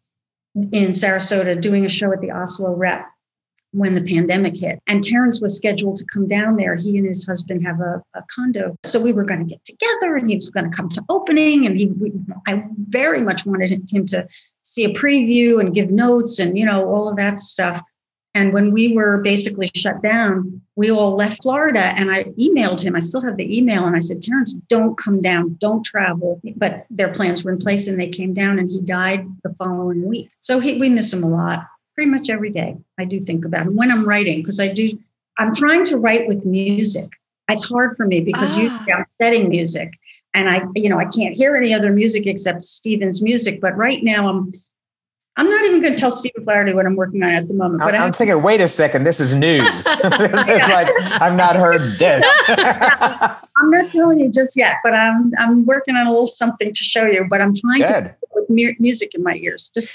in 0.55 0.93
sarasota 0.93 1.61
doing 1.61 1.85
a 1.85 1.89
show 1.89 2.13
at 2.13 2.21
the 2.21 2.29
Asolo 2.29 2.73
rep 2.77 3.10
when 3.73 3.95
the 3.95 4.03
pandemic 4.03 4.57
hit. 4.57 4.81
And 4.87 5.03
Terrence 5.03 5.41
was 5.41 5.57
scheduled 5.57 5.97
to 5.97 6.05
come 6.07 6.27
down 6.27 6.57
there. 6.57 6.75
He 6.75 6.97
and 6.99 7.07
his 7.07 7.25
husband 7.25 7.65
have 7.65 7.81
a, 7.81 8.03
a 8.15 8.23
condo. 8.35 8.77
So 8.85 9.01
we 9.01 9.13
were 9.13 9.25
going 9.25 9.41
to 9.41 9.47
get 9.47 9.65
together 9.65 10.17
and 10.17 10.29
he 10.29 10.37
was 10.37 10.51
going 10.51 10.71
to 10.71 10.77
come 10.77 10.89
to 10.91 11.05
opening. 11.09 11.67
And 11.67 11.79
he, 11.79 11.87
we, 11.87 12.13
I 12.47 12.65
very 12.89 13.23
much 13.23 13.47
wanted 13.47 13.91
him 13.93 14.07
to 14.07 14.27
see 14.63 14.85
a 14.85 14.95
preview 14.95 15.61
and 15.61 15.75
give 15.75 15.91
notes 15.91 16.39
and, 16.39 16.59
you 16.59 16.67
know, 16.67 16.87
all 16.87 17.09
of 17.09 17.17
that 17.17 17.39
stuff. 17.39 17.81
And 18.33 18.53
when 18.53 18.71
we 18.71 18.95
were 18.95 19.19
basically 19.19 19.71
shut 19.75 20.03
down, 20.03 20.63
we 20.77 20.91
all 20.91 21.17
left 21.17 21.43
Florida 21.43 21.81
and 21.81 22.13
I 22.13 22.25
emailed 22.39 22.83
him. 22.83 22.95
I 22.95 23.01
still 23.01 23.23
have 23.23 23.37
the 23.37 23.59
email 23.59 23.87
and 23.87 23.97
I 23.97 23.99
said, 23.99 24.23
Terrence, 24.23 24.55
don't 24.69 24.97
come 24.97 25.21
down, 25.21 25.57
don't 25.59 25.85
travel. 25.85 26.41
But 26.57 26.87
their 26.91 27.13
plans 27.13 27.43
were 27.43 27.51
in 27.51 27.59
place 27.59 27.89
and 27.89 28.01
they 28.01 28.09
came 28.09 28.33
down 28.33 28.61
and 28.61 28.71
he 28.71 28.81
died 28.83 29.27
the 29.43 29.53
following 29.55 30.07
week. 30.07 30.31
So 30.41 30.61
he, 30.61 30.79
we 30.79 30.89
miss 30.89 31.13
him 31.13 31.25
a 31.25 31.29
lot 31.29 31.67
pretty 32.01 32.11
much 32.11 32.31
every 32.31 32.49
day. 32.49 32.79
I 32.99 33.05
do 33.05 33.21
think 33.21 33.45
about 33.45 33.67
him 33.67 33.77
when 33.77 33.91
I'm 33.91 34.09
writing 34.09 34.39
because 34.39 34.59
I 34.59 34.73
do. 34.73 34.99
I'm 35.37 35.55
trying 35.55 35.85
to 35.85 35.99
write 35.99 36.27
with 36.27 36.47
music. 36.47 37.11
It's 37.51 37.69
hard 37.69 37.95
for 37.95 38.07
me 38.07 38.23
because 38.23 38.57
ah. 38.57 38.61
usually 38.63 38.93
I'm 38.93 39.05
setting 39.11 39.51
music, 39.51 39.91
and 40.33 40.49
I, 40.49 40.63
you 40.77 40.89
know, 40.89 40.99
I 40.99 41.05
can't 41.05 41.37
hear 41.37 41.57
any 41.57 41.75
other 41.75 41.93
music 41.93 42.27
except 42.27 42.65
Stephen's 42.65 43.21
music. 43.21 43.61
But 43.61 43.77
right 43.77 44.03
now, 44.03 44.29
I'm 44.29 44.51
I'm 45.37 45.51
not 45.51 45.63
even 45.67 45.83
going 45.83 45.93
to 45.93 46.01
tell 46.01 46.11
Stephen 46.11 46.43
Flaherty 46.43 46.73
what 46.73 46.87
I'm 46.87 46.97
working 46.97 47.23
on 47.23 47.33
at 47.33 47.49
the 47.49 47.55
moment. 47.55 47.81
But 47.81 47.95
I'm, 47.95 48.01
I'm 48.01 48.13
thinking, 48.15 48.43
wait 48.43 48.63
a 48.63 48.69
second, 48.69 49.05
this 49.05 49.21
is 49.21 49.35
news. 49.35 49.63
this 49.85 50.49
is 50.49 50.69
like 50.71 50.89
I've 51.21 51.37
not 51.37 51.55
heard 51.55 51.99
this. 51.99 52.25
I'm 52.49 53.71
not 53.71 53.91
telling 53.91 54.21
you 54.21 54.31
just 54.31 54.57
yet, 54.57 54.77
but 54.83 54.95
I'm 54.95 55.33
I'm 55.39 55.67
working 55.67 55.97
on 55.97 56.07
a 56.07 56.11
little 56.11 56.27
something 56.27 56.73
to 56.73 56.83
show 56.83 57.05
you. 57.05 57.27
But 57.29 57.43
I'm 57.43 57.55
trying 57.55 57.81
Good. 57.81 57.89
to 57.89 58.15
music 58.51 59.15
in 59.15 59.23
my 59.23 59.35
ears 59.37 59.71
just 59.73 59.91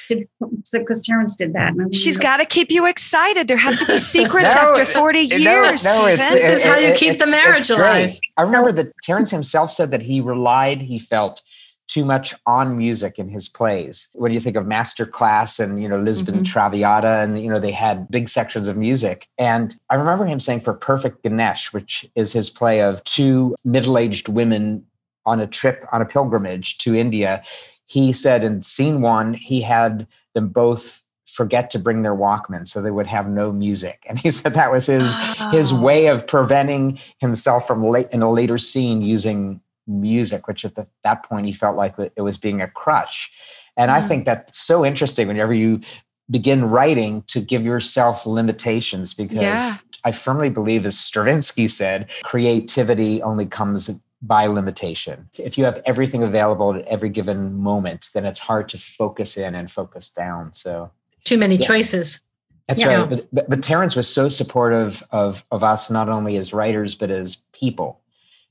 because 0.72 1.04
Terrence 1.04 1.36
did 1.36 1.54
that. 1.54 1.74
She's 1.94 2.18
got 2.18 2.38
to 2.38 2.46
keep 2.46 2.72
you 2.72 2.88
excited. 2.88 3.48
There 3.48 3.58
have 3.58 3.78
to 3.80 3.86
be 3.86 3.98
secrets 4.16 4.56
no, 4.56 4.62
after 4.62 4.86
40 4.86 5.20
years. 5.20 5.84
No, 5.84 6.02
no 6.02 6.06
it's, 6.08 6.34
this 6.34 6.60
is 6.60 6.64
how 6.64 6.78
you 6.78 6.94
keep 6.94 7.20
the 7.20 7.28
marriage 7.28 7.70
alive. 7.70 8.18
I 8.38 8.44
remember 8.44 8.72
that 8.74 8.94
Terrence 9.04 9.32
himself 9.32 9.72
said 9.72 9.92
that 9.92 10.02
he 10.02 10.22
relied, 10.22 10.82
he 10.82 11.00
felt 11.00 11.42
too 11.88 12.06
much 12.06 12.34
on 12.46 12.78
music 12.78 13.20
in 13.20 13.30
his 13.30 13.48
plays. 13.48 14.10
When 14.14 14.34
you 14.34 14.40
think 14.40 14.56
of 14.56 14.66
Master 14.66 15.06
Class 15.06 15.60
and 15.60 15.82
you 15.82 15.88
know 15.88 16.00
Lisbon 16.00 16.36
mm-hmm. 16.36 16.44
Traviata, 16.44 17.24
and 17.24 17.42
you 17.42 17.50
know 17.50 17.60
they 17.60 17.72
had 17.72 18.10
big 18.10 18.30
sections 18.30 18.68
of 18.68 18.78
music. 18.78 19.28
And 19.38 19.76
I 19.90 19.96
remember 19.96 20.26
him 20.26 20.40
saying 20.40 20.62
for 20.62 20.74
Perfect 20.74 21.24
Ganesh, 21.24 21.74
which 21.74 22.06
is 22.16 22.34
his 22.34 22.50
play 22.50 22.82
of 22.82 23.04
two 23.04 23.56
middle-aged 23.64 24.30
women 24.30 24.86
on 25.26 25.40
a 25.40 25.48
trip 25.48 25.86
on 25.92 26.02
a 26.02 26.06
pilgrimage 26.06 26.78
to 26.80 26.96
India 26.96 27.44
he 27.86 28.14
said 28.14 28.44
in 28.44 28.62
scene 28.62 29.02
one, 29.02 29.34
he 29.34 29.62
had 29.62 30.08
them 30.34 30.50
both 30.50 31.04
forget 31.26 31.70
to 31.72 31.80
bring 31.80 32.02
their 32.02 32.16
Walkman 32.16 32.66
so 32.66 32.82
they 32.82 32.92
would 32.92 33.08
have 33.08 33.28
no 33.28 33.52
music. 33.52 34.06
And 34.08 34.18
he 34.18 34.32
said 34.40 34.54
that 34.54 34.72
was 34.72 34.88
his 34.88 35.16
oh. 35.18 35.50
his 35.52 35.74
way 35.74 36.08
of 36.08 36.26
preventing 36.28 37.00
himself 37.20 37.68
from 37.68 37.84
late 37.84 38.08
in 38.12 38.22
a 38.22 38.32
later 38.32 38.58
scene 38.58 39.02
using 39.02 39.62
music, 39.88 40.48
which 40.48 40.66
at 40.66 40.76
the, 40.76 40.88
that 41.04 41.24
point 41.24 41.46
he 41.46 41.54
felt 41.54 41.76
like 41.76 41.96
it 42.16 42.22
was 42.22 42.38
being 42.38 42.62
a 42.62 42.68
crutch. 42.68 43.32
And 43.78 43.92
mm. 43.92 43.96
I 43.96 44.02
think 44.02 44.26
that's 44.26 44.58
so 44.58 44.86
interesting 44.86 45.28
whenever 45.28 45.54
you 45.54 45.82
begin 46.30 46.66
writing 46.66 47.22
to 47.28 47.40
give 47.40 47.64
yourself 47.64 48.26
limitations 48.26 49.14
because 49.14 49.38
yeah. 49.38 49.78
I 50.04 50.12
firmly 50.12 50.50
believe, 50.50 50.86
as 50.86 50.98
Stravinsky 50.98 51.68
said, 51.68 52.10
creativity 52.24 53.22
only 53.22 53.46
comes 53.46 54.00
by 54.26 54.48
limitation. 54.48 55.30
If 55.38 55.58
you 55.58 55.66
have 55.66 55.82
everything 55.86 56.24
available 56.24 56.74
at 56.76 56.86
every 56.86 57.10
given 57.10 57.54
moment, 57.56 58.10
then 58.14 58.26
it's 58.26 58.40
hard 58.40 58.70
to 58.70 58.78
focus 58.78 59.38
in 59.38 59.56
and 59.56 59.70
focus 59.70 60.10
down. 60.10 60.54
So 60.54 60.92
too 61.24 61.38
many 61.38 61.56
yeah. 61.56 61.68
choices. 61.68 62.26
That's 62.68 62.82
yeah. 62.82 63.04
right. 63.04 63.28
But, 63.32 63.50
but, 63.50 63.64
Terrence 63.64 63.96
was 63.96 64.08
so 64.08 64.28
supportive 64.28 65.04
of 65.12 65.46
of 65.52 65.64
us, 65.64 65.92
not 65.92 66.10
only 66.10 66.38
as 66.38 66.54
writers 66.54 66.96
but 66.96 67.12
as 67.12 67.38
people. 67.54 68.02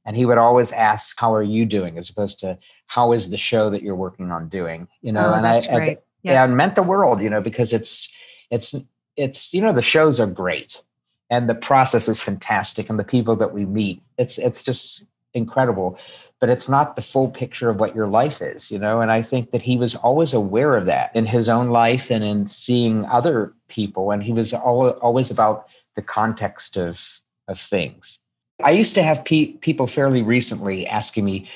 And 0.06 0.16
he 0.16 0.26
would 0.26 0.38
always 0.38 0.70
ask, 0.70 1.18
"How 1.18 1.34
are 1.34 1.42
you 1.42 1.64
doing?" 1.64 1.98
as 1.98 2.10
opposed 2.10 2.38
to 2.40 2.58
"How 2.86 3.12
is 3.12 3.30
the 3.30 3.38
show 3.38 3.70
that 3.70 3.82
you're 3.82 3.96
working 3.96 4.30
on 4.30 4.48
doing?" 4.48 4.86
You 5.00 5.12
know, 5.12 5.30
oh, 5.30 5.34
and 5.34 5.46
I, 5.46 5.54
I 5.54 5.86
yeah. 5.86 5.94
yeah, 6.22 6.44
it 6.44 6.48
meant 6.48 6.76
the 6.76 6.82
world. 6.82 7.22
You 7.22 7.30
know, 7.30 7.40
because 7.40 7.72
it's 7.72 8.12
it's 8.50 8.74
it's 9.16 9.54
you 9.54 9.62
know 9.62 9.72
the 9.72 9.82
shows 9.82 10.20
are 10.20 10.26
great 10.26 10.84
and 11.30 11.48
the 11.48 11.54
process 11.54 12.08
is 12.08 12.20
fantastic 12.20 12.90
and 12.90 12.98
the 12.98 13.04
people 13.04 13.36
that 13.36 13.52
we 13.52 13.64
meet 13.64 14.02
it's 14.18 14.38
it's 14.38 14.62
just 14.62 15.06
incredible 15.34 15.98
but 16.40 16.50
it's 16.50 16.68
not 16.68 16.94
the 16.94 17.00
full 17.00 17.30
picture 17.30 17.70
of 17.70 17.80
what 17.80 17.94
your 17.94 18.06
life 18.06 18.42
is 18.42 18.70
you 18.70 18.78
know? 18.78 19.00
And 19.00 19.10
i 19.10 19.22
think 19.22 19.50
that 19.50 19.62
he 19.62 19.76
was 19.76 19.94
always 19.96 20.32
aware 20.32 20.76
of 20.76 20.86
that 20.86 21.14
in 21.14 21.26
his 21.26 21.48
own 21.48 21.70
life 21.70 22.10
and 22.10 22.24
in 22.24 22.46
seeing 22.46 23.04
other 23.06 23.52
people 23.68 24.10
and 24.10 24.22
he 24.22 24.32
was 24.32 24.52
always 24.52 25.30
about 25.30 25.66
the 25.94 26.02
context 26.02 26.76
of 26.76 27.20
of 27.48 27.58
things. 27.58 28.20
I 28.64 28.70
used 28.70 28.94
to 28.94 29.02
have 29.02 29.24
pe- 29.24 29.52
people 29.54 29.86
fairly 29.86 30.22
recently 30.22 30.86
asking 30.86 31.24
me 31.24 31.48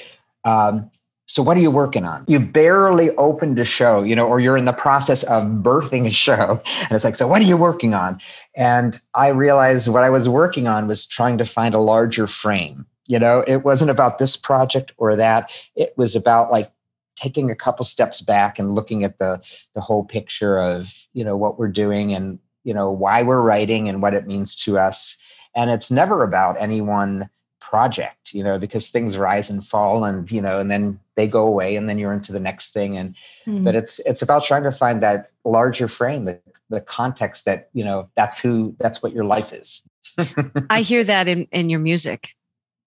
um, 0.44 0.90
so 1.26 1.42
what 1.42 1.58
are 1.58 1.60
you 1.60 1.70
working 1.70 2.06
on? 2.06 2.24
You 2.26 2.40
barely 2.40 3.10
opened 3.16 3.58
a 3.58 3.64
show 3.64 4.02
you 4.02 4.16
know 4.16 4.26
or 4.26 4.40
you're 4.40 4.56
in 4.56 4.64
the 4.64 4.72
process 4.72 5.22
of 5.24 5.44
birthing 5.44 6.06
a 6.06 6.10
show 6.10 6.62
and 6.82 6.92
it's 6.92 7.04
like 7.04 7.14
so 7.14 7.28
what 7.28 7.42
are 7.42 7.46
you 7.46 7.56
working 7.56 7.94
on? 7.94 8.20
And 8.54 9.00
i 9.14 9.28
realized 9.28 9.88
what 9.88 10.02
i 10.02 10.10
was 10.10 10.28
working 10.28 10.66
on 10.66 10.86
was 10.86 11.06
trying 11.06 11.38
to 11.38 11.44
find 11.44 11.74
a 11.74 11.78
larger 11.78 12.26
frame 12.26 12.86
you 13.08 13.18
know 13.18 13.42
it 13.48 13.64
wasn't 13.64 13.90
about 13.90 14.18
this 14.18 14.36
project 14.36 14.92
or 14.96 15.16
that. 15.16 15.50
It 15.74 15.94
was 15.96 16.14
about 16.14 16.52
like 16.52 16.70
taking 17.16 17.50
a 17.50 17.56
couple 17.56 17.84
steps 17.84 18.20
back 18.20 18.58
and 18.58 18.74
looking 18.74 19.02
at 19.02 19.18
the 19.18 19.42
the 19.74 19.80
whole 19.80 20.04
picture 20.04 20.58
of 20.58 21.08
you 21.12 21.24
know 21.24 21.36
what 21.36 21.58
we're 21.58 21.68
doing 21.68 22.12
and 22.12 22.38
you 22.62 22.72
know 22.72 22.90
why 22.90 23.22
we're 23.22 23.42
writing 23.42 23.88
and 23.88 24.00
what 24.00 24.14
it 24.14 24.26
means 24.26 24.54
to 24.54 24.78
us. 24.78 25.16
And 25.56 25.70
it's 25.70 25.90
never 25.90 26.22
about 26.22 26.60
any 26.60 26.80
one 26.80 27.28
project 27.60 28.32
you 28.32 28.42
know 28.42 28.58
because 28.58 28.88
things 28.88 29.18
rise 29.18 29.50
and 29.50 29.66
fall 29.66 30.04
and 30.04 30.30
you 30.30 30.40
know 30.40 30.60
and 30.60 30.70
then 30.70 30.98
they 31.16 31.26
go 31.26 31.44
away 31.44 31.74
and 31.76 31.86
then 31.88 31.98
you're 31.98 32.12
into 32.12 32.32
the 32.32 32.40
next 32.40 32.72
thing. 32.72 32.96
And 32.96 33.16
mm. 33.46 33.64
but 33.64 33.74
it's 33.74 33.98
it's 34.00 34.22
about 34.22 34.44
trying 34.44 34.64
to 34.64 34.72
find 34.72 35.02
that 35.02 35.30
larger 35.44 35.88
frame 35.88 36.24
the, 36.26 36.40
the 36.68 36.80
context 36.80 37.46
that 37.46 37.70
you 37.72 37.84
know 37.84 38.08
that's 38.16 38.38
who 38.38 38.76
that's 38.78 39.02
what 39.02 39.12
your 39.12 39.24
life 39.24 39.52
is. 39.52 39.82
I 40.70 40.82
hear 40.82 41.04
that 41.04 41.26
in 41.26 41.48
in 41.52 41.70
your 41.70 41.80
music 41.80 42.34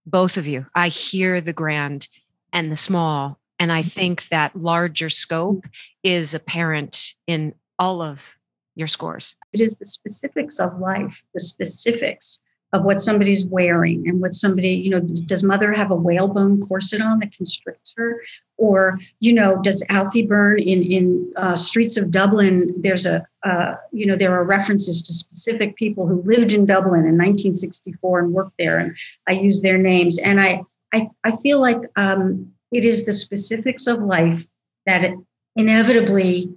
both 0.06 0.38
of 0.38 0.48
you 0.48 0.66
i 0.76 0.88
hear 0.88 1.42
the 1.42 1.54
grand 1.54 2.08
and 2.54 2.72
the 2.72 2.76
small 2.76 3.40
and 3.62 3.72
I 3.72 3.82
mm-hmm. 3.82 3.90
think 3.90 4.28
that 4.30 4.56
larger 4.56 5.08
scope 5.08 5.68
is 6.02 6.34
apparent 6.34 7.14
in 7.28 7.54
all 7.78 8.02
of 8.02 8.34
your 8.74 8.88
scores. 8.88 9.36
It 9.54 9.62
is 9.62 9.76
the 9.76 9.86
specifics 9.86 10.60
of 10.60 10.80
life, 10.80 11.24
the 11.36 11.40
specifics 11.40 12.40
of 12.74 12.84
what 12.84 13.02
somebody's 13.02 13.46
wearing 13.46 14.08
and 14.08 14.22
what 14.22 14.34
somebody, 14.34 14.70
you 14.70 14.90
know, 14.90 15.00
does 15.00 15.44
mother 15.44 15.74
have 15.74 15.92
a 15.92 15.96
whalebone 15.96 16.62
corset 16.62 17.02
on 17.02 17.20
that 17.20 17.36
constricts 17.36 17.94
her? 17.98 18.22
Or, 18.58 19.00
you 19.20 19.34
know, 19.34 19.60
does 19.62 19.84
Alfie 19.90 20.26
Byrne 20.26 20.60
in, 20.60 20.82
in 20.84 21.34
uh, 21.36 21.56
Streets 21.56 21.98
of 21.98 22.12
Dublin, 22.12 22.74
there's 22.78 23.06
a, 23.06 23.26
uh, 23.44 23.76
you 23.92 24.06
know, 24.06 24.16
there 24.16 24.34
are 24.34 24.44
references 24.44 25.02
to 25.02 25.14
specific 25.14 25.76
people 25.76 26.08
who 26.08 26.22
lived 26.24 26.54
in 26.54 26.66
Dublin 26.66 27.02
in 27.02 27.18
1964 27.18 28.20
and 28.20 28.34
worked 28.34 28.58
there. 28.58 28.78
And 28.78 28.96
I 29.28 29.34
use 29.34 29.62
their 29.62 29.78
names. 29.78 30.20
And 30.20 30.40
I, 30.40 30.62
I, 30.94 31.08
I 31.24 31.36
feel 31.38 31.60
like 31.60 31.80
um, 31.96 32.52
it 32.72 32.86
is 32.86 33.06
the 33.06 33.14
specifics 33.14 33.88
of 33.88 34.02
life 34.02 34.46
that 34.86 35.12
inevitably 35.56 36.54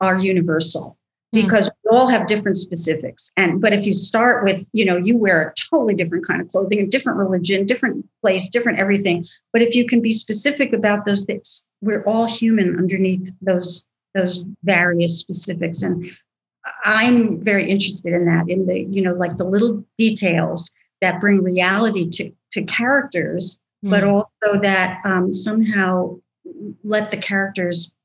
are 0.00 0.18
universal 0.18 0.96
hmm. 1.32 1.40
because 1.40 1.70
all 1.90 2.06
have 2.08 2.26
different 2.26 2.56
specifics. 2.56 3.30
And 3.36 3.60
but 3.60 3.72
if 3.72 3.86
you 3.86 3.92
start 3.92 4.44
with 4.44 4.68
you 4.72 4.84
know 4.84 4.96
you 4.96 5.16
wear 5.16 5.42
a 5.42 5.54
totally 5.70 5.94
different 5.94 6.26
kind 6.26 6.40
of 6.40 6.48
clothing 6.48 6.80
a 6.80 6.86
different 6.86 7.18
religion 7.18 7.66
different 7.66 8.06
place 8.22 8.48
different 8.48 8.78
everything. 8.78 9.26
But 9.52 9.62
if 9.62 9.74
you 9.74 9.86
can 9.86 10.00
be 10.00 10.12
specific 10.12 10.72
about 10.72 11.04
those 11.04 11.24
things 11.24 11.66
we're 11.80 12.04
all 12.04 12.26
human 12.26 12.76
underneath 12.76 13.30
those 13.40 13.86
those 14.14 14.44
various 14.64 15.18
specifics. 15.18 15.82
And 15.82 16.10
i'm 16.84 17.42
very 17.42 17.68
interested 17.68 18.12
in 18.12 18.26
that 18.26 18.48
in 18.48 18.66
the 18.66 18.80
you 18.80 19.02
know 19.02 19.14
like 19.14 19.36
the 19.36 19.44
little 19.44 19.84
details 19.98 20.70
that 21.00 21.20
bring 21.20 21.42
reality 21.42 22.08
to 22.08 22.30
to 22.52 22.62
characters 22.64 23.60
mm. 23.84 23.90
but 23.90 24.04
also 24.04 24.60
that 24.60 25.00
um, 25.04 25.32
somehow 25.32 26.18
let 26.84 27.10
the 27.10 27.16
characters 27.16 27.96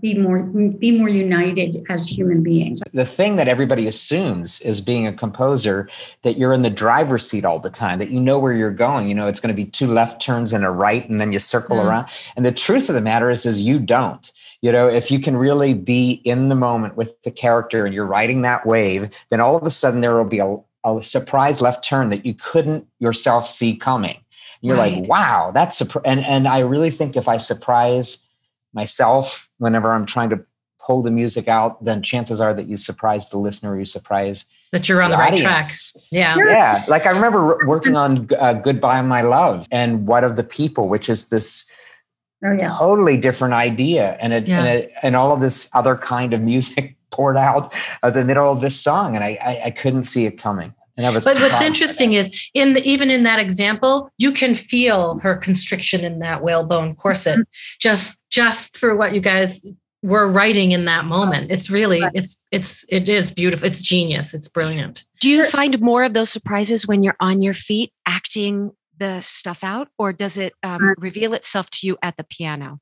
be 0.00 0.14
more 0.14 0.42
be 0.42 0.98
more 0.98 1.08
united 1.08 1.84
as 1.88 2.08
human 2.08 2.42
beings. 2.42 2.82
The 2.92 3.04
thing 3.04 3.36
that 3.36 3.48
everybody 3.48 3.86
assumes 3.86 4.60
is 4.60 4.80
being 4.80 5.06
a 5.06 5.12
composer 5.12 5.88
that 6.22 6.38
you're 6.38 6.52
in 6.52 6.62
the 6.62 6.70
driver's 6.70 7.28
seat 7.28 7.44
all 7.44 7.58
the 7.58 7.70
time, 7.70 7.98
that 7.98 8.10
you 8.10 8.20
know 8.20 8.38
where 8.38 8.52
you're 8.52 8.70
going. 8.70 9.08
You 9.08 9.14
know, 9.14 9.26
it's 9.26 9.40
going 9.40 9.54
to 9.54 9.62
be 9.62 9.68
two 9.68 9.86
left 9.86 10.20
turns 10.20 10.52
and 10.52 10.64
a 10.64 10.70
right, 10.70 11.08
and 11.08 11.20
then 11.20 11.32
you 11.32 11.38
circle 11.38 11.76
mm. 11.76 11.84
around. 11.84 12.08
And 12.36 12.44
the 12.44 12.52
truth 12.52 12.88
of 12.88 12.94
the 12.94 13.00
matter 13.00 13.30
is, 13.30 13.46
is 13.46 13.60
you 13.60 13.78
don't. 13.78 14.30
You 14.62 14.72
know, 14.72 14.88
if 14.88 15.10
you 15.10 15.20
can 15.20 15.36
really 15.36 15.74
be 15.74 16.12
in 16.24 16.48
the 16.48 16.54
moment 16.54 16.96
with 16.96 17.20
the 17.22 17.30
character 17.30 17.84
and 17.84 17.94
you're 17.94 18.06
riding 18.06 18.42
that 18.42 18.66
wave, 18.66 19.10
then 19.28 19.40
all 19.40 19.56
of 19.56 19.62
a 19.64 19.70
sudden 19.70 20.00
there 20.00 20.14
will 20.14 20.24
be 20.24 20.38
a, 20.38 20.56
a 20.84 21.02
surprise 21.02 21.60
left 21.60 21.84
turn 21.84 22.08
that 22.08 22.24
you 22.24 22.34
couldn't 22.34 22.86
yourself 22.98 23.46
see 23.46 23.76
coming 23.76 24.18
you're 24.60 24.76
right. 24.76 24.98
like, 24.98 25.08
wow, 25.08 25.50
that's 25.52 25.80
a, 25.80 26.00
and 26.04 26.24
and 26.24 26.48
I 26.48 26.60
really 26.60 26.90
think 26.90 27.16
if 27.16 27.28
I 27.28 27.36
surprise 27.36 28.25
myself 28.76 29.50
whenever 29.58 29.90
I'm 29.92 30.06
trying 30.06 30.30
to 30.30 30.44
pull 30.78 31.02
the 31.02 31.10
music 31.10 31.48
out, 31.48 31.84
then 31.84 32.00
chances 32.00 32.40
are 32.40 32.54
that 32.54 32.68
you 32.68 32.76
surprise 32.76 33.30
the 33.30 33.38
listener, 33.38 33.76
you 33.76 33.84
surprise 33.84 34.44
that 34.70 34.88
you're 34.88 35.02
on 35.02 35.10
the, 35.10 35.16
the 35.16 35.20
right 35.20 35.36
track. 35.36 35.66
Yeah, 36.12 36.36
yeah. 36.38 36.84
Like 36.86 37.06
I 37.06 37.10
remember 37.10 37.66
working 37.66 37.96
on 37.96 38.28
uh, 38.38 38.52
"Goodbye 38.52 39.02
My 39.02 39.22
Love" 39.22 39.66
and 39.72 40.06
"What 40.06 40.22
of 40.22 40.36
the 40.36 40.44
People," 40.44 40.88
which 40.88 41.08
is 41.08 41.28
this 41.28 41.66
oh, 42.44 42.52
yeah. 42.52 42.76
totally 42.78 43.16
different 43.16 43.54
idea, 43.54 44.16
and 44.20 44.32
it, 44.32 44.46
yeah. 44.46 44.58
and, 44.58 44.68
it, 44.68 44.92
and 45.02 45.16
all 45.16 45.32
of 45.32 45.40
this 45.40 45.68
other 45.72 45.96
kind 45.96 46.32
of 46.32 46.40
music 46.52 46.96
poured 47.10 47.36
out 47.36 47.74
of 48.02 48.14
the 48.14 48.24
middle 48.24 48.52
of 48.52 48.60
this 48.60 48.78
song, 48.80 49.16
and 49.16 49.24
I, 49.24 49.38
I, 49.42 49.62
I 49.66 49.70
couldn't 49.70 50.04
see 50.04 50.26
it 50.26 50.38
coming 50.38 50.72
but 50.96 51.24
what's 51.24 51.60
interesting 51.60 52.14
is 52.14 52.48
in 52.54 52.72
the, 52.72 52.82
even 52.88 53.10
in 53.10 53.22
that 53.24 53.38
example, 53.38 54.10
you 54.18 54.32
can 54.32 54.54
feel 54.54 55.18
her 55.18 55.36
constriction 55.36 56.04
in 56.04 56.20
that 56.20 56.42
whalebone 56.42 56.94
corset 56.94 57.38
mm-hmm. 57.38 57.76
just 57.78 58.22
just 58.30 58.78
for 58.78 58.96
what 58.96 59.12
you 59.12 59.20
guys 59.20 59.64
were 60.02 60.30
writing 60.30 60.72
in 60.72 60.84
that 60.84 61.04
moment. 61.04 61.50
It's 61.50 61.70
really 61.70 62.00
it's 62.14 62.42
it's 62.50 62.84
it 62.88 63.08
is 63.08 63.30
beautiful. 63.30 63.66
It's 63.66 63.82
genius. 63.82 64.34
It's 64.34 64.48
brilliant. 64.48 65.04
Do 65.20 65.28
you 65.28 65.46
find 65.46 65.80
more 65.80 66.04
of 66.04 66.14
those 66.14 66.30
surprises 66.30 66.86
when 66.86 67.02
you're 67.02 67.16
on 67.20 67.42
your 67.42 67.54
feet 67.54 67.92
acting 68.06 68.72
the 68.98 69.20
stuff 69.20 69.62
out, 69.62 69.88
or 69.98 70.12
does 70.12 70.38
it 70.38 70.54
um, 70.62 70.94
reveal 70.98 71.34
itself 71.34 71.68
to 71.70 71.86
you 71.86 71.98
at 72.02 72.16
the 72.16 72.24
piano? 72.24 72.80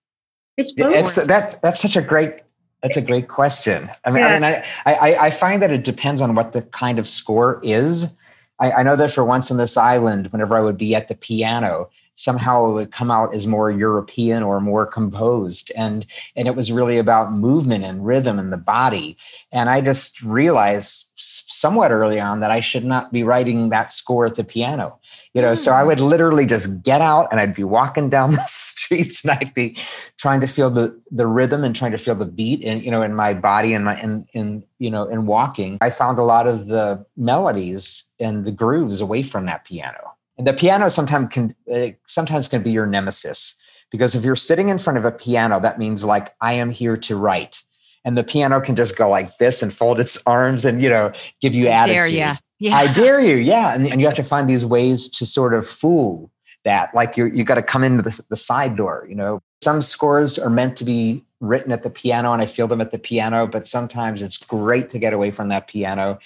It's 0.57 0.73
both. 0.73 0.95
It's 0.95 1.27
that's 1.27 1.57
that's 1.57 1.81
such 1.81 1.97
a 1.97 2.03
great 2.03 2.44
that's 2.85 2.99
a 2.99 3.03
great 3.03 3.29
question. 3.29 3.91
I 4.05 4.11
mean, 4.11 4.21
yeah. 4.21 4.29
I, 4.29 4.33
mean 4.35 4.45
I, 4.45 4.65
I, 4.85 5.27
I, 5.27 5.31
find 5.31 5.63
that 5.63 5.71
it 5.71 5.85
depends 5.85 6.21
on 6.21 6.35
what 6.35 6.53
the 6.53 6.61
kind 6.61 6.99
of 6.99 7.09
score 7.09 7.59
is. 7.65 8.15
I, 8.61 8.73
I, 8.73 8.83
know 8.83 8.95
that 8.95 9.11
for 9.11 9.25
once 9.25 9.51
on 9.51 9.57
this 9.57 9.79
island, 9.79 10.27
whenever 10.27 10.55
I 10.55 10.61
would 10.61 10.77
be 10.77 10.95
at 10.95 11.09
the 11.09 11.15
piano, 11.15 11.89
somehow 12.15 12.67
it 12.67 12.73
would 12.75 12.93
come 12.93 13.11
out 13.11 13.35
as 13.35 13.47
more 13.47 13.71
European 13.71 14.43
or 14.43 14.61
more 14.61 14.85
composed. 14.87 15.73
And, 15.75 16.05
and 16.37 16.47
it 16.47 16.55
was 16.55 16.73
really 16.73 16.99
about 16.99 17.33
movement 17.33 17.85
and 17.85 18.05
rhythm 18.05 18.39
and 18.39 18.53
the 18.53 18.59
body. 18.59 19.17
And 19.51 19.71
I 19.71 19.81
just 19.81 20.23
realized 20.23 21.11
somewhat 21.17 21.91
early 21.91 22.21
on 22.21 22.41
that 22.41 22.51
I 22.51 22.61
should 22.61 22.85
not 22.85 23.13
be 23.13 23.23
writing 23.23 23.71
that 23.71 23.95
score 23.95 24.27
at 24.27 24.35
the 24.35 24.45
piano. 24.45 24.99
You 25.35 25.43
know, 25.43 25.53
mm. 25.53 25.59
so 25.59 25.73
I 25.73 25.83
hmm. 25.83 25.89
would 25.89 26.01
literally 26.01 26.47
just 26.47 26.83
get 26.83 27.01
out 27.01 27.27
and 27.31 27.41
I'd 27.41 27.55
be 27.55 27.65
walking 27.65 28.09
down 28.09 28.31
the 28.39 28.45
streets 28.47 29.25
and 29.25 29.33
I'd 29.33 29.53
be 29.53 29.77
trying 30.17 30.41
to 30.41 30.47
feel 30.47 30.71
the 30.71 30.99
the 31.11 31.27
rhythm 31.27 31.65
and 31.65 31.75
trying 31.75 31.91
to 31.91 31.99
feel 31.99 32.15
the 32.15 32.25
beat 32.25 32.65
and 32.65 32.83
you 32.85 32.91
know 32.91 33.03
in 33.03 33.15
my 33.15 33.35
body 33.35 33.75
and 33.75 33.85
my 33.85 34.01
in 34.01 34.27
in 34.33 34.65
you 34.79 34.91
know 34.91 35.05
in 35.09 35.27
walking. 35.27 35.79
I 35.81 35.91
found 35.91 36.19
a 36.19 36.23
lot 36.23 36.47
of 36.47 36.67
the 36.67 37.05
melodies 37.17 38.05
and 38.21 38.45
the 38.45 38.53
grooves 38.53 39.01
away 39.01 39.23
from 39.23 39.47
that 39.47 39.65
piano. 39.65 40.13
And 40.39 40.47
the 40.47 40.53
piano 40.53 40.89
sometimes 40.89 41.33
can 41.33 41.55
uh, 41.73 41.89
sometimes 42.07 42.49
can 42.49 42.63
be 42.63 42.71
your 42.71 42.87
nemesis 42.87 43.61
because 43.91 44.15
if 44.15 44.25
you're 44.25 44.37
sitting 44.37 44.69
in 44.69 44.79
front 44.79 44.99
of 44.99 45.05
a 45.05 45.13
piano, 45.13 45.61
that 45.61 45.79
means 45.79 46.05
like 46.05 46.35
I 46.41 46.55
am 46.55 46.71
here 46.71 46.97
to 46.97 47.17
write, 47.17 47.63
and 48.05 48.19
the 48.19 48.25
piano 48.25 48.61
can 48.61 48.75
just 48.75 48.97
go 48.97 49.09
like 49.09 49.37
this 49.39 49.63
and 49.63 49.73
fold 49.73 50.01
its 50.01 50.21
arms 50.27 50.65
and 50.65 50.83
you 50.83 50.89
know 50.89 51.13
give 51.41 51.55
you 51.55 51.69
attitude. 51.69 52.03
Dare 52.03 52.09
ya. 52.09 52.37
Yeah. 52.65 52.77
I 52.77 52.91
dare 52.95 53.21
you, 53.21 53.37
yeah, 53.37 53.75
and, 53.75 53.87
and 53.87 54.01
you 54.01 54.07
have 54.07 54.17
to 54.17 54.23
find 54.23 54.49
these 54.49 54.65
ways 54.65 55.11
to 55.11 55.27
sort 55.27 55.53
of 55.53 55.67
fool 55.67 56.31
that. 56.65 56.95
Like 56.95 57.15
you 57.15 57.27
you 57.27 57.45
got 57.45 57.57
to 57.57 57.63
come 57.63 57.85
into 57.85 58.03
the, 58.03 58.25
the 58.31 58.39
side 58.39 58.75
door. 58.75 59.05
You 59.07 59.15
know, 59.15 59.43
some 59.63 59.83
scores 59.83 60.39
are 60.39 60.49
meant 60.49 60.75
to 60.79 60.85
be 60.87 61.23
written 61.41 61.73
at 61.73 61.83
the 61.83 61.91
piano, 61.91 62.33
and 62.33 62.41
I 62.41 62.47
feel 62.47 62.67
them 62.67 62.81
at 62.81 62.91
the 62.91 62.99
piano. 62.99 63.47
But 63.47 63.67
sometimes 63.67 64.23
it's 64.23 64.39
great 64.39 64.89
to 64.89 64.99
get 64.99 65.13
away 65.13 65.31
from 65.31 65.51
that 65.51 65.69
piano 65.69 66.19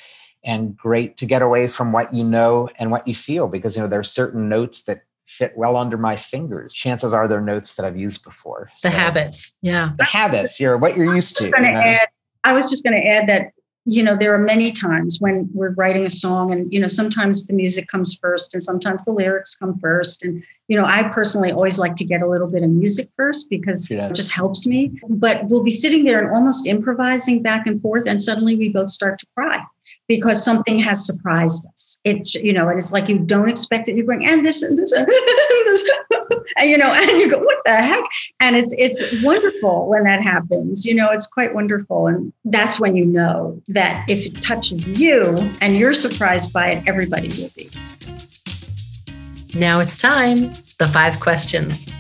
and 0.45 0.77
great 0.77 1.17
to 1.17 1.27
get 1.27 1.43
away 1.43 1.67
from 1.67 1.91
what 1.91 2.15
you 2.15 2.23
know 2.23 2.69
and 2.79 2.93
what 2.93 3.09
you 3.09 3.17
feel 3.17 3.49
because 3.49 3.77
you 3.77 3.83
know 3.83 3.89
there 3.89 3.99
are 3.99 4.05
certain 4.05 4.49
notes 4.49 4.85
that 4.85 5.03
fit 5.27 5.53
well 5.57 5.77
under 5.77 5.99
my 5.99 6.15
fingers 6.15 6.73
chances 6.73 7.13
are 7.13 7.27
they're 7.27 7.41
notes 7.41 7.75
that 7.75 7.85
i've 7.85 7.97
used 7.97 8.23
before 8.23 8.71
the 8.85 8.91
habits 8.91 9.57
yeah 9.61 9.91
the 9.99 10.05
habits 10.05 10.61
you're 10.61 10.79
what 10.79 10.97
you're 10.97 11.13
used 11.13 11.37
to 11.37 11.47
you 11.47 11.51
know? 11.51 11.69
add, 11.69 12.09
i 12.45 12.55
was 12.55 12.71
just 12.71 12.85
going 12.85 12.95
to 12.95 13.05
add 13.05 13.29
that 13.29 13.51
you 13.89 14.03
know 14.03 14.15
there 14.15 14.35
are 14.35 14.39
many 14.39 14.71
times 14.71 15.19
when 15.19 15.49
we're 15.55 15.71
writing 15.71 16.05
a 16.05 16.11
song 16.11 16.53
and 16.53 16.71
you 16.71 16.79
know 16.79 16.87
sometimes 16.87 17.47
the 17.47 17.55
music 17.55 17.89
comes 17.89 18.19
first 18.21 18.53
and 18.53 18.63
sometimes 18.63 19.03
the 19.05 19.13
lyrics 19.13 19.57
come 19.57 19.79
first. 19.79 20.23
And 20.23 20.45
you 20.69 20.77
know 20.77 20.85
i 20.85 21.09
personally 21.09 21.51
always 21.51 21.79
like 21.79 21.97
to 21.97 22.05
get 22.05 22.21
a 22.21 22.29
little 22.29 22.49
bit 22.49 22.63
of 22.63 22.69
music 22.69 23.07
first 23.17 23.49
because 23.49 23.91
yeah. 23.91 24.09
it 24.09 24.15
just 24.15 24.33
helps 24.33 24.67
me. 24.67 24.93
But 25.09 25.47
we'll 25.47 25.63
be 25.63 25.71
sitting 25.71 26.05
there 26.05 26.21
and 26.21 26.31
almost 26.31 26.67
improvising 26.67 27.43
back 27.43 27.67
and 27.67 27.81
forth 27.81 28.07
and 28.07 28.21
suddenly 28.21 28.55
we 28.57 28.69
both 28.69 28.91
start 28.91 29.19
to 29.21 29.27
cry 29.35 29.65
because 30.09 30.43
something 30.43 30.79
has 30.79 31.05
surprised 31.05 31.67
us. 31.67 31.99
It's 32.05 32.35
you 32.35 32.53
know, 32.53 32.69
and 32.69 32.79
it's 32.79 32.93
like 32.93 33.09
you 33.09 33.19
don't 33.19 33.49
expect 33.49 33.89
it. 33.89 33.97
You 33.97 34.05
bring 34.05 34.27
and 34.27 34.45
this 34.45 34.63
and 34.63 34.77
this 34.77 34.91
and 34.93 35.07
this, 35.07 35.91
and 36.57 36.71
you 36.71 36.79
know, 36.79 36.93
and 36.93 37.11
you 37.11 37.31
go, 37.31 37.39
what 37.39 37.59
the 37.65 37.77
heck? 37.77 38.05
And 38.41 38.57
it's 38.57 38.75
it's 38.79 39.23
wonderful 39.23 39.87
when 39.89 40.05
that 40.05 40.23
happens. 40.23 40.87
You 40.87 40.95
know, 40.95 41.11
it's 41.11 41.27
quite 41.27 41.55
wonderful, 41.55 42.07
and 42.07 42.33
that's 42.45 42.81
when 42.81 42.97
you 42.97 43.05
know 43.05 43.63
that 43.69 44.09
if 44.09 44.27
it 44.27 44.43
touches 44.43 44.99
you 44.99 45.37
and 45.61 45.77
you're 45.77 45.93
surprised 45.93 46.53
by 46.53 46.71
it, 46.71 46.89
everybody 46.89 47.29
will 47.29 47.51
be. 47.55 47.71
Now 49.59 49.81
it's 49.81 49.99
time. 49.99 50.53
The 50.79 50.89
five 50.93 51.21
questions. 51.21 51.93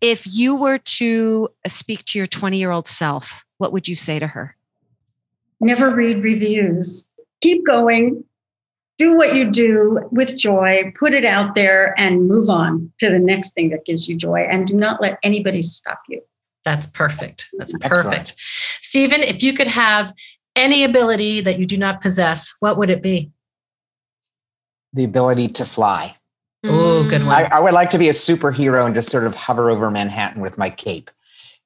If 0.00 0.24
you 0.34 0.56
were 0.56 0.78
to 0.78 1.48
speak 1.66 2.04
to 2.06 2.18
your 2.18 2.26
20 2.26 2.58
year 2.58 2.70
old 2.70 2.86
self, 2.86 3.44
what 3.58 3.72
would 3.72 3.88
you 3.88 3.94
say 3.94 4.18
to 4.18 4.26
her? 4.26 4.56
Never 5.60 5.94
read 5.94 6.22
reviews. 6.22 7.06
Keep 7.40 7.66
going. 7.66 8.24
Do 8.96 9.16
what 9.16 9.34
you 9.34 9.50
do 9.50 10.08
with 10.12 10.38
joy, 10.38 10.92
put 10.98 11.14
it 11.14 11.24
out 11.24 11.56
there, 11.56 11.98
and 11.98 12.28
move 12.28 12.48
on 12.48 12.92
to 13.00 13.10
the 13.10 13.18
next 13.18 13.52
thing 13.52 13.70
that 13.70 13.84
gives 13.84 14.08
you 14.08 14.16
joy. 14.16 14.46
And 14.48 14.68
do 14.68 14.74
not 14.74 15.02
let 15.02 15.18
anybody 15.24 15.62
stop 15.62 16.00
you. 16.08 16.20
That's 16.64 16.86
perfect. 16.86 17.48
That's 17.58 17.72
perfect. 17.72 17.92
Excellent. 17.92 18.34
Stephen, 18.38 19.20
if 19.22 19.42
you 19.42 19.52
could 19.52 19.66
have 19.66 20.14
any 20.54 20.84
ability 20.84 21.40
that 21.40 21.58
you 21.58 21.66
do 21.66 21.76
not 21.76 22.00
possess, 22.00 22.54
what 22.60 22.78
would 22.78 22.88
it 22.88 23.02
be? 23.02 23.32
The 24.92 25.04
ability 25.04 25.48
to 25.48 25.64
fly. 25.64 26.16
Oh, 26.62 27.06
good 27.08 27.24
one. 27.24 27.34
I, 27.34 27.56
I 27.56 27.60
would 27.60 27.74
like 27.74 27.90
to 27.90 27.98
be 27.98 28.08
a 28.08 28.12
superhero 28.12 28.86
and 28.86 28.94
just 28.94 29.10
sort 29.10 29.26
of 29.26 29.34
hover 29.34 29.70
over 29.70 29.90
Manhattan 29.90 30.40
with 30.40 30.56
my 30.56 30.70
cape. 30.70 31.10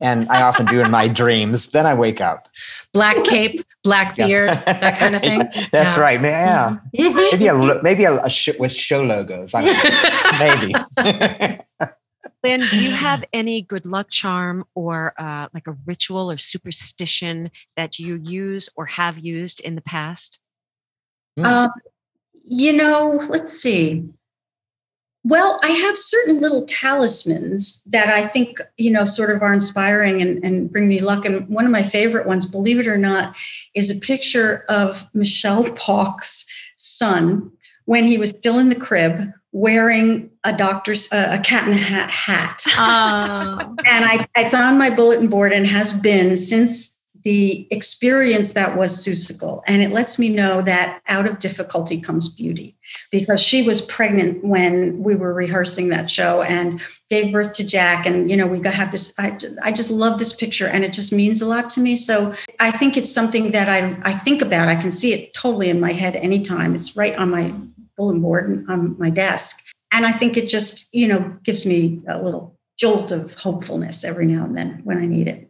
And 0.01 0.29
I 0.31 0.43
often 0.43 0.67
do 0.67 0.81
in 0.81 0.91
my 0.91 1.09
dreams. 1.23 1.71
Then 1.73 1.85
I 1.87 1.95
wake 1.95 2.21
up. 2.21 2.49
Black 2.93 3.25
cape, 3.25 3.61
black 3.83 4.15
beard, 4.17 4.51
that 4.51 4.97
kind 4.99 5.17
of 5.17 5.23
thing. 5.23 5.41
That's 5.73 5.97
Yeah. 5.97 6.01
right. 6.01 6.21
man. 6.21 6.81
Yeah. 6.93 7.09
Mhm. 7.11 7.33
Maybe 7.33 7.47
a 7.49 7.55
lo- 7.55 7.81
maybe 7.83 8.05
a, 8.05 8.25
a 8.25 8.31
sh- 8.31 8.59
with 8.59 8.73
show 8.73 9.03
logos. 9.03 9.55
I 9.55 9.65
don't 9.65 9.75
know. 9.85 10.39
maybe. 11.43 11.55
Lynn, 12.45 12.61
do 12.71 12.83
you 12.83 12.91
have 12.93 13.25
any 13.33 13.63
good 13.63 13.85
luck 13.87 14.09
charm 14.11 14.65
or 14.75 15.13
uh, 15.19 15.49
like 15.53 15.67
a 15.67 15.75
ritual 15.87 16.31
or 16.31 16.37
superstition 16.39 17.51
that 17.77 17.99
you 17.99 18.21
use 18.23 18.69
or 18.77 18.87
have 18.87 19.19
used 19.19 19.59
in 19.61 19.75
the 19.75 19.81
past? 19.81 20.39
Um, 21.43 21.71
you 22.45 22.73
know, 22.73 23.21
let's 23.29 23.53
see. 23.53 24.09
Well, 25.25 25.59
I 25.63 25.69
have 25.69 25.97
certain 25.99 26.41
little 26.41 26.65
talismans 26.65 27.83
that 27.87 28.09
I 28.09 28.27
think, 28.27 28.61
you 28.77 28.91
know, 28.91 29.05
sort 29.05 29.31
of 29.31 29.43
are 29.43 29.53
inspiring 29.53 30.23
and, 30.23 30.43
and 30.45 30.71
bring 30.73 30.89
me 30.89 31.01
luck. 31.01 31.25
And 31.25 31.47
one 31.49 31.65
of 31.65 31.71
my 31.71 31.83
favorite 31.83 32.27
ones, 32.27 32.47
believe 32.47 32.81
it 32.81 32.87
or 32.87 32.97
not, 32.97 33.37
is 33.75 33.91
a 33.91 34.01
picture 34.01 34.65
of 34.69 35.09
Michele 35.15 35.73
Pawk's 35.73 36.47
son 36.77 37.51
when 37.85 38.05
he 38.05 38.17
was 38.19 38.31
still 38.31 38.59
in 38.59 38.69
the 38.69 38.75
crib 38.75 39.33
wearing 39.53 40.31
a 40.45 40.55
doctor's 40.55 41.11
uh, 41.11 41.39
a 41.41 41.43
cat 41.43 41.65
in 41.65 41.71
the 41.71 41.79
hat 41.79 42.11
hat 42.11 42.63
Oh. 42.77 43.75
and 43.87 44.05
I, 44.05 44.27
it's 44.37 44.53
on 44.53 44.77
my 44.79 44.91
bulletin 44.91 45.29
board 45.29 45.53
and 45.53 45.67
has 45.67 45.95
been 45.95 46.37
since 46.37 46.98
the 47.29 47.69
experience 47.71 48.55
that 48.55 48.75
was 48.79 49.05
Seussical. 49.05 49.63
And 49.67 49.83
it 49.83 49.91
lets 49.91 50.19
me 50.19 50.31
know 50.31 50.63
that 50.63 51.03
out 51.09 51.27
of 51.27 51.39
difficulty 51.39 52.01
comes 52.01 52.27
beauty 52.27 52.75
because 53.13 53.39
she 53.39 53.61
was 53.61 53.83
pregnant 53.83 54.43
when 54.43 55.03
we 55.03 55.15
were 55.15 55.35
rehearsing 55.35 55.91
that 55.91 56.11
show 56.11 56.41
and 56.41 56.81
gave 57.11 57.31
birth 57.31 57.53
to 57.53 57.67
Jack. 57.67 58.07
And, 58.07 58.31
you 58.31 58.37
know, 58.39 58.47
we 58.47 58.61
got 58.61 58.73
have 58.73 58.93
this, 58.93 59.15
I, 59.19 59.39
I 59.61 59.73
just 59.73 59.91
love 59.91 60.19
this 60.19 60.33
picture 60.33 60.69
and 60.69 60.87
it 60.87 60.95
just 60.95 61.13
means 61.13 61.43
a 61.43 61.47
lot 61.47 61.69
to 61.73 61.83
me. 61.83 61.97
So 61.97 62.33
I 62.61 62.71
think 62.71 62.97
it's 62.97 63.13
something 63.13 63.51
that 63.51 63.69
I, 63.69 63.95
I 64.11 64.15
think 64.15 64.41
about. 64.41 64.69
I 64.69 64.77
can 64.77 64.91
see 64.91 65.13
it 65.13 65.35
totally 65.35 65.69
in 65.69 65.79
my 65.79 65.93
head 65.93 66.17
anytime. 66.17 66.75
It's 66.75 66.97
right 66.97 67.15
on 67.15 67.29
my 67.29 67.53
bulletin 67.99 68.23
board 68.23 68.49
and 68.49 68.71
on 68.71 68.99
my 68.99 69.11
desk. 69.11 69.67
And 69.93 70.07
I 70.07 70.13
think 70.13 70.39
it 70.39 70.49
just, 70.49 70.89
you 70.95 71.07
know, 71.07 71.37
gives 71.43 71.67
me 71.67 72.01
a 72.09 72.23
little 72.23 72.59
jolt 72.79 73.13
of 73.13 73.35
hopefulness 73.35 74.03
every 74.03 74.25
now 74.25 74.47
and 74.47 74.57
then 74.57 74.81
when 74.85 74.97
I 74.97 75.05
need 75.05 75.29
it. 75.29 75.48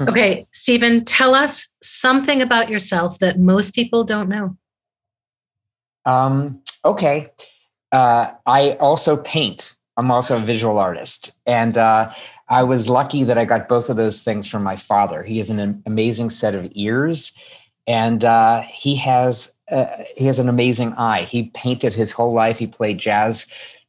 Okay, 0.00 0.46
Stephen, 0.52 1.04
tell 1.04 1.34
us 1.34 1.68
something 1.82 2.40
about 2.40 2.70
yourself 2.70 3.18
that 3.18 3.38
most 3.38 3.74
people 3.74 4.04
don't 4.04 4.28
know. 4.28 4.56
Um, 6.06 6.62
okay. 6.84 7.30
Uh, 7.92 8.32
I 8.46 8.72
also 8.80 9.16
paint. 9.16 9.76
I'm 9.96 10.10
also 10.10 10.36
a 10.36 10.40
visual 10.40 10.78
artist. 10.78 11.32
And 11.44 11.76
uh, 11.76 12.12
I 12.48 12.62
was 12.62 12.88
lucky 12.88 13.24
that 13.24 13.36
I 13.36 13.44
got 13.44 13.68
both 13.68 13.90
of 13.90 13.96
those 13.96 14.22
things 14.22 14.46
from 14.48 14.62
my 14.62 14.76
father. 14.76 15.22
He 15.22 15.38
has 15.38 15.50
an 15.50 15.82
amazing 15.86 16.30
set 16.30 16.54
of 16.54 16.68
ears 16.72 17.32
and 17.86 18.24
uh, 18.24 18.62
he 18.62 18.96
has 18.96 19.54
uh, 19.70 19.86
he 20.16 20.26
has 20.26 20.38
an 20.38 20.48
amazing 20.48 20.92
eye. 20.94 21.22
He 21.22 21.44
painted 21.44 21.92
his 21.92 22.12
whole 22.12 22.32
life. 22.32 22.58
He 22.58 22.66
played 22.66 22.98
jazz 22.98 23.46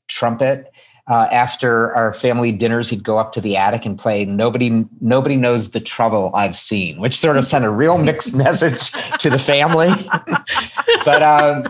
trumpet. 0.07 0.70
Uh, 1.11 1.27
after 1.29 1.93
our 1.93 2.13
family 2.13 2.53
dinners, 2.53 2.89
he'd 2.89 3.03
go 3.03 3.17
up 3.19 3.33
to 3.33 3.41
the 3.41 3.57
attic 3.57 3.85
and 3.85 3.99
play 3.99 4.23
"Nobody 4.23 4.85
Nobody 5.01 5.35
Knows 5.35 5.71
the 5.71 5.81
Trouble 5.81 6.31
I've 6.33 6.55
Seen," 6.55 7.01
which 7.01 7.19
sort 7.19 7.35
of 7.35 7.43
sent 7.43 7.65
a 7.65 7.69
real 7.69 7.97
mixed 7.97 8.33
message 8.45 8.91
to 9.19 9.29
the 9.29 9.37
family. 9.37 9.89
but 11.03 11.21
um, 11.21 11.65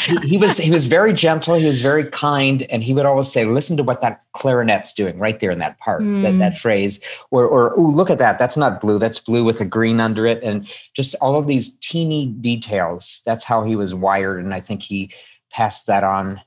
he, 0.00 0.16
he 0.28 0.36
was 0.38 0.56
he 0.56 0.70
was 0.70 0.86
very 0.86 1.12
gentle. 1.12 1.54
He 1.56 1.66
was 1.66 1.82
very 1.82 2.04
kind, 2.04 2.62
and 2.70 2.82
he 2.82 2.94
would 2.94 3.04
always 3.04 3.30
say, 3.30 3.44
"Listen 3.44 3.76
to 3.76 3.82
what 3.82 4.00
that 4.00 4.22
clarinet's 4.32 4.94
doing 4.94 5.18
right 5.18 5.38
there 5.38 5.50
in 5.50 5.58
that 5.58 5.76
part, 5.78 6.00
that 6.00 6.06
Mm. 6.06 6.38
that 6.38 6.56
phrase." 6.56 6.98
Or, 7.30 7.44
or 7.44 7.78
"Ooh, 7.78 7.90
look 7.92 8.08
at 8.08 8.16
that! 8.20 8.38
That's 8.38 8.56
not 8.56 8.80
blue. 8.80 8.98
That's 8.98 9.18
blue 9.18 9.44
with 9.44 9.60
a 9.60 9.66
green 9.66 10.00
under 10.00 10.24
it." 10.24 10.42
And 10.42 10.66
just 10.94 11.14
all 11.16 11.36
of 11.38 11.46
these 11.46 11.76
teeny 11.80 12.24
details. 12.24 13.20
That's 13.26 13.44
how 13.44 13.64
he 13.64 13.76
was 13.76 13.94
wired, 13.94 14.42
and 14.42 14.54
I 14.54 14.62
think 14.62 14.82
he 14.82 15.10
passed 15.50 15.86
that 15.88 16.04
on 16.04 16.40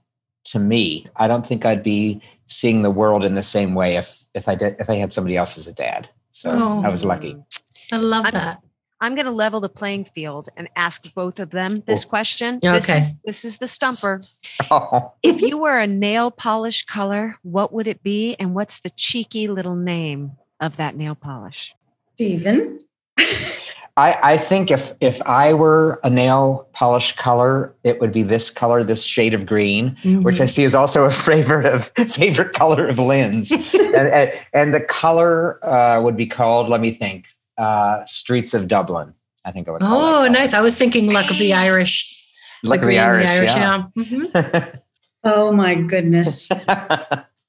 to 0.51 0.59
me. 0.59 1.07
I 1.15 1.27
don't 1.27 1.45
think 1.45 1.65
I'd 1.65 1.83
be 1.83 2.21
seeing 2.47 2.81
the 2.83 2.91
world 2.91 3.23
in 3.23 3.35
the 3.35 3.43
same 3.43 3.73
way 3.75 3.95
if 3.97 4.25
if 4.33 4.47
I 4.47 4.55
did 4.55 4.75
if 4.79 4.89
I 4.89 4.95
had 4.95 5.11
somebody 5.13 5.35
else 5.37 5.57
as 5.57 5.67
a 5.67 5.73
dad. 5.73 6.09
So 6.31 6.51
Oh. 6.51 6.81
I 6.85 6.89
was 6.89 7.03
lucky. 7.03 7.35
Oh, 7.37 7.43
I 7.91 7.97
love 7.97 8.31
that. 8.31 8.59
I'm 9.03 9.15
going 9.15 9.25
to 9.25 9.31
level 9.31 9.59
the 9.59 9.67
playing 9.69 10.05
field 10.05 10.49
and 10.55 10.69
ask 10.75 11.11
both 11.15 11.39
of 11.39 11.49
them 11.49 11.81
this 11.87 12.05
Oh. 12.05 12.09
question. 12.09 12.59
Yeah, 12.61 12.73
This 12.73 12.89
okay. 12.89 12.99
is 12.99 13.19
this 13.25 13.43
is 13.45 13.57
the 13.57 13.67
stumper. 13.67 14.21
Oh. 14.69 15.13
If 15.23 15.41
you 15.41 15.57
were 15.57 15.79
a 15.79 15.87
nail 15.87 16.29
polish 16.31 16.83
color, 16.85 17.35
what 17.41 17.73
would 17.73 17.87
it 17.87 18.03
be 18.03 18.35
and 18.39 18.53
what's 18.53 18.79
the 18.79 18.91
cheeky 18.91 19.47
little 19.47 19.75
name 19.75 20.31
of 20.59 20.77
that 20.77 20.95
nail 20.95 21.15
polish? 21.15 21.73
Stephen. 22.15 22.79
I, 23.97 24.33
I 24.33 24.37
think 24.37 24.71
if 24.71 24.93
if 25.01 25.21
I 25.23 25.53
were 25.53 25.99
a 26.03 26.09
nail 26.09 26.67
polish 26.73 27.15
color, 27.15 27.75
it 27.83 27.99
would 27.99 28.11
be 28.11 28.23
this 28.23 28.49
color, 28.49 28.83
this 28.83 29.03
shade 29.03 29.33
of 29.33 29.45
green, 29.45 29.97
which 30.23 30.39
I 30.39 30.45
see 30.45 30.63
is 30.63 30.73
also 30.73 31.05
a 31.05 31.09
favorite 31.29 31.65
of 31.65 31.89
favorite 32.11 32.53
color 32.53 32.87
of 32.87 32.97
Lynn's. 32.99 33.51
and, 33.73 33.95
and, 34.07 34.31
and 34.53 34.73
the 34.73 34.81
color 34.81 35.63
uh, 35.65 36.01
would 36.01 36.15
be 36.15 36.25
called, 36.25 36.69
let 36.69 36.79
me 36.81 36.91
think, 36.91 37.27
uh, 37.57 38.03
Streets 38.05 38.53
of 38.53 38.67
Dublin. 38.67 39.13
I 39.43 39.51
think 39.51 39.67
I 39.67 39.71
would. 39.71 39.81
call 39.81 40.01
Oh, 40.01 40.23
that 40.23 40.31
nice. 40.31 40.53
I 40.53 40.61
was 40.61 40.75
thinking 40.77 41.11
luck 41.11 41.29
of 41.29 41.37
the 41.37 41.53
Irish. 41.53 42.17
Luck 42.63 42.77
of 42.77 42.81
the 42.81 42.87
green, 42.87 42.99
Irish, 42.99 43.55
yeah. 43.55 43.83
Mhm. 43.97 44.77
Oh 45.23 45.51
my 45.51 45.75
goodness. 45.75 46.49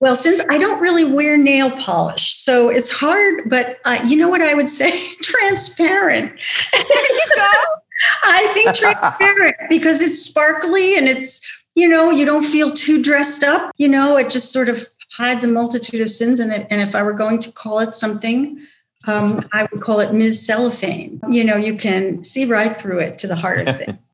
Well, 0.03 0.17
since 0.17 0.41
I 0.51 0.59
don't 0.59 0.81
really 0.81 1.05
wear 1.05 1.37
nail 1.37 1.71
polish, 1.71 2.35
so 2.35 2.69
it's 2.69 2.91
hard, 2.91 3.49
but 3.49 3.79
uh, 3.85 4.01
you 4.05 4.17
know 4.17 4.29
what 4.29 4.43
I 4.43 4.53
would 4.53 4.69
say? 4.69 4.91
transparent. 5.23 6.33
There 6.73 6.83
you 6.83 7.27
go. 7.37 7.53
I 8.25 8.51
think 8.53 8.75
transparent 8.75 9.55
because 9.71 10.01
it's 10.01 10.21
sparkly 10.21 10.99
and 10.99 11.07
it's, 11.07 11.41
you 11.77 11.87
know, 11.89 12.11
you 12.11 12.25
don't 12.25 12.43
feel 12.43 12.73
too 12.73 13.01
dressed 13.01 13.45
up. 13.45 13.71
You 13.77 13.87
know, 13.87 14.17
it 14.17 14.33
just 14.33 14.53
sort 14.53 14.69
of 14.69 14.85
hides 15.13 15.45
a 15.45 15.49
multitude 15.49 16.01
of 16.01 16.11
sins. 16.11 16.41
And, 16.41 16.51
it, 16.51 16.67
and 16.69 16.83
if 16.83 16.97
I 16.97 17.05
were 17.05 17.13
going 17.13 17.39
to 17.39 17.53
call 17.53 17.79
it 17.79 17.95
something, 17.95 18.59
um, 19.07 19.49
I 19.53 19.69
would 19.71 19.81
call 19.81 20.01
it 20.01 20.13
Ms. 20.13 20.45
Cellophane. 20.45 21.21
You 21.31 21.45
know, 21.45 21.57
you 21.57 21.77
can 21.77 22.25
see 22.25 22.45
right 22.45 22.77
through 22.77 22.99
it 22.99 23.19
to 23.19 23.29
the 23.29 23.37
heart 23.37 23.69
of 23.69 23.79
things. 23.79 23.99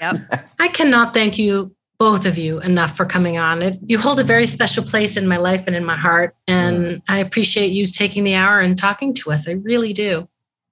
Yep. 0.00 0.48
I 0.58 0.68
cannot 0.68 1.12
thank 1.12 1.36
you, 1.36 1.76
both 2.00 2.24
of 2.24 2.38
you, 2.38 2.60
enough 2.62 2.96
for 2.96 3.04
coming 3.04 3.36
on. 3.36 3.60
It, 3.60 3.78
you 3.84 3.98
hold 3.98 4.18
a 4.18 4.24
very 4.24 4.46
special 4.46 4.82
place 4.82 5.18
in 5.18 5.28
my 5.28 5.36
life 5.36 5.64
and 5.66 5.76
in 5.76 5.84
my 5.84 5.98
heart. 5.98 6.34
And 6.48 7.02
I 7.08 7.18
appreciate 7.18 7.72
you 7.72 7.84
taking 7.84 8.24
the 8.24 8.34
hour 8.34 8.58
and 8.58 8.76
talking 8.76 9.12
to 9.16 9.30
us. 9.30 9.46
I 9.46 9.52
really 9.52 9.92
do. 9.92 10.26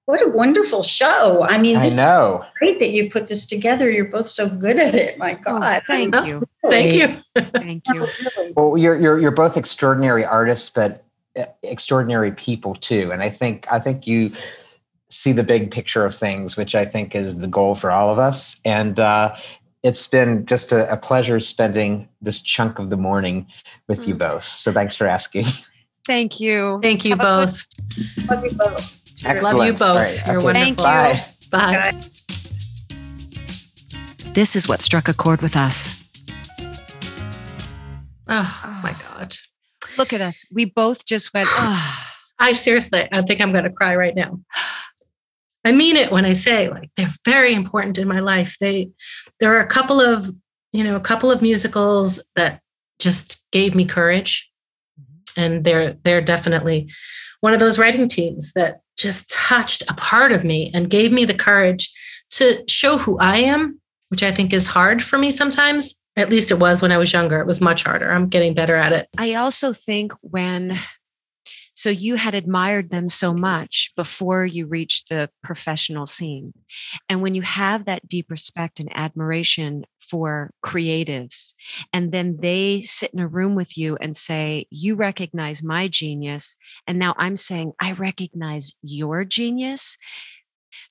What 0.05 0.25
a 0.25 0.27
wonderful 0.27 0.81
show. 0.81 1.45
I 1.47 1.59
mean, 1.59 1.77
I 1.77 1.89
know. 1.89 2.41
is 2.41 2.49
great 2.57 2.79
that 2.79 2.89
you 2.89 3.11
put 3.11 3.27
this 3.27 3.45
together. 3.45 3.91
You're 3.91 4.05
both 4.05 4.27
so 4.27 4.49
good 4.49 4.79
at 4.79 4.95
it. 4.95 5.19
My 5.19 5.35
Oh, 5.45 5.59
God. 5.59 5.83
thank 5.83 6.15
Oh. 6.15 6.23
you. 6.25 6.41
Thank 6.67 6.93
you. 6.93 7.21
Thank 7.51 7.83
you. 7.93 8.07
Really. 8.37 8.53
Well, 8.57 8.75
you're 8.75 8.99
you're 8.99 9.19
you're 9.19 9.29
both 9.31 9.55
extraordinary 9.55 10.25
artists, 10.25 10.71
but 10.71 11.05
uh, 11.39 11.45
extraordinary 11.61 12.31
people 12.31 12.73
too. 12.73 13.11
And 13.11 13.21
I 13.21 13.29
think 13.29 13.67
I 13.71 13.77
think 13.77 14.07
you 14.07 14.31
see 15.11 15.31
the 15.31 15.43
big 15.43 15.69
picture 15.69 16.05
of 16.05 16.15
things, 16.15 16.57
which 16.57 16.73
I 16.73 16.85
think 16.85 17.13
is 17.15 17.37
the 17.37 17.47
goal 17.47 17.75
for 17.75 17.91
all 17.91 18.11
of 18.11 18.17
us. 18.19 18.59
And 18.65 18.99
uh, 18.99 19.35
it's 19.83 20.07
been 20.07 20.45
just 20.45 20.71
a, 20.71 20.91
a 20.91 20.97
pleasure 20.97 21.39
spending 21.39 22.09
this 22.21 22.41
chunk 22.41 22.79
of 22.79 22.89
the 22.89 22.97
morning 22.97 23.47
with 23.87 24.07
you 24.07 24.15
Mm. 24.15 24.19
both. 24.19 24.43
So 24.43 24.71
thanks 24.73 24.95
for 24.95 25.07
asking. 25.07 25.45
Thank 26.05 26.39
you. 26.39 26.79
Thank 26.81 27.05
you 27.05 27.11
Have 27.11 27.19
a 27.19 27.23
good- 27.23 27.45
both. 27.47 28.29
Love 28.29 28.43
you 28.43 28.57
both. 28.57 29.25
Excellent. 29.25 29.57
Love 29.57 29.67
you 29.67 29.73
both. 29.73 29.81
All 29.81 29.95
right, 29.95 30.21
You're 30.27 30.35
okay, 30.37 30.45
wonderful. 30.45 30.83
Bye. 30.83 31.21
Bye. 31.51 31.91
This 34.33 34.55
is 34.55 34.67
what 34.67 34.81
struck 34.81 35.07
a 35.07 35.13
chord 35.13 35.41
with 35.41 35.55
us. 35.55 35.95
Oh 38.27 38.79
my 38.83 38.95
God. 39.07 39.35
Look 39.97 40.13
at 40.13 40.21
us. 40.21 40.45
We 40.51 40.65
both 40.65 41.05
just 41.05 41.33
went, 41.33 41.47
ah. 41.51 42.05
I 42.41 42.53
seriously, 42.53 43.07
I 43.11 43.21
think 43.21 43.41
I'm 43.41 43.51
going 43.51 43.65
to 43.65 43.69
cry 43.69 43.95
right 43.95 44.15
now. 44.15 44.39
I 45.65 45.73
mean 45.73 45.97
it 45.97 46.09
when 46.11 46.23
I 46.25 46.33
say 46.33 46.69
like 46.69 46.89
they're 46.95 47.13
very 47.25 47.53
important 47.53 47.97
in 47.97 48.07
my 48.07 48.21
life. 48.21 48.55
They 48.61 48.91
there 49.39 49.55
are 49.55 49.61
a 49.61 49.67
couple 49.67 49.99
of, 49.99 50.33
you 50.71 50.83
know, 50.83 50.95
a 50.95 51.01
couple 51.01 51.31
of 51.31 51.41
musicals 51.41 52.21
that 52.35 52.61
just 52.99 53.43
gave 53.51 53.75
me 53.75 53.85
courage. 53.85 54.51
Mm-hmm. 54.99 55.41
And 55.41 55.63
they're 55.63 55.93
they're 56.03 56.21
definitely 56.21 56.89
one 57.41 57.53
of 57.53 57.59
those 57.59 57.79
writing 57.79 58.07
teams 58.07 58.53
that 58.53 58.81
just 58.97 59.31
touched 59.31 59.83
a 59.89 59.93
part 59.93 60.31
of 60.31 60.43
me 60.43 60.71
and 60.73 60.89
gave 60.89 61.11
me 61.11 61.25
the 61.25 61.33
courage 61.33 61.89
to 62.31 62.63
show 62.67 62.97
who 62.97 63.17
I 63.17 63.37
am, 63.37 63.79
which 64.09 64.23
I 64.23 64.31
think 64.31 64.53
is 64.53 64.67
hard 64.67 65.01
for 65.01 65.17
me 65.17 65.31
sometimes. 65.31 65.95
At 66.17 66.29
least 66.29 66.51
it 66.51 66.59
was 66.59 66.81
when 66.81 66.91
I 66.91 66.97
was 66.97 67.13
younger. 67.13 67.39
It 67.39 67.47
was 67.47 67.61
much 67.61 67.83
harder. 67.83 68.11
I'm 68.11 68.27
getting 68.27 68.53
better 68.53 68.75
at 68.75 68.91
it. 68.91 69.07
I 69.17 69.35
also 69.35 69.71
think 69.71 70.11
when 70.21 70.77
so 71.79 71.89
you 71.89 72.15
had 72.15 72.35
admired 72.35 72.89
them 72.89 73.07
so 73.07 73.33
much 73.33 73.93
before 73.95 74.45
you 74.45 74.65
reached 74.65 75.07
the 75.07 75.29
professional 75.41 76.05
scene. 76.05 76.53
And 77.07 77.21
when 77.21 77.35
you 77.35 77.41
have 77.43 77.85
that 77.85 78.05
deep 78.05 78.29
respect 78.29 78.81
and 78.81 78.91
admiration 78.93 79.85
for 80.01 80.51
creatives, 80.61 81.53
and 81.93 82.11
then 82.11 82.35
they 82.41 82.81
sit 82.81 83.11
in 83.13 83.21
a 83.21 83.29
room 83.29 83.55
with 83.55 83.77
you 83.77 83.95
and 84.01 84.13
say, 84.17 84.67
You 84.69 84.95
recognize 84.95 85.63
my 85.63 85.87
genius. 85.87 86.57
And 86.85 86.99
now 86.99 87.15
I'm 87.17 87.37
saying, 87.37 87.71
I 87.79 87.93
recognize 87.93 88.73
your 88.81 89.23
genius. 89.23 89.95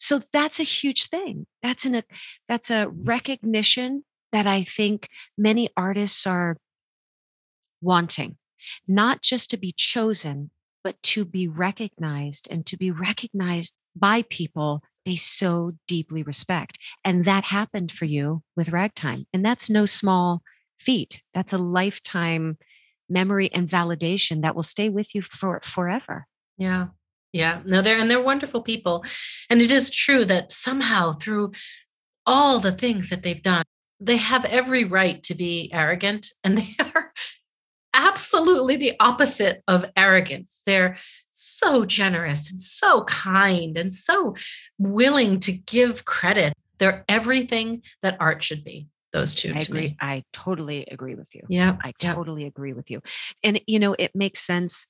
So 0.00 0.20
that's 0.32 0.58
a 0.58 0.62
huge 0.62 1.08
thing. 1.08 1.46
That's 1.62 1.84
an 1.84 2.02
that's 2.48 2.70
a 2.70 2.88
recognition 2.88 4.04
that 4.32 4.46
I 4.46 4.64
think 4.64 5.10
many 5.36 5.68
artists 5.76 6.26
are 6.26 6.56
wanting, 7.82 8.38
not 8.88 9.20
just 9.20 9.50
to 9.50 9.58
be 9.58 9.74
chosen, 9.76 10.50
but 10.84 11.02
to 11.02 11.24
be 11.24 11.48
recognized 11.48 12.48
and 12.50 12.64
to 12.66 12.76
be 12.76 12.90
recognized 12.90 13.74
by 13.96 14.22
people 14.30 14.82
they 15.08 15.16
so 15.16 15.72
deeply 15.86 16.22
respect. 16.22 16.76
And 17.02 17.24
that 17.24 17.44
happened 17.44 17.90
for 17.90 18.04
you 18.04 18.42
with 18.56 18.72
ragtime. 18.72 19.26
And 19.32 19.42
that's 19.42 19.70
no 19.70 19.86
small 19.86 20.42
feat. 20.78 21.22
That's 21.32 21.54
a 21.54 21.58
lifetime 21.58 22.58
memory 23.08 23.50
and 23.54 23.66
validation 23.66 24.42
that 24.42 24.54
will 24.54 24.62
stay 24.62 24.90
with 24.90 25.14
you 25.14 25.22
for 25.22 25.60
forever. 25.62 26.26
Yeah. 26.58 26.88
Yeah. 27.32 27.60
No, 27.64 27.80
they're 27.80 27.98
and 27.98 28.10
they're 28.10 28.22
wonderful 28.22 28.62
people. 28.62 29.02
And 29.48 29.62
it 29.62 29.70
is 29.70 29.90
true 29.90 30.26
that 30.26 30.52
somehow 30.52 31.12
through 31.12 31.52
all 32.26 32.58
the 32.58 32.72
things 32.72 33.08
that 33.08 33.22
they've 33.22 33.42
done, 33.42 33.64
they 33.98 34.18
have 34.18 34.44
every 34.44 34.84
right 34.84 35.22
to 35.22 35.34
be 35.34 35.70
arrogant 35.72 36.34
and 36.44 36.58
they 36.58 36.74
are 36.94 37.12
absolutely 37.98 38.76
the 38.76 38.92
opposite 39.00 39.62
of 39.68 39.84
arrogance. 39.96 40.62
They're 40.64 40.96
so 41.30 41.84
generous 41.84 42.50
and 42.50 42.62
so 42.62 43.04
kind 43.04 43.76
and 43.76 43.92
so 43.92 44.34
willing 44.78 45.40
to 45.40 45.52
give 45.52 46.04
credit. 46.04 46.54
They're 46.78 47.04
everything 47.08 47.82
that 48.02 48.16
art 48.20 48.42
should 48.42 48.64
be. 48.64 48.86
Those 49.12 49.34
two. 49.34 49.52
I 49.54 49.58
agree. 49.58 49.80
Me. 49.80 49.96
I 50.00 50.24
totally 50.32 50.86
agree 50.90 51.14
with 51.14 51.34
you. 51.34 51.42
Yeah. 51.48 51.76
I 51.82 51.92
totally 51.98 52.42
yep. 52.42 52.52
agree 52.52 52.74
with 52.74 52.90
you. 52.90 53.02
And, 53.42 53.60
you 53.66 53.78
know, 53.78 53.96
it 53.98 54.14
makes 54.14 54.40
sense 54.40 54.86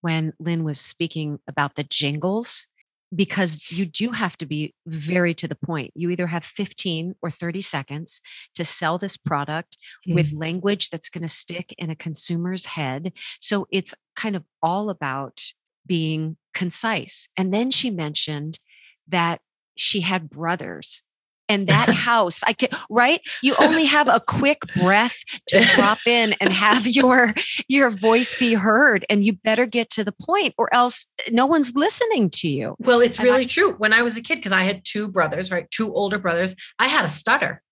when 0.00 0.32
Lynn 0.38 0.64
was 0.64 0.80
speaking 0.80 1.38
about 1.48 1.76
the 1.76 1.84
jingles 1.84 2.66
because 3.14 3.70
you 3.70 3.86
do 3.86 4.10
have 4.10 4.36
to 4.38 4.46
be 4.46 4.74
very 4.86 5.34
to 5.34 5.48
the 5.48 5.54
point. 5.54 5.92
You 5.94 6.10
either 6.10 6.26
have 6.26 6.44
15 6.44 7.14
or 7.22 7.30
30 7.30 7.60
seconds 7.60 8.20
to 8.54 8.64
sell 8.64 8.98
this 8.98 9.16
product 9.16 9.78
mm. 10.06 10.14
with 10.14 10.32
language 10.32 10.90
that's 10.90 11.08
going 11.08 11.22
to 11.22 11.28
stick 11.28 11.74
in 11.78 11.90
a 11.90 11.96
consumer's 11.96 12.66
head. 12.66 13.12
So 13.40 13.66
it's 13.70 13.94
kind 14.14 14.36
of 14.36 14.44
all 14.62 14.90
about 14.90 15.42
being 15.86 16.36
concise. 16.52 17.28
And 17.36 17.52
then 17.52 17.70
she 17.70 17.90
mentioned 17.90 18.58
that 19.08 19.40
she 19.76 20.00
had 20.00 20.28
brothers 20.28 21.02
and 21.48 21.66
that 21.66 21.88
house 22.08 22.42
i 22.44 22.52
could 22.52 22.68
right? 22.90 23.20
You 23.42 23.54
only 23.60 23.84
have 23.84 24.08
a 24.08 24.20
quick 24.20 24.62
breath 24.76 25.16
to 25.48 25.64
drop 25.64 25.98
in 26.06 26.34
and 26.40 26.52
have 26.52 26.86
your 26.86 27.34
your 27.68 27.90
voice 27.90 28.38
be 28.38 28.54
heard 28.54 29.04
and 29.08 29.24
you 29.24 29.32
better 29.32 29.66
get 29.66 29.90
to 29.90 30.04
the 30.04 30.12
point 30.12 30.54
or 30.58 30.72
else 30.74 31.06
no 31.30 31.46
one's 31.46 31.74
listening 31.74 32.30
to 32.30 32.48
you. 32.48 32.76
Well 32.78 33.00
it's 33.00 33.20
really 33.20 33.42
I, 33.42 33.44
true. 33.44 33.74
When 33.74 33.92
i 33.92 34.02
was 34.02 34.16
a 34.16 34.22
kid 34.22 34.36
because 34.36 34.52
i 34.52 34.62
had 34.62 34.84
two 34.84 35.08
brothers 35.08 35.50
right? 35.50 35.70
Two 35.70 35.92
older 35.94 36.18
brothers 36.18 36.54
i 36.78 36.88
had 36.88 37.04
a 37.04 37.08
stutter 37.08 37.62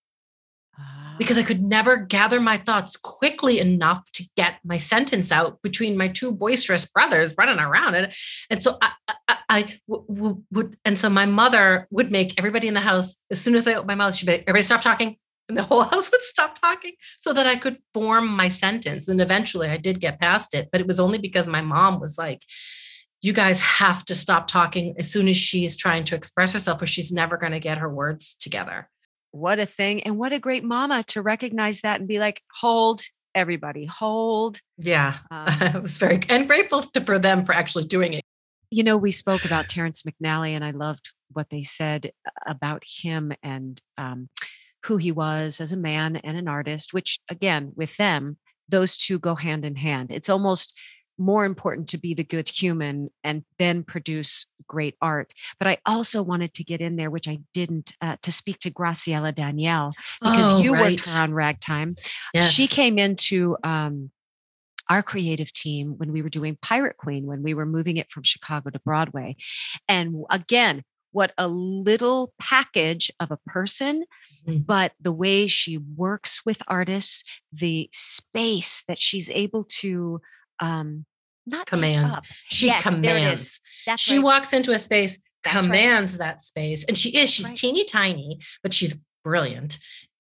because 1.19 1.39
I 1.39 1.43
could 1.43 1.63
never 1.63 1.97
gather 1.97 2.41
my 2.41 2.59
thoughts 2.59 2.97
quickly 2.97 3.59
enough 3.59 4.11
to 4.13 4.25
get 4.37 4.57
my 4.65 4.77
sentence 4.77 5.33
out 5.33 5.63
between 5.63 5.97
my 5.97 6.09
two 6.09 6.33
boisterous 6.33 6.85
brothers 6.85 7.35
running 7.39 7.59
around. 7.59 8.13
And 8.51 8.63
so 8.63 8.79
I, 9.49 9.79
would, 9.87 10.77
and 10.85 10.99
so 10.99 11.09
my 11.09 11.27
mother 11.27 11.87
would 11.91 12.11
make 12.11 12.39
everybody 12.39 12.69
in 12.69 12.75
the 12.75 12.81
house, 12.81 13.17
as 13.31 13.41
soon 13.41 13.55
as 13.55 13.67
I 13.67 13.75
opened 13.75 13.89
my 13.89 13.95
mouth, 13.95 14.15
she'd 14.15 14.27
be 14.27 14.33
everybody 14.41 14.63
stop 14.63 14.81
talking. 14.81 15.17
And 15.49 15.57
the 15.57 15.63
whole 15.65 15.83
house 15.83 16.11
would 16.11 16.21
stop 16.23 16.61
talking 16.61 16.93
so 17.19 17.33
that 17.33 17.47
I 17.47 17.57
could 17.57 17.79
form 17.95 18.29
my 18.29 18.49
sentence. 18.49 19.09
And 19.09 19.21
eventually 19.21 19.69
I 19.69 19.77
did 19.77 20.01
get 20.01 20.21
past 20.21 20.55
it, 20.55 20.69
but 20.73 20.81
it 20.81 20.87
was 20.87 21.01
only 21.01 21.19
because 21.19 21.47
my 21.47 21.63
mom 21.63 22.01
was 22.01 22.19
like, 22.19 22.43
you 23.23 23.33
guys 23.33 23.59
have 23.61 24.05
to 24.05 24.15
stop 24.15 24.47
talking 24.47 24.95
as 24.99 25.11
soon 25.11 25.27
as 25.29 25.37
she's 25.37 25.77
trying 25.77 26.05
to 26.05 26.15
express 26.15 26.53
herself 26.53 26.83
or 26.83 26.87
she's 26.87 27.11
never 27.11 27.37
going 27.37 27.53
to 27.53 27.61
get 27.61 27.79
her 27.79 27.89
words 27.89 28.35
together 28.39 28.89
what 29.31 29.59
a 29.59 29.67
thing 29.67 30.03
and 30.03 30.19
what 30.19 30.33
a 30.33 30.39
great 30.39 30.65
mama 30.65 31.03
to 31.05 31.23
recognize 31.23 31.81
that 31.83 32.01
and 32.01 32.09
be 32.09 32.19
like 32.19 32.43
hold 32.55 33.03
everybody 33.35 33.85
hold 33.85 34.61
yeah 34.79 35.19
um, 35.31 35.47
i 35.49 35.79
was 35.79 35.99
very 35.99 36.21
and 36.29 36.47
grateful 36.47 36.83
to, 36.83 37.01
for 37.03 37.19
them 37.19 37.45
for 37.45 37.53
actually 37.53 37.85
doing 37.85 38.15
it. 38.15 38.23
You 38.71 38.83
know 38.83 38.97
we 38.97 39.11
spoke 39.11 39.45
about 39.45 39.69
terrence 39.69 40.03
mcnally 40.03 40.51
and 40.51 40.65
i 40.65 40.71
loved 40.71 41.13
what 41.33 41.51
they 41.51 41.63
said 41.63 42.13
about 42.47 42.83
him 42.85 43.33
and 43.43 43.81
um, 43.99 44.29
who 44.85 44.97
he 44.97 45.13
was 45.13 45.61
as 45.61 45.73
a 45.73 45.77
man 45.77 46.17
and 46.17 46.37
an 46.37 46.49
artist 46.49 46.95
which 46.95 47.19
again 47.29 47.73
with 47.77 47.97
them 47.97 48.39
those 48.69 48.97
two 48.97 49.19
go 49.19 49.35
hand 49.35 49.65
in 49.65 49.77
hand. 49.77 50.11
It's 50.11 50.29
almost 50.29 50.79
more 51.19 51.45
important 51.45 51.89
to 51.89 51.99
be 51.99 52.15
the 52.15 52.25
good 52.25 52.49
human 52.49 53.11
and 53.25 53.45
then 53.59 53.83
produce 53.83 54.47
great 54.67 54.97
art. 55.01 55.33
But 55.59 55.69
I 55.69 55.79
also 55.87 56.23
wanted 56.23 56.55
to 56.55 56.65
get 56.65 56.81
in 56.81 56.97
there, 56.97 57.11
which 57.11 57.29
I 57.29 57.39
didn't, 57.55 57.93
uh, 58.01 58.17
to 58.23 58.33
speak 58.33 58.61
to 58.61 58.71
Graciela 58.71 59.35
Daniele 59.35 59.93
because 60.21 60.55
oh, 60.55 60.63
you 60.63 60.75
right. 60.75 60.93
worked 60.93 61.09
her 61.09 61.23
on 61.23 61.33
Ragtime. 61.33 61.97
Yes. 62.35 62.51
She 62.51 62.67
came 62.67 62.99
into 62.99 63.57
um, 63.63 64.11
our 64.89 65.03
creative 65.03 65.53
team 65.53 65.95
when 65.97 66.13
we 66.13 66.23
were 66.23 66.29
doing 66.29 66.59
Pirate 66.61 66.97
Queen, 66.97 67.27
when 67.27 67.43
we 67.43 67.55
were 67.55 67.67
moving 67.67 67.97
it 67.97 68.11
from 68.11 68.23
Chicago 68.23 68.71
to 68.71 68.79
Broadway. 68.81 69.37
And 69.89 70.25
again, 70.31 70.83
what 71.13 71.33
a 71.39 71.49
little 71.49 72.35
package 72.39 73.11
of 73.21 73.31
a 73.31 73.39
person, 73.47 74.05
mm-hmm. 74.47 74.59
but 74.59 74.93
the 75.01 75.13
way 75.13 75.47
she 75.47 75.79
works 75.79 76.45
with 76.45 76.63
artists, 76.69 77.25
the 77.53 77.89
space 77.93 78.85
that 78.87 79.01
she's 79.01 79.31
able 79.31 79.65
to 79.65 80.21
um, 80.61 81.05
not 81.47 81.67
command. 81.67 82.15
She 82.49 82.67
yes, 82.67 82.83
commands. 82.83 83.61
she 83.97 84.17
right. 84.17 84.25
walks 84.25 84.53
into 84.53 84.73
a 84.73 84.79
space, 84.79 85.21
That's 85.45 85.65
commands 85.65 86.13
right. 86.15 86.19
that 86.19 86.43
space, 86.43 86.85
and 86.85 86.99
she 86.99 87.17
is. 87.17 87.31
She's 87.31 87.47
right. 87.47 87.57
teeny 87.57 87.85
tiny, 87.85 88.41
but 88.63 88.75
she's 88.75 88.99
brilliant. 89.25 89.79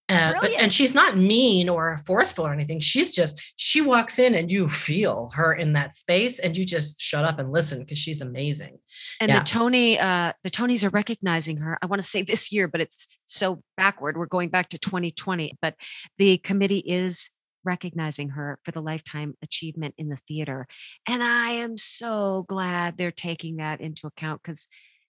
Uh, 0.08 0.34
but, 0.40 0.52
and 0.52 0.72
she's 0.72 0.94
not 0.94 1.16
mean 1.16 1.68
or 1.68 1.98
forceful 2.06 2.46
or 2.46 2.52
anything. 2.52 2.78
She's 2.78 3.10
just 3.10 3.54
she 3.56 3.80
walks 3.80 4.20
in 4.20 4.36
and 4.36 4.52
you 4.52 4.68
feel 4.68 5.30
her 5.34 5.52
in 5.52 5.72
that 5.72 5.94
space, 5.94 6.38
and 6.38 6.56
you 6.56 6.64
just 6.64 7.00
shut 7.00 7.24
up 7.24 7.40
and 7.40 7.50
listen 7.50 7.80
because 7.80 7.98
she's 7.98 8.20
amazing. 8.20 8.78
And 9.20 9.30
yeah. 9.30 9.40
the 9.40 9.44
Tony, 9.44 9.98
uh, 9.98 10.32
the 10.44 10.50
Tonys 10.50 10.84
are 10.84 10.90
recognizing 10.90 11.56
her. 11.56 11.76
I 11.82 11.86
want 11.86 12.00
to 12.00 12.06
say 12.06 12.22
this 12.22 12.52
year, 12.52 12.68
but 12.68 12.80
it's 12.80 13.18
so 13.26 13.62
backward. 13.76 14.16
We're 14.16 14.26
going 14.26 14.48
back 14.48 14.68
to 14.70 14.78
2020, 14.78 15.58
but 15.60 15.74
the 16.18 16.38
committee 16.38 16.84
is 16.86 17.30
recognizing 17.66 18.30
her 18.30 18.58
for 18.64 18.70
the 18.70 18.80
lifetime 18.80 19.34
achievement 19.42 19.94
in 19.98 20.08
the 20.08 20.18
theater. 20.28 20.66
And 21.06 21.22
I 21.22 21.50
am 21.50 21.76
so 21.76 22.44
glad 22.48 22.96
they're 22.96 23.10
taking 23.10 23.56
that 23.56 23.80
into 23.80 24.06
account 24.06 24.42
because 24.42 24.66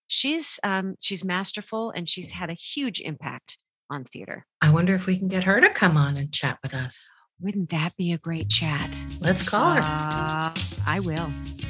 she's 0.07 0.59
um, 0.63 0.95
she's 1.01 1.23
masterful 1.23 1.91
and 1.91 2.09
she's 2.09 2.31
had 2.31 2.49
a 2.49 2.53
huge 2.53 2.99
impact 3.01 3.57
on 3.89 4.03
theater. 4.03 4.45
I 4.61 4.71
wonder 4.71 4.95
if 4.95 5.05
we 5.05 5.17
can 5.17 5.27
get 5.27 5.45
her 5.45 5.61
to 5.61 5.69
come 5.69 5.95
on 5.95 6.17
and 6.17 6.31
chat 6.31 6.59
with 6.63 6.73
us. 6.73 7.09
Wouldn't 7.39 7.69
that 7.69 7.95
be 7.95 8.13
a 8.13 8.17
great 8.17 8.49
chat? 8.49 8.97
Let's 9.21 9.47
call 9.47 9.69
her. 9.69 9.81
Uh, 9.81 10.53
I 10.87 10.99
will. 11.01 11.29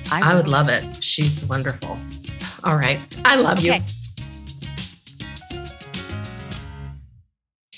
I, 0.09 0.21
will. 0.21 0.27
I 0.27 0.35
would 0.35 0.47
love 0.47 0.69
it. 0.69 1.03
She's 1.03 1.45
wonderful. 1.45 1.97
All 2.63 2.77
right. 2.77 3.05
I 3.25 3.35
love 3.35 3.59
okay. 3.59 3.77
you. 3.77 3.96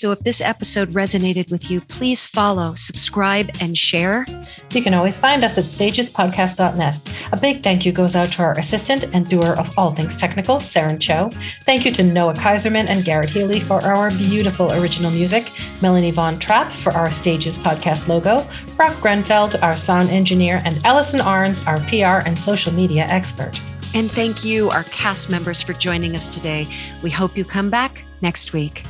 So 0.00 0.12
if 0.12 0.20
this 0.20 0.40
episode 0.40 0.92
resonated 0.92 1.50
with 1.50 1.70
you, 1.70 1.78
please 1.78 2.26
follow, 2.26 2.74
subscribe, 2.74 3.50
and 3.60 3.76
share. 3.76 4.24
You 4.72 4.80
can 4.82 4.94
always 4.94 5.20
find 5.20 5.44
us 5.44 5.58
at 5.58 5.64
stagespodcast.net. 5.66 7.28
A 7.32 7.36
big 7.36 7.62
thank 7.62 7.84
you 7.84 7.92
goes 7.92 8.16
out 8.16 8.32
to 8.32 8.42
our 8.42 8.58
assistant 8.58 9.04
and 9.12 9.28
doer 9.28 9.56
of 9.58 9.78
all 9.78 9.90
things 9.90 10.16
technical, 10.16 10.56
Saren 10.56 10.98
Cho. 10.98 11.28
Thank 11.64 11.84
you 11.84 11.92
to 11.92 12.02
Noah 12.02 12.32
Kaiserman 12.32 12.88
and 12.88 13.04
Garrett 13.04 13.28
Healy 13.28 13.60
for 13.60 13.82
our 13.82 14.10
beautiful 14.12 14.72
original 14.72 15.10
music, 15.10 15.52
Melanie 15.82 16.12
Von 16.12 16.38
Trapp 16.38 16.72
for 16.72 16.92
our 16.92 17.10
Stages 17.10 17.58
Podcast 17.58 18.08
logo, 18.08 18.48
Brock 18.76 18.94
Grenfeld, 19.02 19.62
our 19.62 19.76
sound 19.76 20.08
engineer, 20.08 20.62
and 20.64 20.82
Allison 20.86 21.20
Arns, 21.20 21.66
our 21.66 21.78
PR 21.90 22.26
and 22.26 22.38
social 22.38 22.72
media 22.72 23.04
expert. 23.04 23.60
And 23.94 24.10
thank 24.10 24.46
you, 24.46 24.70
our 24.70 24.84
cast 24.84 25.28
members, 25.28 25.60
for 25.60 25.74
joining 25.74 26.14
us 26.14 26.32
today. 26.32 26.66
We 27.02 27.10
hope 27.10 27.36
you 27.36 27.44
come 27.44 27.68
back 27.68 28.02
next 28.22 28.54
week. 28.54 28.82